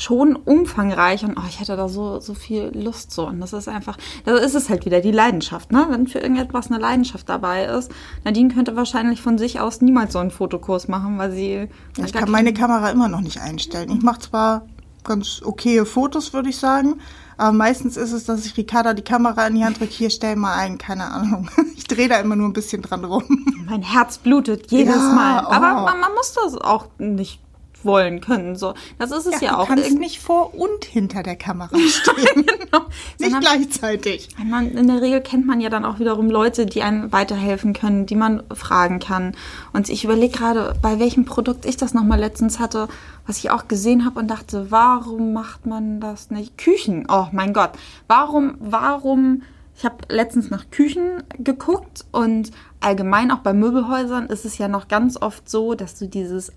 schon 0.00 0.34
umfangreich 0.34 1.24
und 1.24 1.36
oh, 1.36 1.42
ich 1.46 1.60
hätte 1.60 1.76
da 1.76 1.88
so, 1.88 2.20
so 2.20 2.32
viel 2.32 2.72
Lust 2.74 3.12
so. 3.12 3.26
Und 3.26 3.40
das 3.40 3.52
ist 3.52 3.68
einfach, 3.68 3.98
da 4.24 4.36
ist 4.36 4.54
es 4.54 4.70
halt 4.70 4.86
wieder 4.86 5.00
die 5.00 5.10
Leidenschaft, 5.10 5.72
ne? 5.72 5.86
Wenn 5.90 6.06
für 6.06 6.20
irgendetwas 6.20 6.70
eine 6.70 6.80
Leidenschaft 6.80 7.28
dabei 7.28 7.64
ist. 7.64 7.92
Nadine 8.24 8.52
könnte 8.52 8.76
wahrscheinlich 8.76 9.20
von 9.20 9.36
sich 9.36 9.60
aus 9.60 9.82
niemals 9.82 10.14
so 10.14 10.18
einen 10.18 10.30
Fotokurs 10.30 10.88
machen, 10.88 11.18
weil 11.18 11.32
sie. 11.32 11.68
Ich 12.02 12.12
kann 12.14 12.30
meine 12.30 12.54
Kamera 12.54 12.90
immer 12.90 13.08
noch 13.08 13.20
nicht 13.20 13.40
einstellen. 13.40 13.90
Ich 13.90 14.02
mache 14.02 14.20
zwar 14.20 14.66
ganz 15.04 15.42
okaye 15.44 15.84
Fotos, 15.84 16.32
würde 16.32 16.48
ich 16.48 16.56
sagen, 16.56 17.00
aber 17.36 17.52
meistens 17.52 17.96
ist 17.96 18.12
es, 18.12 18.24
dass 18.24 18.44
ich 18.44 18.56
Ricarda 18.56 18.94
die 18.94 19.02
Kamera 19.02 19.46
in 19.46 19.54
die 19.54 19.64
Hand 19.64 19.80
drücke, 19.80 19.92
hier 19.92 20.10
stell 20.10 20.36
mal 20.36 20.54
ein, 20.54 20.78
keine 20.78 21.10
Ahnung. 21.10 21.50
Ich 21.76 21.96
drehe 21.96 22.08
da 22.08 22.20
immer 22.20 22.36
nur 22.36 22.48
ein 22.48 22.52
bisschen 22.52 22.82
dran 22.82 23.04
rum. 23.04 23.24
mein 23.68 23.82
Herz 23.82 24.18
blutet 24.18 24.70
jedes 24.70 24.94
Ja, 24.94 25.12
Mal. 25.12 25.38
Aber 25.40 25.82
oh. 25.82 25.84
man, 25.86 25.98
man 25.98 26.14
muss 26.14 26.34
das 26.34 26.54
auch 26.56 26.86
nicht 26.98 27.40
wollen 27.84 28.20
können. 28.20 28.56
So, 28.56 28.74
das 28.98 29.10
ist 29.10 29.26
es 29.26 29.40
ja, 29.40 29.50
du 29.52 29.58
auch. 29.58 29.68
kannst 29.68 29.84
Irgend- 29.84 30.00
nicht 30.00 30.20
vor 30.20 30.54
und 30.54 30.84
hinter 30.84 31.22
der 31.22 31.36
Kamera 31.36 31.76
stehen. 31.88 32.44
genau. 32.46 32.86
nicht 33.18 33.32
Sondern- 33.32 33.40
gleichzeitig. 33.40 34.28
Man, 34.44 34.70
in 34.72 34.86
der 34.88 35.00
Regel 35.02 35.20
kennt 35.20 35.46
man 35.46 35.60
ja 35.60 35.70
dann 35.70 35.84
auch 35.84 35.98
wiederum 35.98 36.30
Leute, 36.30 36.66
die 36.66 36.82
einem 36.82 37.12
weiterhelfen 37.12 37.72
können, 37.72 38.06
die 38.06 38.16
man 38.16 38.42
fragen 38.52 38.98
kann. 38.98 39.32
Und 39.72 39.88
ich 39.88 40.04
überlege 40.04 40.36
gerade, 40.36 40.74
bei 40.82 40.98
welchem 40.98 41.24
Produkt 41.24 41.64
ich 41.66 41.76
das 41.76 41.94
nochmal 41.94 42.18
letztens 42.20 42.58
hatte, 42.58 42.88
was 43.26 43.38
ich 43.38 43.50
auch 43.50 43.68
gesehen 43.68 44.04
habe 44.04 44.18
und 44.20 44.28
dachte, 44.28 44.70
warum 44.70 45.32
macht 45.32 45.66
man 45.66 46.00
das 46.00 46.30
nicht? 46.30 46.58
Küchen, 46.58 47.06
oh 47.08 47.26
mein 47.32 47.52
Gott. 47.52 47.70
Warum, 48.08 48.54
warum, 48.58 49.42
ich 49.76 49.84
habe 49.84 49.96
letztens 50.08 50.50
nach 50.50 50.70
Küchen 50.70 51.22
geguckt 51.38 52.04
und 52.12 52.50
allgemein 52.80 53.30
auch 53.30 53.38
bei 53.38 53.52
Möbelhäusern 53.52 54.26
ist 54.26 54.44
es 54.44 54.58
ja 54.58 54.68
noch 54.68 54.88
ganz 54.88 55.16
oft 55.20 55.48
so, 55.48 55.74
dass 55.74 55.98
du 55.98 56.06
dieses 56.08 56.52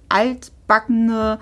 altbackene 0.64 1.40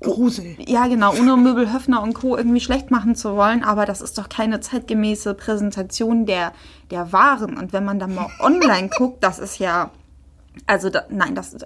Grusel. 0.00 0.56
ja, 0.64 0.86
genau, 0.86 1.12
ohne 1.12 1.36
Möbel 1.36 1.72
Höfner 1.72 2.02
und 2.02 2.14
Co. 2.14 2.36
irgendwie 2.36 2.60
schlecht 2.60 2.92
machen 2.92 3.16
zu 3.16 3.34
wollen, 3.34 3.64
aber 3.64 3.84
das 3.84 4.00
ist 4.00 4.16
doch 4.16 4.28
keine 4.28 4.60
zeitgemäße 4.60 5.34
Präsentation 5.34 6.24
der, 6.24 6.52
der 6.92 7.12
Waren. 7.12 7.56
Und 7.56 7.72
wenn 7.72 7.84
man 7.84 7.98
da 7.98 8.06
mal 8.06 8.28
online 8.38 8.90
guckt, 8.96 9.24
das 9.24 9.38
ist 9.38 9.58
ja. 9.58 9.90
Also 10.66 10.90
da, 10.90 11.04
nein, 11.08 11.36
das 11.36 11.56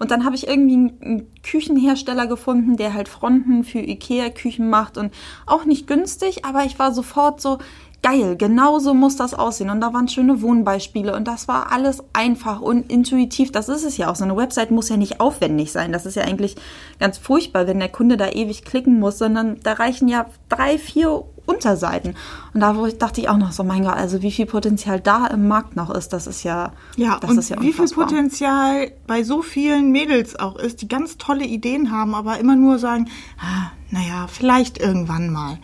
und 0.00 0.10
dann 0.10 0.24
habe 0.24 0.34
ich 0.34 0.48
irgendwie 0.48 0.74
einen, 0.74 1.02
einen 1.02 1.42
Küchenhersteller 1.44 2.26
gefunden, 2.26 2.76
der 2.76 2.94
halt 2.94 3.08
Fronten 3.08 3.62
für 3.62 3.78
Ikea 3.78 4.28
Küchen 4.30 4.68
macht 4.68 4.98
und 4.98 5.14
auch 5.46 5.64
nicht 5.64 5.86
günstig, 5.86 6.44
aber 6.44 6.64
ich 6.64 6.76
war 6.76 6.92
sofort 6.92 7.40
so 7.40 7.58
geil, 8.02 8.36
genau 8.36 8.78
so 8.78 8.94
muss 8.94 9.16
das 9.16 9.34
aussehen 9.34 9.70
und 9.70 9.80
da 9.80 9.92
waren 9.92 10.08
schöne 10.08 10.40
Wohnbeispiele 10.42 11.14
und 11.14 11.28
das 11.28 11.48
war 11.48 11.72
alles 11.72 12.02
einfach 12.12 12.60
und 12.60 12.90
intuitiv. 12.90 13.52
Das 13.52 13.68
ist 13.68 13.84
es 13.84 13.96
ja 13.96 14.10
auch. 14.10 14.16
So 14.16 14.24
eine 14.24 14.36
Website 14.36 14.70
muss 14.70 14.88
ja 14.88 14.96
nicht 14.96 15.20
aufwendig 15.20 15.72
sein. 15.72 15.92
Das 15.92 16.06
ist 16.06 16.14
ja 16.14 16.24
eigentlich 16.24 16.56
ganz 16.98 17.18
furchtbar, 17.18 17.66
wenn 17.66 17.78
der 17.78 17.88
Kunde 17.90 18.16
da 18.16 18.30
ewig 18.30 18.64
klicken 18.64 18.98
muss, 18.98 19.18
sondern 19.18 19.60
da 19.62 19.74
reichen 19.74 20.08
ja 20.08 20.26
drei, 20.48 20.78
vier 20.78 21.24
Unterseiten. 21.46 22.14
Und 22.54 22.60
da 22.60 22.72
dachte 22.98 23.20
ich 23.20 23.28
auch 23.28 23.36
noch 23.36 23.52
so, 23.52 23.64
mein 23.64 23.84
Gott, 23.84 23.96
also 23.96 24.22
wie 24.22 24.30
viel 24.30 24.46
Potenzial 24.46 25.00
da 25.00 25.26
im 25.26 25.48
Markt 25.48 25.76
noch 25.76 25.90
ist, 25.90 26.12
das 26.12 26.26
ist 26.26 26.42
ja, 26.42 26.72
Ja, 26.96 27.18
das 27.20 27.30
und 27.30 27.38
ist 27.38 27.48
ja 27.48 27.56
wie 27.56 27.72
viel 27.72 27.82
unfassbar. 27.82 28.06
Potenzial 28.06 28.92
bei 29.06 29.24
so 29.24 29.42
vielen 29.42 29.90
Mädels 29.90 30.38
auch 30.38 30.56
ist, 30.56 30.80
die 30.82 30.88
ganz 30.88 31.18
tolle 31.18 31.44
Ideen 31.44 31.90
haben, 31.90 32.14
aber 32.14 32.38
immer 32.38 32.56
nur 32.56 32.78
sagen, 32.78 33.08
ah, 33.40 33.72
naja, 33.90 34.26
vielleicht 34.28 34.78
irgendwann 34.78 35.30
mal. 35.30 35.58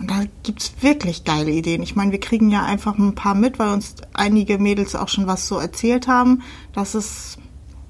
Und 0.00 0.10
da 0.10 0.22
gibt's 0.42 0.72
wirklich 0.80 1.24
geile 1.24 1.50
Ideen. 1.50 1.82
Ich 1.82 1.94
meine, 1.94 2.10
wir 2.10 2.20
kriegen 2.20 2.50
ja 2.50 2.64
einfach 2.64 2.96
ein 2.96 3.14
paar 3.14 3.34
mit, 3.34 3.58
weil 3.58 3.68
uns 3.68 3.96
einige 4.14 4.58
Mädels 4.58 4.96
auch 4.96 5.08
schon 5.08 5.26
was 5.26 5.46
so 5.46 5.58
erzählt 5.58 6.08
haben. 6.08 6.42
Das 6.72 6.94
ist 6.94 7.38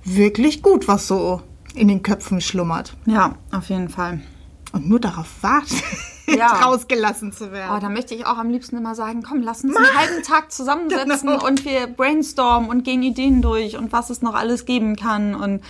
wirklich 0.05 0.63
gut, 0.63 0.89
was 0.89 1.07
so 1.07 1.41
in 1.75 1.87
den 1.87 2.03
Köpfen 2.03 2.41
schlummert. 2.41 2.97
Ja, 3.07 3.37
auf 3.53 3.69
jeden 3.69 3.89
Fall. 3.89 4.21
Und 4.73 4.89
nur 4.89 5.01
darauf 5.01 5.29
warten, 5.43 5.75
Ja. 6.27 6.47
rausgelassen 6.65 7.33
zu 7.33 7.51
werden. 7.53 7.75
Oh, 7.77 7.81
da 7.81 7.89
möchte 7.89 8.15
ich 8.15 8.27
auch 8.27 8.39
am 8.39 8.51
liebsten 8.51 8.77
immer 8.77 8.95
sagen, 8.95 9.23
komm, 9.23 9.43
lass 9.43 9.65
uns 9.65 9.77
einen 9.77 9.97
halben 9.97 10.23
Tag 10.23 10.53
zusammensetzen 10.53 11.29
Genau. 11.29 11.45
und 11.47 11.65
wir 11.65 11.87
brainstormen 11.89 12.71
und 12.71 12.85
gehen 12.85 13.03
Ideen 13.03 13.43
durch 13.43 13.77
und 13.77 13.93
was 13.93 14.11
es 14.11 14.23
noch 14.23 14.35
alles 14.35 14.65
geben 14.65 14.97
kann 14.97 15.35
und 15.35 15.61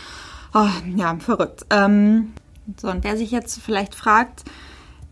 oh, 0.55 0.68
ja, 0.96 1.16
verrückt. 1.18 1.64
Ähm, 1.70 2.33
so, 2.81 2.88
und 2.88 3.05
wer 3.05 3.16
sich 3.16 3.31
jetzt 3.31 3.61
vielleicht 3.62 3.94
fragt, 3.94 4.44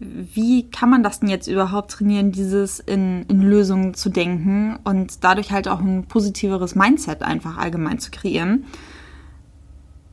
wie 0.01 0.71
kann 0.71 0.91
man 0.91 1.03
das 1.03 1.21
denn 1.21 1.29
jetzt 1.29 1.49
überhaupt 1.49 1.91
trainieren, 1.91 2.31
dieses 2.31 2.79
in, 2.79 3.25
in 3.29 3.43
Lösungen 3.43 3.95
zu 3.95 4.11
denken 4.11 4.79
und 4.85 5.25
dadurch 5.25 5.51
halt 5.51 5.69
auch 5.69 5.81
ein 5.81 6.05
positiveres 6.05 6.75
Mindset 6.75 7.23
einfach 7.23 7.59
allgemein 7.59 7.99
zu 7.99 8.11
kreieren? 8.11 8.65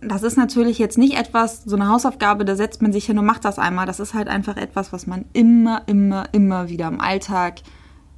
das 0.07 0.23
ist 0.23 0.37
natürlich 0.37 0.77
jetzt 0.77 0.97
nicht 0.97 1.17
etwas, 1.17 1.63
so 1.63 1.75
eine 1.75 1.89
Hausaufgabe, 1.89 2.45
da 2.45 2.55
setzt 2.55 2.81
man 2.81 2.93
sich 2.93 3.05
hin 3.05 3.17
und 3.17 3.25
macht 3.25 3.45
das 3.45 3.59
einmal. 3.59 3.85
Das 3.85 3.99
ist 3.99 4.13
halt 4.13 4.27
einfach 4.27 4.57
etwas, 4.57 4.93
was 4.93 5.07
man 5.07 5.25
immer, 5.33 5.83
immer, 5.87 6.25
immer 6.31 6.69
wieder 6.69 6.87
im 6.87 7.01
Alltag 7.01 7.61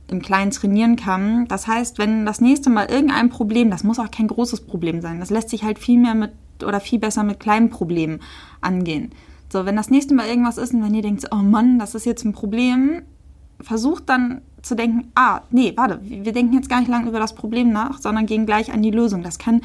im 0.10 0.22
Kleinen 0.22 0.52
trainieren 0.52 0.96
kann. 0.96 1.48
Das 1.48 1.68
heißt, 1.68 1.98
wenn 1.98 2.26
das 2.26 2.42
nächste 2.42 2.70
Mal 2.70 2.88
irgendein 2.90 3.30
Problem, 3.30 3.70
das 3.70 3.84
muss 3.84 4.00
auch 4.00 4.12
kein 4.12 4.28
großes 4.28 4.62
Problem 4.62 5.02
sein, 5.02 5.20
das 5.20 5.30
lässt 5.30 5.50
sich 5.50 5.64
halt 5.64 5.80
viel 5.80 6.00
mehr 6.00 6.16
mit 6.16 6.32
oder 6.66 6.80
viel 6.80 7.00
besser 7.00 7.24
mit 7.24 7.40
kleinen 7.40 7.70
Problemen 7.70 8.20
angehen. 8.62 9.12
So, 9.50 9.66
wenn 9.66 9.76
das 9.76 9.90
nächste 9.90 10.14
Mal 10.14 10.28
irgendwas 10.28 10.58
ist 10.58 10.74
und 10.74 10.84
wenn 10.84 10.94
ihr 10.94 11.02
denkt, 11.02 11.26
oh 11.32 11.38
Mann, 11.38 11.80
das 11.80 11.96
ist 11.96 12.06
jetzt 12.06 12.26
ein 12.26 12.34
Problem, 12.34 13.04
versucht 13.62 14.10
dann 14.10 14.42
zu 14.62 14.76
denken, 14.76 15.12
ah, 15.16 15.42
nee, 15.52 15.74
warte, 15.76 16.00
wir 16.04 16.34
denken 16.34 16.54
jetzt 16.54 16.70
gar 16.70 16.80
nicht 16.80 16.90
lange 16.90 17.10
über 17.10 17.20
das 17.20 17.36
Problem 17.36 17.72
nach, 17.72 18.00
sondern 18.00 18.26
gehen 18.26 18.46
gleich 18.46 18.74
an 18.74 18.82
die 18.82 18.92
Lösung. 18.92 19.24
Das 19.24 19.40
kann 19.40 19.62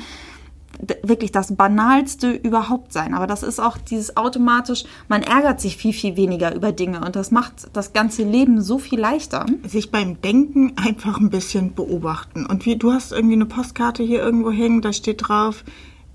wirklich 1.02 1.32
das 1.32 1.54
Banalste 1.56 2.32
überhaupt 2.32 2.92
sein. 2.92 3.14
Aber 3.14 3.26
das 3.26 3.42
ist 3.42 3.60
auch 3.60 3.78
dieses 3.78 4.16
automatisch, 4.16 4.84
man 5.08 5.22
ärgert 5.22 5.60
sich 5.60 5.76
viel, 5.76 5.92
viel 5.92 6.16
weniger 6.16 6.54
über 6.54 6.72
Dinge 6.72 7.04
und 7.04 7.14
das 7.14 7.30
macht 7.30 7.68
das 7.72 7.92
ganze 7.92 8.24
Leben 8.24 8.60
so 8.60 8.78
viel 8.78 8.98
leichter. 8.98 9.46
sich 9.64 9.90
beim 9.90 10.20
Denken 10.20 10.72
einfach 10.76 11.20
ein 11.20 11.30
bisschen 11.30 11.74
beobachten. 11.74 12.46
Und 12.46 12.66
wie 12.66 12.76
du 12.76 12.92
hast 12.92 13.12
irgendwie 13.12 13.34
eine 13.34 13.46
Postkarte 13.46 14.02
hier 14.02 14.22
irgendwo 14.22 14.50
hängen, 14.50 14.82
da 14.82 14.92
steht 14.92 15.28
drauf, 15.28 15.64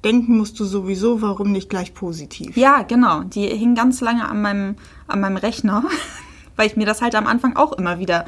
denken 0.04 0.38
musst 0.38 0.60
du 0.60 0.66
sowieso, 0.66 1.22
warum 1.22 1.52
nicht 1.52 1.70
gleich 1.70 1.94
positiv? 1.94 2.56
Ja, 2.56 2.84
genau. 2.84 3.22
Die 3.24 3.48
hing 3.48 3.76
ganz 3.76 4.02
lange 4.02 4.28
an 4.28 4.42
meinem, 4.42 4.76
an 5.08 5.20
meinem 5.20 5.38
Rechner, 5.38 5.84
weil 6.56 6.68
ich 6.68 6.76
mir 6.76 6.86
das 6.86 7.02
halt 7.02 7.16
am 7.16 7.28
Anfang 7.28 7.56
auch 7.56 7.74
immer 7.74 8.00
wieder 8.00 8.26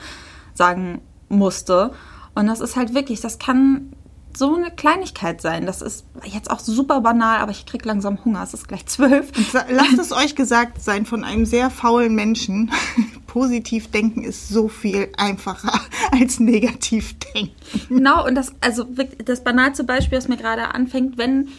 sagen 0.54 1.02
musste. 1.30 1.92
Und 2.36 2.48
das 2.48 2.60
ist 2.60 2.76
halt 2.76 2.94
wirklich, 2.94 3.22
das 3.22 3.40
kann 3.40 3.94
so 4.36 4.56
eine 4.56 4.72
Kleinigkeit 4.72 5.42
sein. 5.42 5.66
Das 5.66 5.82
ist 5.82 6.06
jetzt 6.24 6.52
auch 6.52 6.60
super 6.60 7.02
banal, 7.02 7.40
aber 7.40 7.52
ich 7.52 7.66
krieg 7.66 7.84
langsam 7.86 8.24
Hunger. 8.24 8.44
Es 8.44 8.54
ist 8.54 8.68
gleich 8.68 8.86
zwölf. 8.86 9.32
Lasst 9.70 10.00
es 10.00 10.12
euch 10.12 10.36
gesagt 10.36 10.82
sein 10.82 11.06
von 11.06 11.24
einem 11.24 11.46
sehr 11.46 11.70
faulen 11.70 12.16
Menschen. 12.16 12.72
Positiv 13.30 13.92
denken 13.92 14.24
ist 14.24 14.50
so 14.50 14.68
viel 14.68 15.10
einfacher 15.16 15.80
als 16.12 16.40
negativ 16.40 17.16
denken. 17.20 17.54
Genau, 17.88 18.26
und 18.26 18.34
das, 18.34 18.54
also 18.60 18.88
das 19.24 19.44
banalste 19.44 19.84
Beispiel, 19.84 20.18
das 20.18 20.28
mir 20.28 20.38
gerade 20.38 20.74
anfängt, 20.74 21.20
wenn 21.20 21.50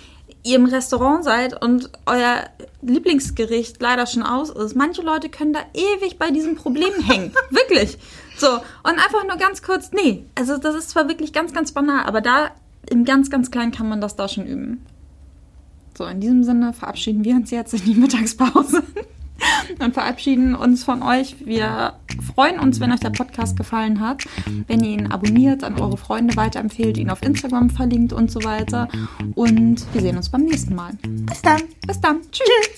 ihr 0.42 0.56
im 0.56 0.64
Restaurant 0.64 1.22
seid 1.22 1.62
und 1.62 1.88
euer 2.06 2.44
Lieblingsgericht 2.82 3.80
leider 3.80 4.06
schon 4.06 4.24
aus 4.24 4.50
ist. 4.50 4.74
Manche 4.74 5.02
Leute 5.02 5.28
können 5.28 5.52
da 5.52 5.60
ewig 5.72 6.18
bei 6.18 6.32
diesem 6.32 6.56
Problem 6.56 6.92
hängen. 7.06 7.32
wirklich. 7.50 7.98
So. 8.36 8.48
Und 8.48 8.98
einfach 8.98 9.24
nur 9.28 9.36
ganz 9.36 9.62
kurz, 9.62 9.92
nee. 9.92 10.24
Also, 10.34 10.58
das 10.58 10.74
ist 10.74 10.90
zwar 10.90 11.06
wirklich 11.06 11.32
ganz, 11.32 11.52
ganz 11.52 11.70
banal, 11.70 12.04
aber 12.04 12.20
da 12.20 12.50
im 12.90 13.04
ganz, 13.04 13.30
ganz 13.30 13.52
Kleinen 13.52 13.70
kann 13.70 13.88
man 13.88 14.00
das 14.00 14.16
da 14.16 14.26
schon 14.26 14.44
üben. 14.44 14.84
So, 15.96 16.04
in 16.06 16.20
diesem 16.20 16.42
Sinne 16.42 16.72
verabschieden 16.72 17.24
wir 17.24 17.36
uns 17.36 17.52
jetzt 17.52 17.74
in 17.74 17.84
die 17.84 17.94
Mittagspause 17.94 18.82
und 19.78 19.94
verabschieden 19.94 20.54
uns 20.54 20.84
von 20.84 21.02
euch. 21.02 21.36
Wir 21.44 21.94
freuen 22.34 22.58
uns, 22.58 22.80
wenn 22.80 22.92
euch 22.92 23.00
der 23.00 23.10
Podcast 23.10 23.56
gefallen 23.56 24.00
hat, 24.00 24.24
wenn 24.66 24.84
ihr 24.84 24.90
ihn 24.90 25.06
abonniert, 25.12 25.64
an 25.64 25.78
eure 25.80 25.96
Freunde 25.96 26.36
weiterempfehlt, 26.36 26.98
ihn 26.98 27.10
auf 27.10 27.22
Instagram 27.22 27.70
verlinkt 27.70 28.12
und 28.12 28.30
so 28.30 28.42
weiter. 28.44 28.88
Und 29.34 29.86
wir 29.92 30.00
sehen 30.00 30.16
uns 30.16 30.28
beim 30.28 30.44
nächsten 30.44 30.74
Mal. 30.74 30.92
Bis 31.02 31.42
dann. 31.42 31.62
Bis 31.86 32.00
dann. 32.00 32.20
Tschüss. 32.30 32.70